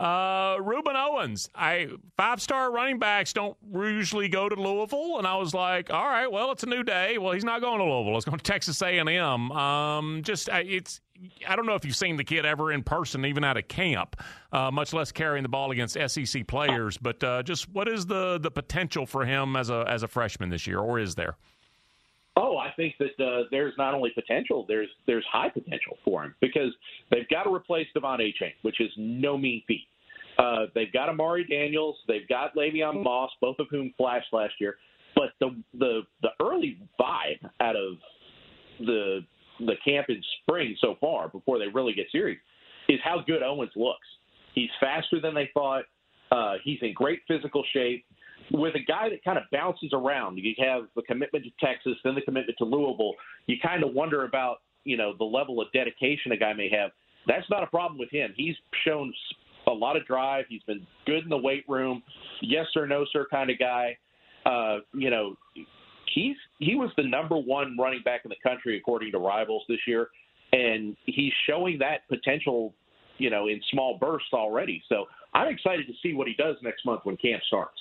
Uh, 0.00 0.56
Rueben 0.56 0.94
Owens, 0.94 1.50
I 1.54 1.88
five 2.16 2.40
star 2.40 2.72
running 2.72 2.98
backs 2.98 3.34
don't 3.34 3.54
usually 3.70 4.30
go 4.30 4.48
to 4.48 4.54
Louisville, 4.54 5.18
and 5.18 5.26
I 5.26 5.36
was 5.36 5.52
like, 5.52 5.92
all 5.92 6.06
right, 6.06 6.32
well, 6.32 6.52
it's 6.52 6.62
a 6.62 6.66
new 6.66 6.82
day. 6.82 7.18
Well, 7.18 7.32
he's 7.32 7.44
not 7.44 7.60
going 7.60 7.80
to 7.80 7.84
Louisville; 7.84 8.16
it's 8.16 8.24
going 8.24 8.38
to 8.38 8.42
Texas 8.42 8.80
A 8.80 8.96
and 8.96 9.10
M. 9.10 9.52
Um, 9.52 10.22
just 10.24 10.48
it's 10.50 11.02
I 11.46 11.54
don't 11.54 11.66
know 11.66 11.74
if 11.74 11.84
you've 11.84 11.96
seen 11.96 12.16
the 12.16 12.24
kid 12.24 12.46
ever 12.46 12.72
in 12.72 12.82
person, 12.82 13.26
even 13.26 13.44
at 13.44 13.58
a 13.58 13.62
camp, 13.62 14.16
uh, 14.52 14.70
much 14.70 14.94
less 14.94 15.12
carrying 15.12 15.42
the 15.42 15.50
ball 15.50 15.70
against 15.70 15.98
SEC 16.08 16.46
players. 16.46 16.96
But 16.96 17.22
uh, 17.22 17.42
just 17.42 17.68
what 17.68 17.86
is 17.86 18.06
the 18.06 18.38
the 18.38 18.50
potential 18.50 19.04
for 19.04 19.26
him 19.26 19.54
as 19.54 19.68
a 19.68 19.84
as 19.86 20.02
a 20.02 20.08
freshman 20.08 20.48
this 20.48 20.66
year, 20.66 20.78
or 20.78 20.98
is 20.98 21.14
there? 21.14 21.36
Oh, 22.42 22.56
I 22.56 22.70
think 22.74 22.94
that 22.98 23.22
uh, 23.22 23.42
there's 23.50 23.74
not 23.76 23.92
only 23.92 24.10
potential, 24.14 24.64
there's 24.66 24.88
there's 25.06 25.24
high 25.30 25.50
potential 25.50 25.98
for 26.02 26.24
him 26.24 26.34
because 26.40 26.72
they've 27.10 27.28
got 27.28 27.42
to 27.42 27.54
replace 27.54 27.86
Devon 27.92 28.18
Achane, 28.18 28.54
which 28.62 28.80
is 28.80 28.90
no 28.96 29.36
mean 29.36 29.62
feat. 29.68 29.86
Uh, 30.38 30.66
they've 30.74 30.92
got 30.92 31.10
Amari 31.10 31.44
Daniels, 31.44 31.96
they've 32.08 32.26
got 32.28 32.56
Le'Veon 32.56 33.02
Moss, 33.02 33.30
both 33.42 33.56
of 33.58 33.66
whom 33.70 33.92
flashed 33.98 34.32
last 34.32 34.54
year. 34.58 34.76
But 35.14 35.32
the 35.38 35.54
the 35.78 36.00
the 36.22 36.30
early 36.40 36.78
vibe 36.98 37.46
out 37.60 37.76
of 37.76 37.98
the 38.78 39.20
the 39.58 39.74
camp 39.84 40.06
in 40.08 40.22
spring 40.40 40.74
so 40.80 40.96
far, 40.98 41.28
before 41.28 41.58
they 41.58 41.68
really 41.68 41.92
get 41.92 42.06
serious, 42.10 42.38
is 42.88 42.98
how 43.04 43.22
good 43.26 43.42
Owens 43.42 43.72
looks. 43.76 44.06
He's 44.54 44.70
faster 44.80 45.20
than 45.20 45.34
they 45.34 45.50
thought. 45.52 45.84
Uh, 46.32 46.54
he's 46.64 46.78
in 46.80 46.94
great 46.94 47.20
physical 47.28 47.62
shape 47.74 48.06
with 48.52 48.74
a 48.74 48.84
guy 48.84 49.08
that 49.08 49.22
kind 49.24 49.38
of 49.38 49.44
bounces 49.52 49.90
around. 49.92 50.38
You 50.38 50.54
have 50.58 50.84
the 50.96 51.02
commitment 51.02 51.44
to 51.44 51.50
Texas, 51.64 51.94
then 52.04 52.14
the 52.14 52.22
commitment 52.22 52.58
to 52.58 52.64
Louisville. 52.64 53.14
You 53.46 53.56
kind 53.62 53.84
of 53.84 53.92
wonder 53.94 54.24
about 54.24 54.58
you 54.84 54.96
know 54.96 55.14
the 55.18 55.24
level 55.24 55.60
of 55.60 55.68
dedication 55.72 56.32
a 56.32 56.36
guy 56.36 56.52
may 56.52 56.68
have. 56.70 56.90
That's 57.26 57.48
not 57.50 57.62
a 57.62 57.66
problem 57.66 57.98
with 57.98 58.10
him. 58.10 58.32
He's 58.36 58.56
shown 58.84 59.12
a 59.66 59.72
lot 59.72 59.96
of 59.96 60.06
drive. 60.06 60.46
He's 60.48 60.62
been 60.62 60.86
good 61.06 61.22
in 61.22 61.28
the 61.28 61.38
weight 61.38 61.64
room. 61.68 62.02
Yes 62.40 62.66
sir, 62.72 62.86
no 62.86 63.04
sir 63.12 63.26
kind 63.30 63.50
of 63.50 63.58
guy. 63.58 63.96
Uh, 64.46 64.78
you 64.94 65.10
know, 65.10 65.36
he's 66.14 66.36
he 66.58 66.74
was 66.74 66.90
the 66.96 67.04
number 67.04 67.36
one 67.36 67.76
running 67.78 68.02
back 68.04 68.22
in 68.24 68.30
the 68.30 68.48
country 68.48 68.76
according 68.76 69.12
to 69.12 69.18
rivals 69.18 69.62
this 69.68 69.80
year, 69.86 70.08
and 70.52 70.96
he's 71.06 71.32
showing 71.48 71.78
that 71.78 72.08
potential. 72.08 72.74
You 73.18 73.28
know, 73.28 73.48
in 73.48 73.60
small 73.70 73.98
bursts 73.98 74.32
already. 74.32 74.82
So 74.88 75.04
I'm 75.34 75.48
excited 75.48 75.86
to 75.88 75.92
see 76.02 76.14
what 76.14 76.26
he 76.26 76.32
does 76.32 76.56
next 76.62 76.86
month 76.86 77.02
when 77.04 77.18
camp 77.18 77.42
starts. 77.46 77.78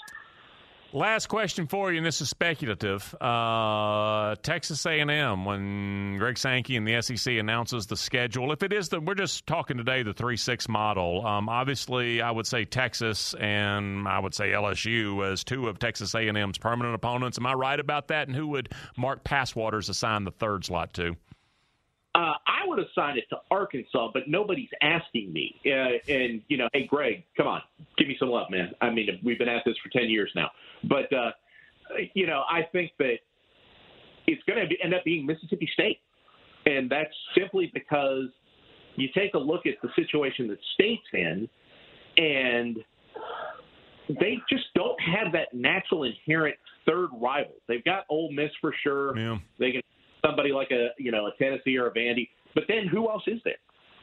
Last 0.91 1.27
question 1.27 1.67
for 1.67 1.91
you, 1.91 1.97
and 1.97 2.05
this 2.05 2.19
is 2.19 2.29
speculative. 2.29 3.13
Uh, 3.21 4.35
Texas 4.41 4.83
A&M, 4.87 5.45
when 5.45 6.17
Greg 6.17 6.35
Sankey 6.39 6.77
and 6.77 6.87
the 6.87 6.99
SEC 7.03 7.35
announces 7.35 7.85
the 7.85 7.95
schedule, 7.95 8.51
if 8.51 8.63
it 8.63 8.73
is 8.73 8.89
the, 8.89 8.99
we're 8.99 9.13
just 9.13 9.45
talking 9.45 9.77
today 9.77 10.01
the 10.01 10.13
three 10.13 10.35
six 10.35 10.67
model. 10.67 11.23
Um, 11.27 11.47
obviously, 11.47 12.23
I 12.23 12.31
would 12.31 12.47
say 12.47 12.65
Texas 12.65 13.35
and 13.35 14.07
I 14.07 14.17
would 14.17 14.33
say 14.33 14.49
LSU 14.49 15.31
as 15.31 15.43
two 15.43 15.67
of 15.67 15.77
Texas 15.77 16.15
A&M's 16.15 16.57
permanent 16.57 16.95
opponents. 16.95 17.37
Am 17.37 17.45
I 17.45 17.53
right 17.53 17.79
about 17.79 18.07
that? 18.07 18.27
And 18.27 18.35
who 18.35 18.47
would 18.47 18.73
Mark 18.97 19.23
Passwaters 19.23 19.89
assign 19.89 20.23
the 20.23 20.31
third 20.31 20.65
slot 20.65 20.95
to? 20.95 21.15
Uh, 22.15 22.33
I 22.47 22.65
would 22.65 22.79
assign 22.79 23.17
it 23.17 23.25
to 23.29 23.37
Arkansas, 23.51 24.09
but 24.13 24.23
nobody's 24.27 24.69
asking 24.81 25.31
me. 25.31 25.55
Uh, 25.65 26.11
and 26.11 26.41
you 26.47 26.57
know, 26.57 26.67
hey, 26.73 26.87
Greg, 26.87 27.23
come 27.37 27.47
on, 27.47 27.61
give 27.97 28.07
me 28.07 28.17
some 28.19 28.29
love, 28.29 28.47
man. 28.49 28.71
I 28.81 28.89
mean, 28.89 29.07
we've 29.23 29.37
been 29.37 29.47
at 29.49 29.63
this 29.65 29.75
for 29.83 29.89
ten 29.89 30.09
years 30.09 30.31
now, 30.35 30.49
but 30.83 31.11
uh, 31.13 31.31
you 32.15 32.25
know, 32.25 32.43
I 32.49 32.63
think 32.71 32.91
that 32.99 33.17
it's 34.27 34.41
going 34.47 34.67
to 34.67 34.75
end 34.83 34.93
up 34.93 35.03
being 35.03 35.25
Mississippi 35.25 35.69
State, 35.73 35.99
and 36.65 36.89
that's 36.89 37.13
simply 37.37 37.71
because 37.73 38.25
you 38.95 39.07
take 39.15 39.33
a 39.35 39.39
look 39.39 39.65
at 39.65 39.75
the 39.81 39.89
situation 39.95 40.47
that 40.47 40.57
State's 40.73 41.07
in, 41.13 41.47
and 42.17 42.77
they 44.19 44.37
just 44.49 44.65
don't 44.75 44.99
have 44.99 45.31
that 45.33 45.53
natural 45.53 46.03
inherent 46.03 46.55
third 46.87 47.09
rival. 47.21 47.53
They've 47.67 47.83
got 47.83 48.05
Ole 48.09 48.31
Miss 48.31 48.49
for 48.59 48.73
sure. 48.83 49.17
Yeah. 49.17 49.37
They 49.59 49.71
can 49.71 49.81
somebody 50.25 50.51
like 50.51 50.71
a 50.71 50.89
you 50.97 51.11
know 51.11 51.27
a 51.27 51.31
Tennessee 51.41 51.77
or 51.77 51.87
a 51.87 51.91
Vandy, 51.91 52.29
but 52.55 52.63
then 52.67 52.87
who 52.87 53.09
else 53.09 53.23
is 53.27 53.39
there? 53.43 53.55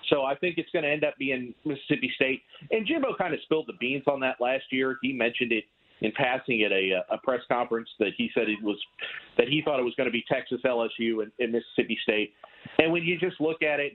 So 0.08 0.22
I 0.22 0.34
think 0.36 0.58
it's 0.58 0.70
going 0.70 0.84
to 0.84 0.90
end 0.90 1.04
up 1.04 1.14
being 1.18 1.54
Mississippi 1.64 2.12
State. 2.14 2.42
And 2.70 2.86
Jimbo 2.86 3.16
kind 3.18 3.34
of 3.34 3.40
spilled 3.42 3.66
the 3.66 3.74
beans 3.80 4.04
on 4.06 4.20
that 4.20 4.36
last 4.40 4.64
year. 4.70 4.98
He 5.02 5.12
mentioned 5.12 5.50
it 5.50 5.64
in 6.00 6.12
passing 6.12 6.62
at 6.62 6.72
a, 6.72 7.02
a 7.10 7.18
press 7.18 7.40
conference 7.48 7.88
that 7.98 8.10
he 8.16 8.30
said 8.34 8.48
it 8.48 8.62
was 8.62 8.76
that 9.38 9.48
he 9.48 9.62
thought 9.64 9.80
it 9.80 9.84
was 9.84 9.94
going 9.96 10.06
to 10.06 10.12
be 10.12 10.24
Texas, 10.30 10.60
LSU, 10.64 11.22
and, 11.22 11.32
and 11.38 11.52
Mississippi 11.52 11.98
State. 12.02 12.34
And 12.78 12.92
when 12.92 13.02
you 13.02 13.18
just 13.18 13.40
look 13.40 13.62
at 13.62 13.80
it, 13.80 13.94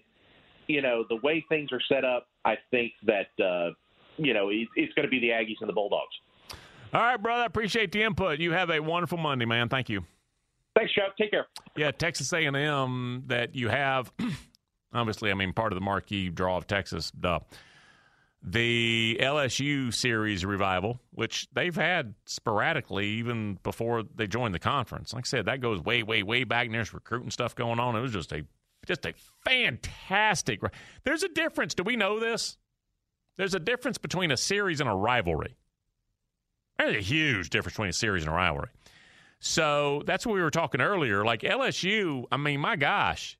you 0.67 0.81
know 0.81 1.05
the 1.09 1.17
way 1.17 1.43
things 1.49 1.69
are 1.71 1.81
set 1.89 2.05
up, 2.05 2.27
I 2.45 2.55
think 2.71 2.93
that 3.03 3.43
uh, 3.43 3.71
you 4.17 4.33
know 4.33 4.49
it, 4.49 4.67
it's 4.75 4.93
going 4.93 5.05
to 5.05 5.09
be 5.09 5.19
the 5.19 5.29
Aggies 5.29 5.57
and 5.59 5.69
the 5.69 5.73
Bulldogs. 5.73 6.13
All 6.93 7.01
right, 7.01 7.17
brother. 7.17 7.43
I 7.43 7.45
Appreciate 7.45 7.91
the 7.91 8.03
input. 8.03 8.39
You 8.39 8.51
have 8.51 8.69
a 8.69 8.79
wonderful 8.79 9.17
Monday, 9.17 9.45
man. 9.45 9.69
Thank 9.69 9.89
you. 9.89 10.05
Thanks, 10.75 10.93
Chuck. 10.93 11.15
Take 11.17 11.31
care. 11.31 11.47
Yeah, 11.75 11.91
Texas 11.91 12.31
A&M 12.33 13.23
that 13.27 13.55
you 13.55 13.67
have. 13.69 14.11
obviously, 14.93 15.31
I 15.31 15.33
mean 15.33 15.53
part 15.53 15.71
of 15.73 15.75
the 15.75 15.83
marquee 15.83 16.29
draw 16.29 16.57
of 16.57 16.67
Texas. 16.67 17.11
Duh. 17.11 17.39
the 18.43 19.17
LSU 19.21 19.93
series 19.93 20.45
revival, 20.45 20.99
which 21.11 21.47
they've 21.53 21.75
had 21.75 22.15
sporadically 22.25 23.05
even 23.07 23.59
before 23.63 24.03
they 24.15 24.27
joined 24.27 24.55
the 24.55 24.59
conference. 24.59 25.13
Like 25.13 25.25
I 25.25 25.27
said, 25.27 25.45
that 25.45 25.61
goes 25.61 25.81
way, 25.81 26.03
way, 26.03 26.23
way 26.23 26.43
back. 26.43 26.65
And 26.65 26.73
there's 26.75 26.93
recruiting 26.93 27.29
stuff 27.31 27.53
going 27.55 27.79
on. 27.79 27.95
It 27.95 28.01
was 28.01 28.13
just 28.13 28.31
a 28.31 28.43
just 28.87 29.05
a 29.05 29.13
fantastic. 29.45 30.59
There's 31.03 31.21
a 31.23 31.29
difference. 31.29 31.75
Do 31.75 31.83
we 31.83 31.95
know 31.95 32.19
this? 32.19 32.57
There's 33.37 33.53
a 33.53 33.59
difference 33.59 33.97
between 33.97 34.31
a 34.31 34.37
series 34.37 34.79
and 34.81 34.89
a 34.89 34.93
rivalry. 34.93 35.55
There's 36.79 36.95
a 36.95 36.99
huge 37.01 37.49
difference 37.51 37.73
between 37.73 37.89
a 37.89 37.93
series 37.93 38.23
and 38.23 38.31
a 38.31 38.35
rivalry. 38.35 38.69
So 39.43 40.03
that's 40.05 40.23
what 40.23 40.35
we 40.35 40.41
were 40.41 40.51
talking 40.51 40.81
earlier. 40.81 41.25
Like 41.25 41.41
LSU, 41.41 42.25
I 42.31 42.37
mean, 42.37 42.59
my 42.59 42.75
gosh, 42.75 43.39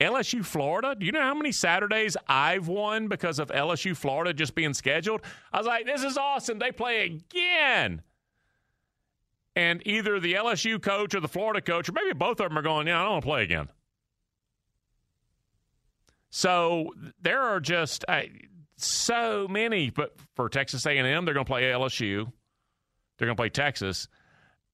LSU 0.00 0.44
Florida. 0.44 0.94
Do 0.96 1.04
you 1.04 1.10
know 1.10 1.20
how 1.20 1.34
many 1.34 1.50
Saturdays 1.50 2.16
I've 2.28 2.68
won 2.68 3.08
because 3.08 3.40
of 3.40 3.48
LSU 3.48 3.96
Florida 3.96 4.32
just 4.32 4.54
being 4.54 4.72
scheduled? 4.72 5.22
I 5.52 5.58
was 5.58 5.66
like, 5.66 5.84
this 5.84 6.04
is 6.04 6.16
awesome. 6.16 6.60
They 6.60 6.70
play 6.70 7.04
again. 7.06 8.02
And 9.56 9.84
either 9.84 10.20
the 10.20 10.34
LSU 10.34 10.80
coach 10.80 11.12
or 11.12 11.20
the 11.20 11.28
Florida 11.28 11.60
coach, 11.60 11.88
or 11.88 11.92
maybe 11.92 12.12
both 12.12 12.38
of 12.38 12.48
them 12.48 12.56
are 12.56 12.62
going, 12.62 12.86
yeah, 12.86 13.00
I 13.00 13.02
don't 13.02 13.12
want 13.12 13.22
to 13.24 13.28
play 13.28 13.42
again. 13.42 13.68
So 16.30 16.94
there 17.20 17.40
are 17.40 17.58
just 17.58 18.04
uh, 18.06 18.22
so 18.76 19.48
many. 19.50 19.90
But 19.90 20.14
for 20.36 20.48
Texas 20.48 20.86
A&M, 20.86 21.24
they're 21.24 21.34
going 21.34 21.44
to 21.44 21.50
play 21.50 21.64
LSU. 21.64 22.30
They're 23.18 23.26
going 23.26 23.36
to 23.36 23.40
play 23.40 23.48
Texas. 23.48 24.06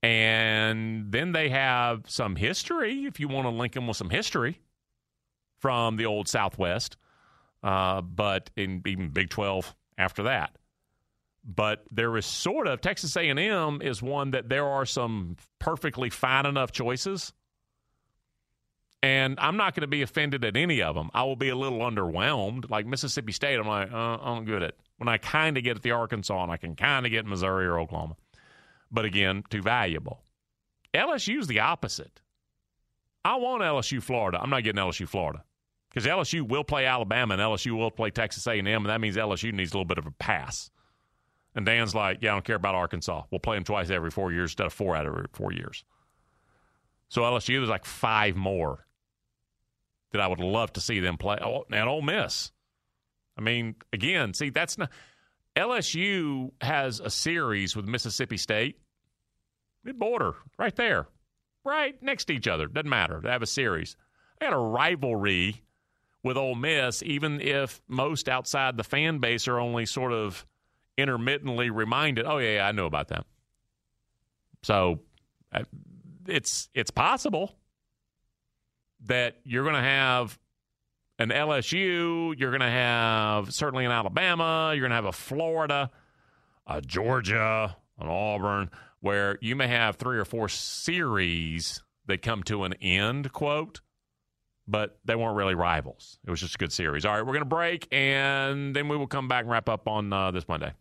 And 0.03 1.11
then 1.11 1.33
they 1.33 1.49
have 1.49 2.09
some 2.09 2.37
history, 2.37 3.07
if 3.07 3.19
you 3.19 3.29
want 3.29 3.47
to 3.47 3.51
link 3.51 3.73
them 3.73 3.87
with 3.87 3.97
some 3.97 4.11
history 4.11 4.61
from 5.59 5.97
the 5.97 6.07
old 6.07 6.29
Southwest, 6.29 6.97
uh, 7.63 8.03
but 8.03 8.51
in 8.57 8.83
even 8.87 9.09
Big 9.11 9.31
12 9.31 9.75
after 9.99 10.25
that. 10.25 10.57
But 11.45 11.85
there 11.91 12.17
is 12.17 12.27
sort 12.27 12.67
of 12.67 12.81
Texas 12.81 13.17
A&M 13.17 13.81
is 13.81 14.03
one 14.03 14.33
that 14.33 14.49
there 14.49 14.67
are 14.67 14.85
some 14.85 15.37
perfectly 15.59 16.11
fine 16.11 16.45
enough 16.45 16.73
choices, 16.73 17.33
and 19.03 19.39
I'm 19.39 19.57
not 19.57 19.75
going 19.75 19.83
to 19.83 19.87
be 19.87 20.03
offended 20.03 20.45
at 20.45 20.57
any 20.57 20.83
of 20.83 20.97
them. 20.97 21.11
I 21.15 21.23
will 21.23 21.37
be 21.37 21.49
a 21.51 21.57
little 21.57 21.79
underwhelmed. 21.79 22.69
Like 22.69 22.87
Mississippi 22.87 23.31
State, 23.31 23.59
I'm 23.59 23.69
like, 23.69 23.93
uh, 23.93 23.97
I'm 23.97 24.45
good 24.45 24.63
at 24.63 24.75
when 24.99 25.09
I 25.09 25.19
kind 25.19 25.57
of 25.57 25.63
get 25.63 25.77
at 25.77 25.83
the 25.83 25.93
Arkansas, 25.93 26.43
and 26.43 26.51
I 26.51 26.57
can 26.57 26.75
kind 26.75 27.07
of 27.07 27.13
get 27.13 27.27
Missouri 27.27 27.67
or 27.67 27.79
Oklahoma, 27.79 28.17
but 28.91 29.05
again, 29.05 29.43
too 29.51 29.63
valuable. 29.63 30.23
LSU 30.95 31.41
is 31.41 31.47
the 31.47 31.61
opposite. 31.61 32.21
I 33.25 33.37
want 33.37 33.63
LSU 33.63 34.03
Florida. 34.03 34.41
I'm 34.41 34.51
not 34.51 34.63
getting 34.63 34.81
LSU 34.81 35.09
Florida 35.09 35.45
because 35.91 36.07
LSU 36.07 36.43
will 36.43 36.65
play 36.65 36.87
Alabama 36.87 37.35
and 37.35 37.43
LSU 37.43 37.73
will 37.73 37.91
play 37.91 38.11
Texas 38.11 38.47
A&M, 38.47 38.67
and 38.67 38.87
that 38.87 39.01
means 39.01 39.17
LSU 39.17 39.53
needs 39.53 39.73
a 39.73 39.75
little 39.75 39.85
bit 39.85 39.99
of 39.99 40.07
a 40.07 40.13
pass. 40.13 40.71
And 41.55 41.65
Dan's 41.65 41.95
like, 41.95 42.19
yeah, 42.21 42.33
I 42.33 42.35
don't 42.35 42.45
care 42.45 42.57
about 42.57 42.75
Arkansas. 42.75 43.23
We'll 43.31 43.41
play 43.41 43.57
them 43.57 43.65
twice 43.65 43.91
every 43.91 44.11
four 44.11 44.31
years 44.31 44.51
instead 44.51 44.67
of 44.67 44.73
four 44.73 44.95
out 44.95 45.07
of 45.07 45.27
four 45.33 45.53
years. 45.53 45.85
So 47.09 47.23
LSU, 47.23 47.59
there's 47.59 47.69
like 47.69 47.87
five 47.87 48.37
more 48.37 48.87
that 50.13 50.21
I 50.21 50.27
would 50.27 50.41
love 50.41 50.73
to 50.75 50.81
see 50.81 51.01
them 51.01 51.17
play. 51.17 51.39
Oh, 51.43 51.65
and 51.71 51.89
Ole 51.89 52.03
Miss. 52.03 52.53
I 53.39 53.41
mean, 53.41 53.77
again, 53.93 54.35
see, 54.35 54.51
that's 54.51 54.79
not 54.79 54.91
LSU 55.57 56.51
has 56.61 57.01
a 57.01 57.11
series 57.11 57.75
with 57.75 57.87
Mississippi 57.87 58.37
State 58.37 58.79
Mid 59.87 60.01
border, 60.01 60.35
right 60.59 60.75
there, 60.75 61.07
right 61.65 61.95
next 62.03 62.25
to 62.25 62.33
each 62.33 62.49
other. 62.49 62.67
Doesn't 62.67 62.91
matter. 62.91 63.21
They 63.23 63.31
have 63.31 63.43
a 63.43 63.47
series. 63.47 63.97
They 64.41 64.47
got 64.47 64.53
a 64.53 64.59
rivalry 64.59 65.63
with 66.25 66.37
Ole 66.37 66.57
Miss, 66.57 67.05
even 67.05 67.41
if 67.41 67.81
most 67.87 68.29
outside 68.29 68.77
the 68.77 68.83
fan 68.83 69.19
base 69.19 69.47
are 69.47 69.61
only 69.61 69.87
sort 69.87 70.13
of 70.13 70.45
intermittently 70.99 71.71
reminded. 71.71 72.27
Oh 72.27 72.39
yeah, 72.39 72.57
yeah 72.57 72.67
I 72.67 72.73
know 72.73 72.87
about 72.87 73.09
that. 73.09 73.27
So 74.65 75.03
uh, 75.53 75.63
it's 76.27 76.69
it's 76.75 76.91
possible 76.91 77.55
that 79.05 79.37
you're 79.45 79.63
going 79.63 79.77
to 79.77 79.81
have 79.83 80.37
an 81.19 81.31
LSU, 81.31 82.39
you're 82.39 82.51
going 82.51 82.61
to 82.61 82.71
have 82.71 83.53
certainly 83.53 83.85
an 83.85 83.93
Alabama, 83.93 84.73
you're 84.73 84.83
going 84.83 84.91
to 84.91 84.97
have 84.97 85.07
a 85.07 85.13
Florida, 85.13 85.91
a 86.67 86.81
Georgia, 86.81 87.77
an 87.99 88.09
Auburn 88.09 88.71
where 89.01 89.39
you 89.41 89.57
may 89.57 89.69
have 89.69 89.97
three 89.97 90.19
or 90.19 90.25
four 90.25 90.49
series 90.49 91.83
that 92.07 92.23
come 92.23 92.43
to 92.45 92.65
an 92.65 92.75
end, 92.75 93.33
quote, 93.33 93.81
but 94.67 94.99
they 95.05 95.15
weren't 95.15 95.37
really 95.37 95.55
rivals. 95.55 96.19
It 96.27 96.31
was 96.31 96.41
just 96.41 96.57
a 96.57 96.59
good 96.59 96.73
series. 96.73 97.05
All 97.05 97.13
right, 97.13 97.23
we're 97.23 97.33
going 97.33 97.41
to 97.41 97.45
break, 97.45 97.89
and 97.93 98.75
then 98.75 98.89
we 98.89 98.97
will 98.97 99.07
come 99.07 99.29
back 99.29 99.43
and 99.43 99.51
wrap 99.51 99.69
up 99.69 99.89
on 99.89 100.13
uh, 100.13 100.31
this 100.31 100.47
Monday. 100.49 100.73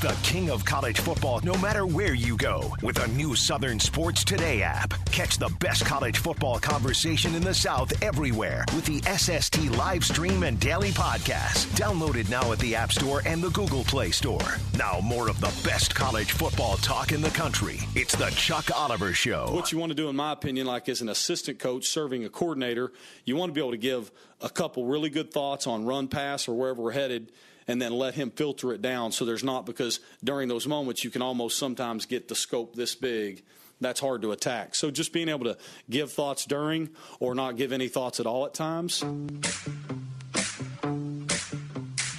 The 0.00 0.16
king 0.22 0.50
of 0.50 0.64
college 0.64 0.98
football 0.98 1.40
no 1.44 1.54
matter 1.58 1.84
where 1.84 2.14
you 2.14 2.34
go 2.36 2.72
with 2.82 2.98
a 3.02 3.08
new 3.08 3.36
Southern 3.36 3.78
Sports 3.78 4.24
Today 4.24 4.62
app. 4.62 4.94
Catch 5.06 5.36
the 5.36 5.50
best 5.60 5.84
college 5.84 6.16
football 6.16 6.58
conversation 6.58 7.34
in 7.34 7.42
the 7.42 7.52
South 7.52 7.92
everywhere 8.02 8.64
with 8.74 8.86
the 8.86 9.02
SST 9.02 9.70
live 9.76 10.02
stream 10.02 10.42
and 10.42 10.58
daily 10.58 10.90
podcast. 10.90 11.66
Downloaded 11.76 12.30
now 12.30 12.50
at 12.50 12.58
the 12.60 12.74
App 12.74 12.92
Store 12.92 13.20
and 13.26 13.42
the 13.42 13.50
Google 13.50 13.84
Play 13.84 14.10
Store. 14.10 14.58
Now, 14.78 15.00
more 15.02 15.28
of 15.28 15.38
the 15.40 15.54
best 15.68 15.94
college 15.94 16.32
football 16.32 16.78
talk 16.78 17.12
in 17.12 17.20
the 17.20 17.30
country. 17.30 17.80
It's 17.94 18.16
the 18.16 18.30
Chuck 18.30 18.70
Oliver 18.74 19.12
Show. 19.12 19.52
What 19.52 19.70
you 19.70 19.76
want 19.76 19.90
to 19.90 19.96
do, 19.96 20.08
in 20.08 20.16
my 20.16 20.32
opinion, 20.32 20.66
like 20.66 20.88
as 20.88 21.02
an 21.02 21.10
assistant 21.10 21.58
coach 21.58 21.86
serving 21.86 22.24
a 22.24 22.30
coordinator, 22.30 22.92
you 23.26 23.36
want 23.36 23.50
to 23.50 23.54
be 23.54 23.60
able 23.60 23.72
to 23.72 23.76
give 23.76 24.10
a 24.40 24.48
couple 24.48 24.86
really 24.86 25.10
good 25.10 25.30
thoughts 25.30 25.66
on 25.66 25.84
run 25.84 26.08
pass 26.08 26.48
or 26.48 26.54
wherever 26.54 26.80
we're 26.80 26.92
headed 26.92 27.30
and 27.68 27.80
then 27.80 27.92
let 27.92 28.14
him 28.14 28.30
filter 28.30 28.72
it 28.72 28.82
down 28.82 29.12
so 29.12 29.24
there's 29.24 29.44
not 29.44 29.66
because 29.66 30.00
during 30.24 30.48
those 30.48 30.66
moments 30.66 31.04
you 31.04 31.10
can 31.10 31.22
almost 31.22 31.58
sometimes 31.58 32.06
get 32.06 32.28
the 32.28 32.34
scope 32.34 32.74
this 32.74 32.94
big. 32.94 33.42
That's 33.80 34.00
hard 34.00 34.22
to 34.22 34.32
attack. 34.32 34.74
So 34.74 34.90
just 34.90 35.12
being 35.12 35.28
able 35.28 35.44
to 35.44 35.56
give 35.88 36.12
thoughts 36.12 36.44
during 36.44 36.90
or 37.18 37.34
not 37.34 37.56
give 37.56 37.72
any 37.72 37.88
thoughts 37.88 38.20
at 38.20 38.26
all 38.26 38.44
at 38.44 38.52
times. 38.52 39.00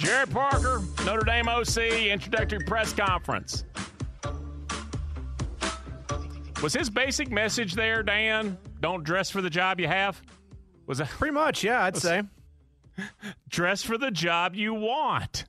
Gerad 0.00 0.30
Parker 0.32 0.82
notre 1.04 1.24
dame 1.24 1.48
oc 1.48 1.76
introductory 1.76 2.64
press 2.64 2.92
conference. 2.92 3.64
Was 6.62 6.74
his 6.74 6.90
basic 6.90 7.30
message 7.30 7.74
there 7.74 8.02
dan 8.02 8.58
don't 8.80 9.04
dress 9.04 9.30
for 9.30 9.42
the 9.42 9.50
job 9.50 9.78
you 9.80 9.86
have? 9.86 10.20
Was 10.86 10.98
that 10.98 11.08
pretty 11.08 11.32
much 11.32 11.62
yeah 11.64 11.84
i'd 11.84 11.96
say 11.96 12.22
dress 13.48 13.82
for 13.82 13.98
the 13.98 14.10
job 14.10 14.54
you 14.54 14.74
want. 14.74 15.44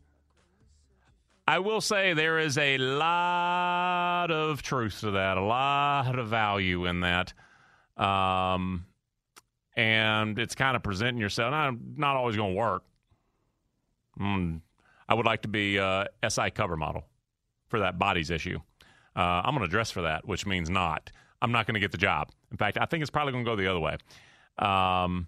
I 1.47 1.59
will 1.59 1.81
say 1.81 2.13
there 2.13 2.39
is 2.39 2.57
a 2.57 2.77
lot 2.77 4.31
of 4.31 4.61
truth 4.61 5.01
to 5.01 5.11
that, 5.11 5.37
a 5.37 5.41
lot 5.41 6.17
of 6.17 6.29
value 6.29 6.85
in 6.85 7.01
that. 7.01 7.33
Um, 7.97 8.85
and 9.75 10.39
it's 10.39 10.55
kind 10.55 10.75
of 10.75 10.83
presenting 10.83 11.19
yourself. 11.19 11.51
Not, 11.51 11.75
not 11.97 12.15
always 12.15 12.37
going 12.37 12.53
to 12.53 12.57
work. 12.57 12.83
Mm, 14.19 14.61
I 15.09 15.15
would 15.15 15.25
like 15.25 15.41
to 15.41 15.47
be 15.47 15.77
a 15.77 16.07
SI 16.27 16.51
cover 16.51 16.77
model 16.77 17.05
for 17.67 17.79
that 17.79 17.99
bodies 17.99 18.29
issue. 18.29 18.59
Uh, 19.15 19.41
I'm 19.43 19.53
going 19.53 19.65
to 19.65 19.71
dress 19.71 19.91
for 19.91 20.03
that, 20.03 20.25
which 20.27 20.45
means 20.45 20.69
not. 20.69 21.11
I'm 21.41 21.51
not 21.51 21.67
going 21.67 21.75
to 21.75 21.79
get 21.79 21.91
the 21.91 21.97
job. 21.97 22.29
In 22.51 22.57
fact, 22.57 22.77
I 22.79 22.85
think 22.85 23.01
it's 23.01 23.11
probably 23.11 23.33
going 23.33 23.43
to 23.43 23.51
go 23.51 23.55
the 23.55 23.67
other 23.67 23.79
way. 23.79 23.97
Um, 24.57 25.27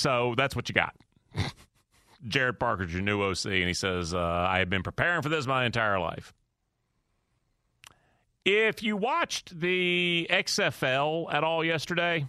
so 0.00 0.34
that's 0.36 0.56
what 0.56 0.68
you 0.68 0.74
got. 0.74 0.96
Gerad 2.28 2.58
Parker's 2.58 2.92
your 2.92 3.02
new 3.02 3.22
OC, 3.22 3.46
and 3.46 3.68
he 3.68 3.74
says, 3.74 4.14
uh, 4.14 4.18
I 4.18 4.58
have 4.58 4.70
been 4.70 4.82
preparing 4.82 5.22
for 5.22 5.28
this 5.28 5.46
my 5.46 5.64
entire 5.64 5.98
life. 5.98 6.32
If 8.44 8.82
you 8.82 8.96
watched 8.96 9.60
the 9.60 10.26
XFL 10.30 11.32
at 11.32 11.44
all 11.44 11.62
yesterday, 11.62 12.26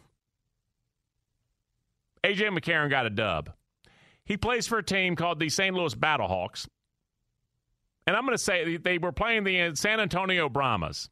AJ 2.24 2.57
McCarron 2.57 2.89
got 2.89 3.05
a 3.05 3.09
dub. 3.09 3.51
He 4.26 4.36
plays 4.36 4.67
for 4.67 4.78
a 4.78 4.84
team 4.84 5.15
called 5.15 5.39
the 5.39 5.49
St. 5.49 5.74
Louis 5.74 5.95
Battlehawks. 5.95 6.67
And 8.05 8.15
I'm 8.15 8.26
going 8.26 8.38
to 8.38 8.43
say 8.43 8.78
they 8.78 8.97
were 8.97 9.13
playing 9.13 9.45
the 9.45 9.72
San 9.76 9.99
Antonio 9.99 10.49
Brahmas. 10.49 11.09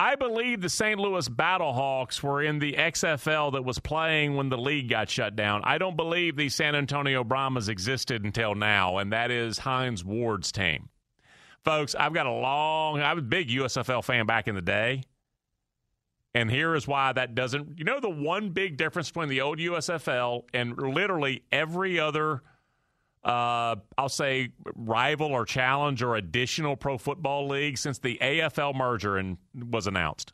I 0.00 0.14
believe 0.14 0.60
the 0.60 0.68
St. 0.68 1.00
Louis 1.00 1.28
Battlehawks 1.28 2.22
were 2.22 2.40
in 2.40 2.60
the 2.60 2.74
XFL 2.74 3.52
that 3.54 3.64
was 3.64 3.80
playing 3.80 4.36
when 4.36 4.48
the 4.48 4.56
league 4.56 4.88
got 4.88 5.10
shut 5.10 5.34
down. 5.34 5.62
I 5.64 5.78
don't 5.78 5.96
believe 5.96 6.36
the 6.36 6.48
San 6.50 6.76
Antonio 6.76 7.24
Brahmas 7.24 7.68
existed 7.68 8.24
until 8.24 8.54
now, 8.54 8.98
and 8.98 9.12
that 9.12 9.32
is 9.32 9.58
Hines 9.58 10.04
Ward's 10.04 10.52
team. 10.52 10.88
Folks, 11.64 11.96
I've 11.96 12.14
got 12.14 12.26
a 12.26 12.32
long, 12.32 13.00
I 13.00 13.12
was 13.12 13.22
a 13.22 13.26
big 13.26 13.48
USFL 13.48 14.04
fan 14.04 14.24
back 14.24 14.46
in 14.46 14.54
the 14.54 14.62
day. 14.62 15.02
And 16.32 16.48
here 16.48 16.76
is 16.76 16.86
why 16.86 17.12
that 17.14 17.34
doesn't, 17.34 17.76
you 17.78 17.84
know, 17.84 17.98
the 17.98 18.08
one 18.08 18.50
big 18.50 18.76
difference 18.76 19.10
between 19.10 19.28
the 19.28 19.40
old 19.40 19.58
USFL 19.58 20.44
and 20.54 20.78
literally 20.78 21.42
every 21.50 21.98
other 21.98 22.42
uh, 23.28 23.76
I'll 23.98 24.08
say, 24.08 24.48
rival 24.74 25.28
or 25.28 25.44
challenge 25.44 26.02
or 26.02 26.16
additional 26.16 26.76
pro 26.76 26.96
football 26.96 27.46
league 27.46 27.76
since 27.76 27.98
the 27.98 28.18
AFL 28.22 28.74
merger 28.74 29.18
and 29.18 29.36
was 29.54 29.86
announced. 29.86 30.32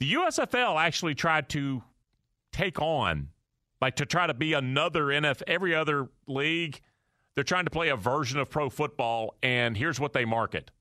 The 0.00 0.14
USFL 0.14 0.82
actually 0.82 1.14
tried 1.14 1.48
to 1.50 1.84
take 2.50 2.82
on, 2.82 3.28
like 3.80 3.96
to 3.96 4.06
try 4.06 4.26
to 4.26 4.34
be 4.34 4.52
another 4.52 5.04
NFL, 5.04 5.42
every 5.46 5.76
other 5.76 6.08
league. 6.26 6.80
They're 7.36 7.44
trying 7.44 7.66
to 7.66 7.70
play 7.70 7.90
a 7.90 7.96
version 7.96 8.40
of 8.40 8.50
pro 8.50 8.68
football, 8.68 9.36
and 9.40 9.76
here's 9.76 10.00
what 10.00 10.12
they 10.12 10.24
market. 10.24 10.72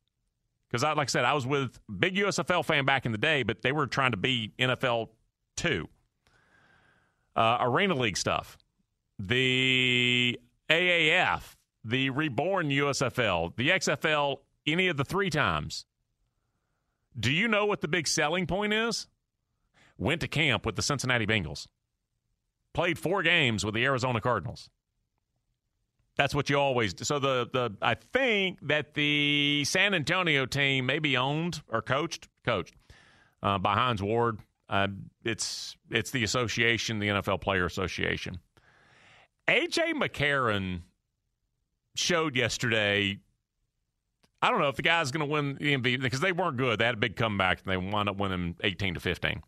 Because, 0.67 0.83
like 0.83 0.97
I 0.97 1.05
said, 1.05 1.23
I 1.23 1.33
was 1.33 1.45
with 1.45 1.79
big 1.99 2.15
USFL 2.15 2.65
fan 2.65 2.85
back 2.85 3.05
in 3.05 3.11
the 3.11 3.17
day, 3.19 3.43
but 3.43 3.61
they 3.61 3.71
were 3.71 3.85
trying 3.85 4.11
to 4.11 4.17
be 4.17 4.53
NFL 4.57 5.09
two. 5.55 5.87
Uh, 7.35 7.59
Arena 7.61 7.93
League 7.93 8.17
stuff, 8.17 8.57
the 9.19 10.39
AAF, 10.71 11.55
the 11.83 12.09
reborn 12.11 12.69
USFL, 12.69 13.55
the 13.57 13.69
XFL, 13.69 14.37
any 14.65 14.87
of 14.87 14.95
the 14.95 15.03
three 15.03 15.29
times. 15.29 15.85
Do 17.19 17.29
you 17.29 17.49
know 17.49 17.65
what 17.65 17.81
the 17.81 17.89
big 17.89 18.07
selling 18.07 18.47
point 18.47 18.71
is? 18.73 19.07
Went 19.97 20.21
to 20.21 20.29
camp 20.29 20.65
with 20.65 20.77
the 20.77 20.81
Cincinnati 20.81 21.27
Bengals, 21.27 21.67
played 22.73 22.97
four 22.97 23.21
games 23.21 23.65
with 23.65 23.75
the 23.75 23.83
Arizona 23.83 24.21
Cardinals. 24.21 24.69
That's 26.15 26.33
what 26.33 26.49
you 26.49 26.57
always 26.57 26.93
do. 26.93 27.03
So 27.03 27.19
the 27.19 27.49
the 27.51 27.75
I 27.81 27.95
think 27.95 28.59
that 28.67 28.93
the 28.93 29.63
San 29.65 29.93
Antonio 29.93 30.45
team 30.45 30.85
may 30.85 30.99
be 30.99 31.17
owned 31.17 31.61
or 31.67 31.81
coached 31.81 32.29
coached 32.45 32.75
uh, 33.43 33.57
by 33.57 33.73
Hines 33.75 34.01
Ward. 34.01 34.39
Uh, 34.69 34.87
it's 35.25 35.75
it's 35.89 36.11
the 36.11 36.23
association, 36.23 36.99
the 36.99 37.09
NFL 37.09 37.41
Player 37.41 37.65
Association. 37.65 38.39
AJ 39.51 39.93
McCarron 39.95 40.81
showed 41.93 42.37
yesterday. 42.37 43.19
I 44.41 44.49
don't 44.49 44.61
know 44.61 44.69
if 44.69 44.77
the 44.77 44.81
guy's 44.81 45.11
going 45.11 45.27
to 45.27 45.31
win 45.31 45.57
the 45.59 45.75
MVP 45.75 46.01
because 46.01 46.21
they 46.21 46.31
weren't 46.31 46.55
good. 46.55 46.79
They 46.79 46.85
had 46.85 46.95
a 46.95 46.97
big 46.97 47.17
comeback 47.17 47.59
and 47.59 47.71
they 47.71 47.75
wound 47.75 48.07
up 48.07 48.15
winning 48.15 48.55
18 48.63 48.93
to 48.93 49.01
15. 49.01 49.41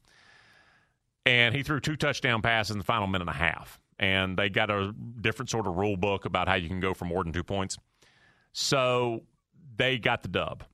And 1.25 1.55
he 1.55 1.63
threw 1.63 1.79
two 1.79 1.95
touchdown 1.95 2.41
passes 2.41 2.71
in 2.71 2.79
the 2.79 2.83
final 2.83 3.07
minute 3.07 3.29
and 3.29 3.29
a 3.29 3.39
half. 3.39 3.79
And 3.97 4.37
they 4.37 4.49
got 4.49 4.69
a 4.69 4.93
different 5.21 5.49
sort 5.49 5.67
of 5.67 5.77
rule 5.77 5.95
book 5.95 6.25
about 6.25 6.49
how 6.49 6.55
you 6.55 6.67
can 6.67 6.81
go 6.81 6.93
for 6.93 7.05
more 7.05 7.23
than 7.23 7.31
two 7.31 7.43
points. 7.43 7.77
So 8.51 9.23
they 9.77 9.99
got 9.99 10.21
the 10.21 10.27
dub. 10.27 10.65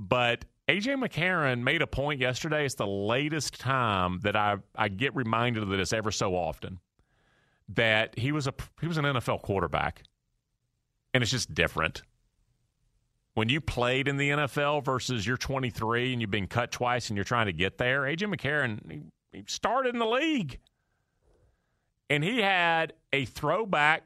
But 0.00 0.44
AJ 0.68 1.00
McCarron 1.00 1.62
made 1.62 1.80
a 1.80 1.86
point 1.86 2.20
yesterday. 2.20 2.64
It's 2.64 2.74
the 2.74 2.88
latest 2.88 3.60
time 3.60 4.18
that 4.24 4.34
I, 4.34 4.56
I 4.74 4.88
get 4.88 5.14
reminded 5.14 5.62
of 5.62 5.68
this 5.68 5.92
ever 5.92 6.10
so 6.10 6.34
often 6.34 6.80
that 7.68 8.18
he 8.18 8.32
was 8.32 8.46
a 8.46 8.54
he 8.80 8.86
was 8.86 8.96
an 8.96 9.04
NFL 9.04 9.42
quarterback, 9.42 10.02
and 11.14 11.22
it's 11.22 11.30
just 11.30 11.54
different. 11.54 12.02
When 13.34 13.48
you 13.48 13.60
played 13.60 14.08
in 14.08 14.18
the 14.18 14.30
NFL 14.30 14.84
versus 14.84 15.26
you're 15.26 15.38
23 15.38 16.12
and 16.12 16.20
you've 16.20 16.30
been 16.30 16.46
cut 16.46 16.70
twice 16.70 17.08
and 17.08 17.16
you're 17.16 17.24
trying 17.24 17.46
to 17.46 17.52
get 17.52 17.78
there, 17.78 18.02
AJ 18.02 18.34
McCarron 18.34 18.90
he, 18.90 19.38
he 19.38 19.44
started 19.46 19.94
in 19.94 19.98
the 19.98 20.06
league, 20.06 20.58
and 22.10 22.22
he 22.22 22.42
had 22.42 22.92
a 23.12 23.24
throwback 23.24 24.04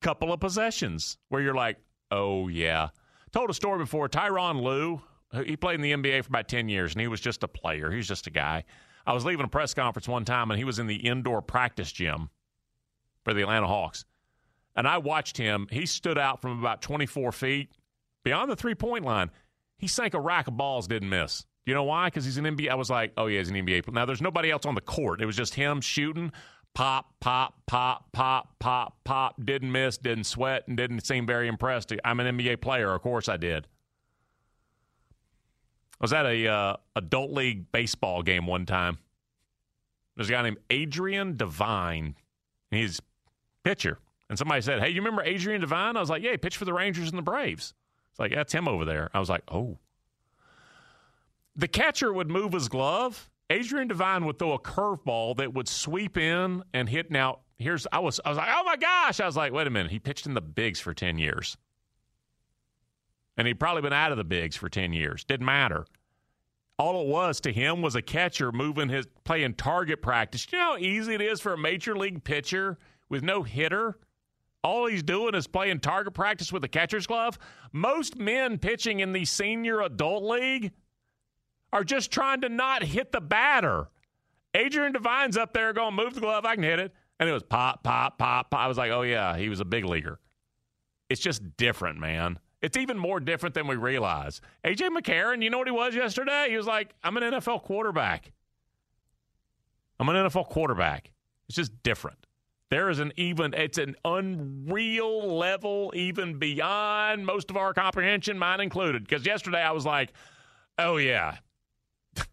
couple 0.00 0.32
of 0.32 0.40
possessions 0.40 1.18
where 1.28 1.40
you're 1.40 1.54
like, 1.54 1.78
oh 2.10 2.48
yeah. 2.48 2.88
Told 3.32 3.50
a 3.50 3.54
story 3.54 3.78
before. 3.78 4.08
Tyronn 4.08 4.62
Lue, 4.62 5.00
he 5.44 5.56
played 5.56 5.76
in 5.76 5.80
the 5.80 5.92
NBA 5.92 6.22
for 6.24 6.28
about 6.28 6.48
10 6.48 6.68
years, 6.68 6.92
and 6.92 7.00
he 7.00 7.08
was 7.08 7.20
just 7.20 7.42
a 7.42 7.48
player. 7.48 7.90
He 7.90 7.96
was 7.96 8.06
just 8.06 8.26
a 8.26 8.30
guy. 8.30 8.64
I 9.06 9.12
was 9.12 9.24
leaving 9.24 9.44
a 9.44 9.48
press 9.48 9.74
conference 9.74 10.06
one 10.06 10.24
time, 10.24 10.50
and 10.50 10.58
he 10.58 10.64
was 10.64 10.78
in 10.78 10.86
the 10.86 10.96
indoor 10.96 11.42
practice 11.42 11.90
gym 11.90 12.30
for 13.24 13.34
the 13.34 13.42
Atlanta 13.42 13.66
Hawks. 13.66 14.04
And 14.76 14.86
I 14.86 14.98
watched 14.98 15.36
him. 15.36 15.66
He 15.70 15.86
stood 15.86 16.18
out 16.18 16.42
from 16.42 16.58
about 16.58 16.82
24 16.82 17.32
feet 17.32 17.70
beyond 18.24 18.50
the 18.50 18.56
three 18.56 18.74
point 18.74 19.04
line. 19.04 19.30
He 19.78 19.86
sank 19.86 20.14
a 20.14 20.20
rack 20.20 20.48
of 20.48 20.56
balls, 20.56 20.86
didn't 20.86 21.08
miss. 21.08 21.44
You 21.66 21.74
know 21.74 21.84
why? 21.84 22.08
Because 22.08 22.24
he's 22.24 22.36
an 22.36 22.44
NBA. 22.44 22.68
I 22.68 22.74
was 22.74 22.90
like, 22.90 23.12
oh, 23.16 23.26
yeah, 23.26 23.38
he's 23.38 23.48
an 23.48 23.56
NBA. 23.56 23.90
Now, 23.92 24.04
there's 24.04 24.20
nobody 24.20 24.50
else 24.50 24.66
on 24.66 24.74
the 24.74 24.80
court. 24.80 25.22
It 25.22 25.26
was 25.26 25.36
just 25.36 25.54
him 25.54 25.80
shooting. 25.80 26.32
Pop, 26.74 27.14
pop, 27.20 27.54
pop, 27.66 28.12
pop, 28.12 28.58
pop, 28.58 28.98
pop. 29.04 29.44
Didn't 29.44 29.70
miss, 29.72 29.96
didn't 29.96 30.24
sweat, 30.24 30.64
and 30.68 30.76
didn't 30.76 31.06
seem 31.06 31.26
very 31.26 31.48
impressed. 31.48 31.92
I'm 32.04 32.20
an 32.20 32.36
NBA 32.36 32.60
player. 32.60 32.92
Of 32.92 33.00
course 33.02 33.28
I 33.28 33.36
did. 33.36 33.66
I 36.00 36.04
was 36.04 36.12
at 36.12 36.26
a 36.26 36.48
uh, 36.48 36.76
adult 36.96 37.30
league 37.30 37.70
baseball 37.70 38.22
game 38.22 38.46
one 38.46 38.66
time. 38.66 38.98
There's 40.16 40.28
a 40.28 40.32
guy 40.32 40.42
named 40.42 40.58
Adrian 40.70 41.36
Devine. 41.36 42.16
He's 42.70 43.00
pitcher. 43.64 43.98
And 44.28 44.38
somebody 44.38 44.60
said, 44.62 44.80
Hey, 44.80 44.90
you 44.90 45.00
remember 45.00 45.22
Adrian 45.22 45.60
Devine? 45.60 45.96
I 45.96 46.00
was 46.00 46.10
like, 46.10 46.22
Yeah, 46.22 46.32
he 46.32 46.36
pitched 46.36 46.56
for 46.56 46.64
the 46.64 46.72
Rangers 46.72 47.08
and 47.08 47.18
the 47.18 47.22
Braves. 47.22 47.74
It's 48.10 48.20
like, 48.20 48.32
That's 48.32 48.52
him 48.52 48.68
over 48.68 48.84
there. 48.84 49.10
I 49.12 49.20
was 49.20 49.28
like, 49.28 49.42
Oh. 49.50 49.78
The 51.56 51.68
catcher 51.68 52.12
would 52.12 52.30
move 52.30 52.52
his 52.52 52.68
glove. 52.68 53.30
Adrian 53.50 53.88
Devine 53.88 54.24
would 54.24 54.38
throw 54.38 54.52
a 54.54 54.58
curveball 54.58 55.36
that 55.36 55.54
would 55.54 55.68
sweep 55.68 56.16
in 56.16 56.62
and 56.72 56.88
hit. 56.88 57.10
Now, 57.10 57.40
here's, 57.58 57.86
I 57.92 58.00
was, 58.00 58.20
I 58.24 58.30
was 58.30 58.38
like, 58.38 58.48
Oh 58.50 58.64
my 58.64 58.76
gosh. 58.76 59.20
I 59.20 59.26
was 59.26 59.36
like, 59.36 59.52
Wait 59.52 59.66
a 59.66 59.70
minute. 59.70 59.92
He 59.92 59.98
pitched 59.98 60.26
in 60.26 60.34
the 60.34 60.40
bigs 60.40 60.80
for 60.80 60.94
10 60.94 61.18
years. 61.18 61.56
And 63.36 63.48
he'd 63.48 63.58
probably 63.58 63.82
been 63.82 63.92
out 63.92 64.12
of 64.12 64.18
the 64.18 64.24
bigs 64.24 64.56
for 64.56 64.68
10 64.68 64.92
years. 64.92 65.24
Didn't 65.24 65.46
matter. 65.46 65.86
All 66.78 67.02
it 67.02 67.06
was 67.06 67.40
to 67.42 67.52
him 67.52 67.82
was 67.82 67.94
a 67.94 68.02
catcher 68.02 68.50
moving 68.50 68.88
his, 68.88 69.06
playing 69.24 69.54
target 69.54 70.02
practice. 70.02 70.46
You 70.50 70.58
know 70.58 70.64
how 70.72 70.76
easy 70.78 71.14
it 71.14 71.20
is 71.20 71.40
for 71.40 71.52
a 71.52 71.58
major 71.58 71.96
league 71.96 72.24
pitcher 72.24 72.78
with 73.14 73.22
no 73.22 73.44
hitter. 73.44 73.96
All 74.64 74.86
he's 74.86 75.04
doing 75.04 75.36
is 75.36 75.46
playing 75.46 75.78
target 75.78 76.14
practice 76.14 76.52
with 76.52 76.64
a 76.64 76.68
catcher's 76.68 77.06
glove. 77.06 77.38
Most 77.72 78.18
men 78.18 78.58
pitching 78.58 78.98
in 78.98 79.12
the 79.12 79.24
senior 79.24 79.80
adult 79.82 80.24
league 80.24 80.72
are 81.72 81.84
just 81.84 82.10
trying 82.10 82.40
to 82.40 82.48
not 82.48 82.82
hit 82.82 83.12
the 83.12 83.20
batter. 83.20 83.88
Adrian 84.52 84.92
Devine's 84.92 85.36
up 85.36 85.52
there 85.52 85.72
going, 85.72 85.94
move 85.94 86.14
the 86.14 86.20
glove, 86.20 86.44
I 86.44 86.56
can 86.56 86.64
hit 86.64 86.80
it. 86.80 86.92
And 87.20 87.28
it 87.28 87.32
was 87.32 87.44
pop, 87.44 87.84
pop, 87.84 88.18
pop, 88.18 88.50
pop. 88.50 88.60
I 88.60 88.66
was 88.66 88.76
like, 88.76 88.90
oh, 88.90 89.02
yeah, 89.02 89.36
he 89.36 89.48
was 89.48 89.60
a 89.60 89.64
big 89.64 89.84
leaguer. 89.84 90.18
It's 91.08 91.20
just 91.20 91.56
different, 91.56 92.00
man. 92.00 92.40
It's 92.60 92.76
even 92.76 92.98
more 92.98 93.20
different 93.20 93.54
than 93.54 93.68
we 93.68 93.76
realize. 93.76 94.40
AJ 94.64 94.88
McCarron, 94.88 95.40
you 95.40 95.50
know 95.50 95.58
what 95.58 95.68
he 95.68 95.72
was 95.72 95.94
yesterday? 95.94 96.46
He 96.50 96.56
was 96.56 96.66
like, 96.66 96.94
I'm 97.04 97.16
an 97.16 97.22
NFL 97.22 97.62
quarterback. 97.62 98.32
I'm 100.00 100.08
an 100.08 100.16
NFL 100.16 100.48
quarterback. 100.48 101.12
It's 101.48 101.54
just 101.56 101.82
different. 101.84 102.26
There 102.74 102.90
is 102.90 102.98
an 102.98 103.12
even, 103.16 103.54
it's 103.54 103.78
an 103.78 103.94
unreal 104.04 105.36
level, 105.38 105.92
even 105.94 106.40
beyond 106.40 107.24
most 107.24 107.48
of 107.48 107.56
our 107.56 107.72
comprehension, 107.72 108.36
mine 108.36 108.58
included. 108.58 109.04
Because 109.04 109.24
yesterday 109.24 109.62
I 109.62 109.70
was 109.70 109.86
like, 109.86 110.12
oh, 110.76 110.96
yeah, 110.96 111.36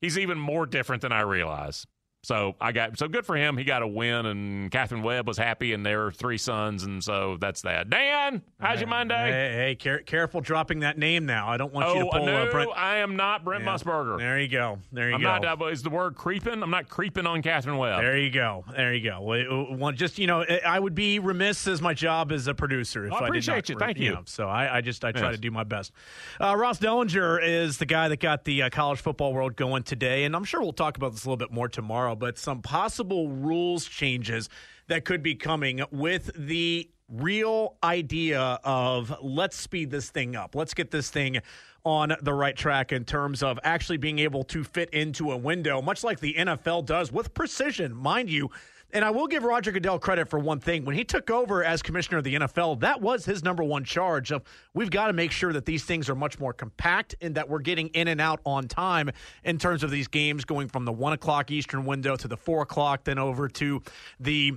he's 0.00 0.18
even 0.18 0.38
more 0.38 0.66
different 0.66 1.02
than 1.02 1.10
I 1.10 1.22
realize. 1.22 1.84
So 2.26 2.56
I 2.60 2.72
got 2.72 2.98
so 2.98 3.06
good 3.06 3.24
for 3.24 3.36
him. 3.36 3.56
He 3.56 3.62
got 3.62 3.82
a 3.82 3.86
win, 3.86 4.26
and 4.26 4.68
Katherine 4.68 5.04
Webb 5.04 5.28
was 5.28 5.38
happy, 5.38 5.72
and 5.72 5.86
their 5.86 6.10
three 6.10 6.38
sons, 6.38 6.82
and 6.82 7.02
so 7.02 7.36
that's 7.40 7.62
that. 7.62 7.88
Dan, 7.88 8.42
how's 8.58 8.80
your 8.80 8.88
Monday? 8.88 9.30
Hey, 9.30 9.52
hey 9.54 9.74
care, 9.76 10.00
careful 10.00 10.40
dropping 10.40 10.80
that 10.80 10.98
name 10.98 11.24
now. 11.24 11.48
I 11.48 11.56
don't 11.56 11.72
want 11.72 11.86
oh, 11.86 11.94
you 11.94 12.00
to 12.00 12.10
pull 12.10 12.26
no, 12.26 12.50
Brent. 12.50 12.70
I 12.74 12.96
am 12.96 13.14
not 13.14 13.44
Brent 13.44 13.62
yeah. 13.62 13.72
Musburger. 13.72 14.18
There 14.18 14.40
you 14.40 14.48
go. 14.48 14.80
There 14.90 15.08
you 15.08 15.14
I'm 15.14 15.20
go. 15.20 15.38
Not, 15.38 15.62
uh, 15.62 15.66
is 15.66 15.84
the 15.84 15.90
word 15.90 16.16
creeping? 16.16 16.64
I'm 16.64 16.70
not 16.70 16.88
creeping 16.88 17.28
on 17.28 17.42
Katherine 17.42 17.78
Webb. 17.78 18.00
There 18.00 18.18
you 18.18 18.30
go. 18.30 18.64
There 18.74 18.92
you 18.92 19.08
go. 19.08 19.76
Well, 19.78 19.92
just 19.92 20.18
you 20.18 20.26
know, 20.26 20.44
I 20.66 20.80
would 20.80 20.96
be 20.96 21.20
remiss 21.20 21.68
as 21.68 21.80
my 21.80 21.94
job 21.94 22.32
as 22.32 22.48
a 22.48 22.54
producer 22.54 23.06
if 23.06 23.12
I 23.12 23.28
appreciate 23.28 23.54
I 23.54 23.60
did 23.60 23.78
not, 23.78 23.80
you. 23.80 23.86
Thank 23.86 23.98
you. 23.98 24.14
Know, 24.14 24.22
so 24.24 24.48
I, 24.48 24.78
I, 24.78 24.80
just 24.80 25.04
I 25.04 25.12
try 25.12 25.28
yes. 25.28 25.36
to 25.36 25.40
do 25.40 25.52
my 25.52 25.62
best. 25.62 25.92
Uh, 26.40 26.56
Ross 26.56 26.80
Dellenger 26.80 27.38
is 27.40 27.78
the 27.78 27.86
guy 27.86 28.08
that 28.08 28.18
got 28.18 28.42
the 28.42 28.64
uh, 28.64 28.70
college 28.70 28.98
football 28.98 29.32
world 29.32 29.54
going 29.54 29.84
today, 29.84 30.24
and 30.24 30.34
I'm 30.34 30.42
sure 30.42 30.60
we'll 30.60 30.72
talk 30.72 30.96
about 30.96 31.12
this 31.12 31.24
a 31.24 31.28
little 31.28 31.36
bit 31.36 31.52
more 31.52 31.68
tomorrow. 31.68 32.15
But 32.16 32.38
some 32.38 32.62
possible 32.62 33.28
rules 33.28 33.86
changes 33.86 34.48
that 34.88 35.04
could 35.04 35.22
be 35.22 35.34
coming 35.34 35.82
with 35.90 36.30
the 36.34 36.90
real 37.08 37.76
idea 37.84 38.58
of 38.64 39.14
let's 39.22 39.56
speed 39.56 39.90
this 39.90 40.10
thing 40.10 40.34
up. 40.34 40.54
Let's 40.54 40.74
get 40.74 40.90
this 40.90 41.10
thing 41.10 41.40
on 41.84 42.16
the 42.20 42.34
right 42.34 42.56
track 42.56 42.90
in 42.90 43.04
terms 43.04 43.42
of 43.44 43.60
actually 43.62 43.96
being 43.96 44.18
able 44.18 44.42
to 44.42 44.64
fit 44.64 44.90
into 44.90 45.30
a 45.30 45.36
window, 45.36 45.80
much 45.80 46.02
like 46.02 46.18
the 46.18 46.34
NFL 46.34 46.84
does 46.84 47.12
with 47.12 47.32
precision, 47.32 47.94
mind 47.94 48.28
you. 48.28 48.50
And 48.96 49.04
I 49.04 49.10
will 49.10 49.26
give 49.26 49.44
Roger 49.44 49.72
Goodell 49.72 49.98
credit 49.98 50.26
for 50.26 50.38
one 50.38 50.58
thing. 50.58 50.86
When 50.86 50.96
he 50.96 51.04
took 51.04 51.30
over 51.30 51.62
as 51.62 51.82
commissioner 51.82 52.16
of 52.16 52.24
the 52.24 52.34
NFL, 52.34 52.80
that 52.80 53.02
was 53.02 53.26
his 53.26 53.44
number 53.44 53.62
one 53.62 53.84
charge 53.84 54.32
of 54.32 54.42
we've 54.72 54.88
got 54.88 55.08
to 55.08 55.12
make 55.12 55.32
sure 55.32 55.52
that 55.52 55.66
these 55.66 55.84
things 55.84 56.08
are 56.08 56.14
much 56.14 56.38
more 56.38 56.54
compact 56.54 57.14
and 57.20 57.34
that 57.34 57.46
we're 57.46 57.58
getting 57.58 57.88
in 57.88 58.08
and 58.08 58.22
out 58.22 58.40
on 58.46 58.68
time 58.68 59.10
in 59.44 59.58
terms 59.58 59.82
of 59.82 59.90
these 59.90 60.08
games 60.08 60.46
going 60.46 60.68
from 60.68 60.86
the 60.86 60.92
one 60.92 61.12
o'clock 61.12 61.50
Eastern 61.50 61.84
window 61.84 62.16
to 62.16 62.26
the 62.26 62.38
four 62.38 62.62
o'clock, 62.62 63.04
then 63.04 63.18
over 63.18 63.48
to 63.48 63.82
the 64.18 64.54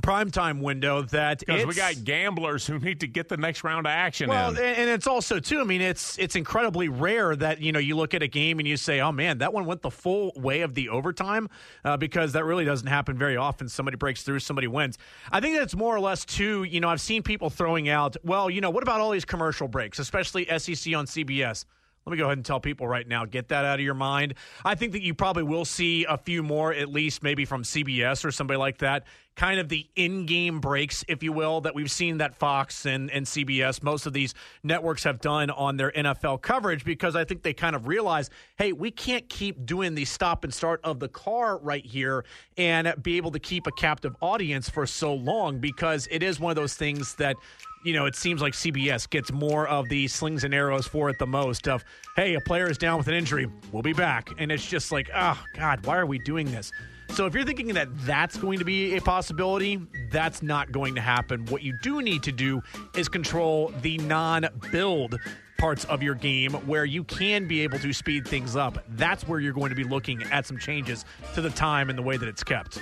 primetime 0.00 0.60
window 0.60 1.02
that 1.02 1.40
because 1.40 1.66
we 1.66 1.74
got 1.74 2.02
gamblers 2.04 2.66
who 2.66 2.78
need 2.78 3.00
to 3.00 3.06
get 3.06 3.28
the 3.28 3.36
next 3.36 3.62
round 3.64 3.86
of 3.86 3.90
action 3.90 4.28
well, 4.28 4.50
in. 4.50 4.58
and 4.58 4.90
it's 4.90 5.06
also 5.06 5.38
too. 5.38 5.60
I 5.60 5.64
mean, 5.64 5.80
it's 5.80 6.18
it's 6.18 6.36
incredibly 6.36 6.88
rare 6.88 7.34
that 7.36 7.60
you 7.60 7.72
know 7.72 7.78
you 7.78 7.96
look 7.96 8.14
at 8.14 8.22
a 8.22 8.26
game 8.26 8.58
and 8.58 8.66
you 8.66 8.76
say, 8.76 9.00
"Oh 9.00 9.12
man, 9.12 9.38
that 9.38 9.52
one 9.52 9.64
went 9.66 9.82
the 9.82 9.90
full 9.90 10.32
way 10.36 10.62
of 10.62 10.74
the 10.74 10.88
overtime," 10.88 11.48
uh, 11.84 11.96
because 11.96 12.32
that 12.32 12.44
really 12.44 12.64
doesn't 12.64 12.88
happen 12.88 13.16
very 13.16 13.36
often. 13.36 13.68
Somebody 13.68 13.96
breaks 13.96 14.22
through, 14.22 14.40
somebody 14.40 14.66
wins. 14.66 14.98
I 15.30 15.40
think 15.40 15.56
that's 15.56 15.76
more 15.76 15.94
or 15.94 16.00
less 16.00 16.24
too. 16.24 16.64
You 16.64 16.80
know, 16.80 16.88
I've 16.88 17.00
seen 17.00 17.22
people 17.22 17.50
throwing 17.50 17.88
out, 17.88 18.16
"Well, 18.24 18.50
you 18.50 18.60
know, 18.60 18.70
what 18.70 18.82
about 18.82 19.00
all 19.00 19.10
these 19.10 19.24
commercial 19.24 19.68
breaks, 19.68 19.98
especially 19.98 20.46
SEC 20.46 20.94
on 20.94 21.06
CBS?" 21.06 21.64
Let 22.06 22.10
me 22.10 22.18
go 22.18 22.24
ahead 22.24 22.36
and 22.36 22.44
tell 22.44 22.60
people 22.60 22.86
right 22.86 23.06
now, 23.06 23.24
get 23.24 23.48
that 23.48 23.64
out 23.64 23.78
of 23.78 23.84
your 23.84 23.94
mind. 23.94 24.34
I 24.64 24.74
think 24.74 24.92
that 24.92 25.02
you 25.02 25.14
probably 25.14 25.42
will 25.42 25.64
see 25.64 26.04
a 26.04 26.18
few 26.18 26.42
more, 26.42 26.72
at 26.72 26.90
least 26.90 27.22
maybe 27.22 27.46
from 27.46 27.62
CBS 27.62 28.24
or 28.24 28.30
somebody 28.30 28.58
like 28.58 28.78
that, 28.78 29.04
kind 29.36 29.58
of 29.58 29.68
the 29.68 29.86
in 29.96 30.26
game 30.26 30.60
breaks, 30.60 31.04
if 31.08 31.22
you 31.22 31.32
will, 31.32 31.60
that 31.62 31.74
we've 31.74 31.90
seen 31.90 32.18
that 32.18 32.34
Fox 32.34 32.86
and, 32.86 33.10
and 33.10 33.26
CBS, 33.26 33.82
most 33.82 34.06
of 34.06 34.12
these 34.12 34.34
networks 34.62 35.04
have 35.04 35.20
done 35.20 35.50
on 35.50 35.76
their 35.76 35.90
NFL 35.90 36.42
coverage 36.42 36.84
because 36.84 37.16
I 37.16 37.24
think 37.24 37.42
they 37.42 37.52
kind 37.54 37.74
of 37.74 37.86
realize, 37.86 38.30
hey, 38.56 38.72
we 38.72 38.90
can't 38.90 39.28
keep 39.28 39.66
doing 39.66 39.94
the 39.94 40.04
stop 40.04 40.44
and 40.44 40.54
start 40.54 40.80
of 40.84 41.00
the 41.00 41.08
car 41.08 41.58
right 41.58 41.84
here 41.84 42.24
and 42.56 42.94
be 43.02 43.16
able 43.16 43.32
to 43.32 43.40
keep 43.40 43.66
a 43.66 43.72
captive 43.72 44.14
audience 44.20 44.68
for 44.70 44.86
so 44.86 45.14
long 45.14 45.58
because 45.58 46.06
it 46.10 46.22
is 46.22 46.38
one 46.38 46.50
of 46.50 46.56
those 46.56 46.74
things 46.74 47.14
that 47.16 47.36
you 47.84 47.92
know, 47.92 48.06
it 48.06 48.16
seems 48.16 48.40
like 48.40 48.54
CBS 48.54 49.08
gets 49.08 49.30
more 49.30 49.68
of 49.68 49.88
the 49.90 50.08
slings 50.08 50.42
and 50.42 50.54
arrows 50.54 50.86
for 50.86 51.10
it 51.10 51.18
the 51.18 51.26
most 51.26 51.68
of, 51.68 51.84
hey, 52.16 52.34
a 52.34 52.40
player 52.40 52.70
is 52.70 52.78
down 52.78 52.96
with 52.96 53.08
an 53.08 53.14
injury, 53.14 53.46
we'll 53.72 53.82
be 53.82 53.92
back. 53.92 54.30
And 54.38 54.50
it's 54.50 54.66
just 54.66 54.90
like, 54.90 55.10
oh, 55.14 55.38
God, 55.54 55.84
why 55.84 55.98
are 55.98 56.06
we 56.06 56.18
doing 56.18 56.50
this? 56.50 56.72
So 57.10 57.26
if 57.26 57.34
you're 57.34 57.44
thinking 57.44 57.68
that 57.74 57.88
that's 58.00 58.36
going 58.36 58.58
to 58.58 58.64
be 58.64 58.96
a 58.96 59.00
possibility, 59.00 59.80
that's 60.10 60.42
not 60.42 60.72
going 60.72 60.94
to 60.96 61.00
happen. 61.00 61.46
What 61.46 61.62
you 61.62 61.76
do 61.82 62.02
need 62.02 62.22
to 62.24 62.32
do 62.32 62.62
is 62.96 63.08
control 63.08 63.72
the 63.82 63.98
non 63.98 64.48
build 64.72 65.16
parts 65.58 65.84
of 65.84 66.02
your 66.02 66.14
game 66.14 66.52
where 66.66 66.84
you 66.84 67.04
can 67.04 67.46
be 67.46 67.60
able 67.60 67.78
to 67.78 67.92
speed 67.92 68.26
things 68.26 68.56
up. 68.56 68.84
That's 68.90 69.26
where 69.28 69.40
you're 69.40 69.52
going 69.52 69.70
to 69.70 69.76
be 69.76 69.84
looking 69.84 70.22
at 70.24 70.46
some 70.46 70.58
changes 70.58 71.04
to 71.34 71.40
the 71.40 71.50
time 71.50 71.88
and 71.88 71.98
the 71.98 72.02
way 72.02 72.16
that 72.16 72.28
it's 72.28 72.42
kept. 72.42 72.80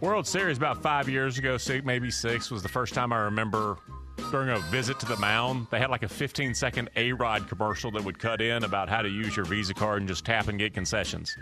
World 0.00 0.26
Series 0.26 0.58
about 0.58 0.82
five 0.82 1.08
years 1.08 1.38
ago, 1.38 1.56
maybe 1.84 2.10
six, 2.10 2.50
was 2.50 2.62
the 2.62 2.68
first 2.68 2.92
time 2.92 3.12
I 3.12 3.18
remember 3.18 3.78
during 4.30 4.50
a 4.50 4.58
visit 4.70 4.98
to 5.00 5.06
the 5.06 5.16
mound, 5.16 5.68
they 5.70 5.78
had 5.78 5.90
like 5.90 6.02
a 6.02 6.08
15 6.08 6.54
second 6.54 6.90
A 6.96 7.12
Rod 7.12 7.48
commercial 7.48 7.90
that 7.92 8.04
would 8.04 8.18
cut 8.18 8.40
in 8.40 8.64
about 8.64 8.88
how 8.88 9.02
to 9.02 9.08
use 9.08 9.36
your 9.36 9.46
Visa 9.46 9.74
card 9.74 10.00
and 10.00 10.08
just 10.08 10.24
tap 10.24 10.48
and 10.48 10.58
get 10.58 10.74
concessions. 10.74 11.36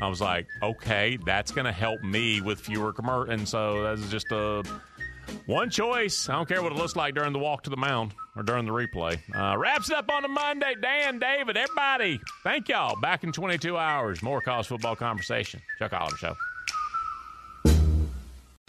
I 0.00 0.08
was 0.08 0.20
like, 0.20 0.46
okay, 0.62 1.18
that's 1.24 1.50
going 1.50 1.64
to 1.64 1.72
help 1.72 2.02
me 2.02 2.40
with 2.40 2.60
fewer 2.60 2.92
commercials. 2.92 3.34
And 3.38 3.48
so 3.48 3.82
that's 3.82 4.08
just 4.10 4.30
a 4.30 4.62
one 5.46 5.70
choice. 5.70 6.28
I 6.28 6.32
don't 6.32 6.48
care 6.48 6.62
what 6.62 6.72
it 6.72 6.78
looks 6.78 6.96
like 6.96 7.14
during 7.14 7.32
the 7.32 7.38
walk 7.38 7.64
to 7.64 7.70
the 7.70 7.76
mound 7.76 8.14
or 8.36 8.42
during 8.42 8.64
the 8.64 8.72
replay. 8.72 9.18
Uh, 9.34 9.56
wraps 9.58 9.90
it 9.90 9.96
up 9.96 10.10
on 10.10 10.24
a 10.24 10.28
Monday. 10.28 10.74
Dan, 10.80 11.18
David, 11.18 11.56
everybody, 11.56 12.20
thank 12.42 12.68
y'all. 12.68 12.98
Back 13.00 13.24
in 13.24 13.32
22 13.32 13.76
hours, 13.76 14.22
more 14.22 14.40
college 14.40 14.66
football 14.66 14.96
conversation. 14.96 15.60
Chuck 15.78 15.92
Oliver 15.92 16.16
Show. 16.16 16.34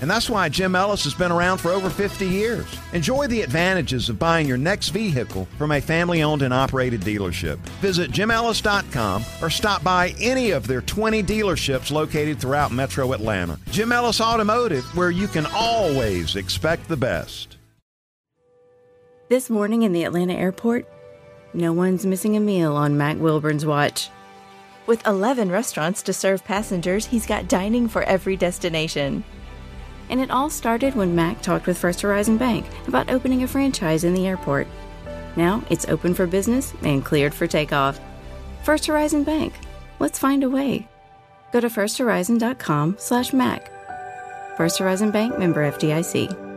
And 0.00 0.10
that's 0.10 0.30
why 0.30 0.48
Jim 0.48 0.76
Ellis 0.76 1.04
has 1.04 1.14
been 1.14 1.32
around 1.32 1.58
for 1.58 1.70
over 1.70 1.90
50 1.90 2.26
years. 2.26 2.66
Enjoy 2.92 3.26
the 3.26 3.42
advantages 3.42 4.08
of 4.08 4.18
buying 4.18 4.46
your 4.46 4.56
next 4.56 4.90
vehicle 4.90 5.46
from 5.58 5.72
a 5.72 5.80
family 5.80 6.22
owned 6.22 6.42
and 6.42 6.54
operated 6.54 7.00
dealership. 7.00 7.56
Visit 7.80 8.12
jimellis.com 8.12 9.24
or 9.42 9.50
stop 9.50 9.82
by 9.82 10.14
any 10.20 10.52
of 10.52 10.66
their 10.66 10.82
20 10.82 11.22
dealerships 11.22 11.90
located 11.90 12.38
throughout 12.38 12.70
metro 12.70 13.12
Atlanta. 13.12 13.58
Jim 13.70 13.90
Ellis 13.90 14.20
Automotive, 14.20 14.84
where 14.96 15.10
you 15.10 15.26
can 15.26 15.46
always 15.54 16.36
expect 16.36 16.88
the 16.88 16.96
best. 16.96 17.56
This 19.28 19.50
morning 19.50 19.82
in 19.82 19.92
the 19.92 20.04
Atlanta 20.04 20.32
airport, 20.32 20.88
no 21.52 21.72
one's 21.72 22.06
missing 22.06 22.36
a 22.36 22.40
meal 22.40 22.76
on 22.76 22.96
Mac 22.96 23.18
Wilburn's 23.18 23.66
watch. 23.66 24.10
With 24.86 25.06
11 25.06 25.50
restaurants 25.50 26.02
to 26.04 26.14
serve 26.14 26.44
passengers, 26.44 27.04
he's 27.04 27.26
got 27.26 27.48
dining 27.48 27.88
for 27.88 28.04
every 28.04 28.36
destination. 28.36 29.22
And 30.10 30.20
it 30.20 30.30
all 30.30 30.50
started 30.50 30.94
when 30.94 31.14
Mac 31.14 31.42
talked 31.42 31.66
with 31.66 31.78
First 31.78 32.00
Horizon 32.00 32.38
Bank 32.38 32.66
about 32.86 33.10
opening 33.10 33.42
a 33.42 33.48
franchise 33.48 34.04
in 34.04 34.14
the 34.14 34.26
airport. 34.26 34.66
Now 35.36 35.62
it's 35.70 35.88
open 35.88 36.14
for 36.14 36.26
business 36.26 36.72
and 36.82 37.04
cleared 37.04 37.34
for 37.34 37.46
takeoff. 37.46 38.00
First 38.62 38.86
Horizon 38.86 39.24
Bank. 39.24 39.54
Let's 39.98 40.18
find 40.18 40.42
a 40.44 40.50
way. 40.50 40.88
Go 41.52 41.60
to 41.60 41.68
firsthorizon.com 41.68 42.96
slash 42.98 43.32
Mac. 43.32 43.70
First 44.56 44.78
Horizon 44.78 45.10
Bank 45.10 45.38
member 45.38 45.70
FDIC. 45.70 46.47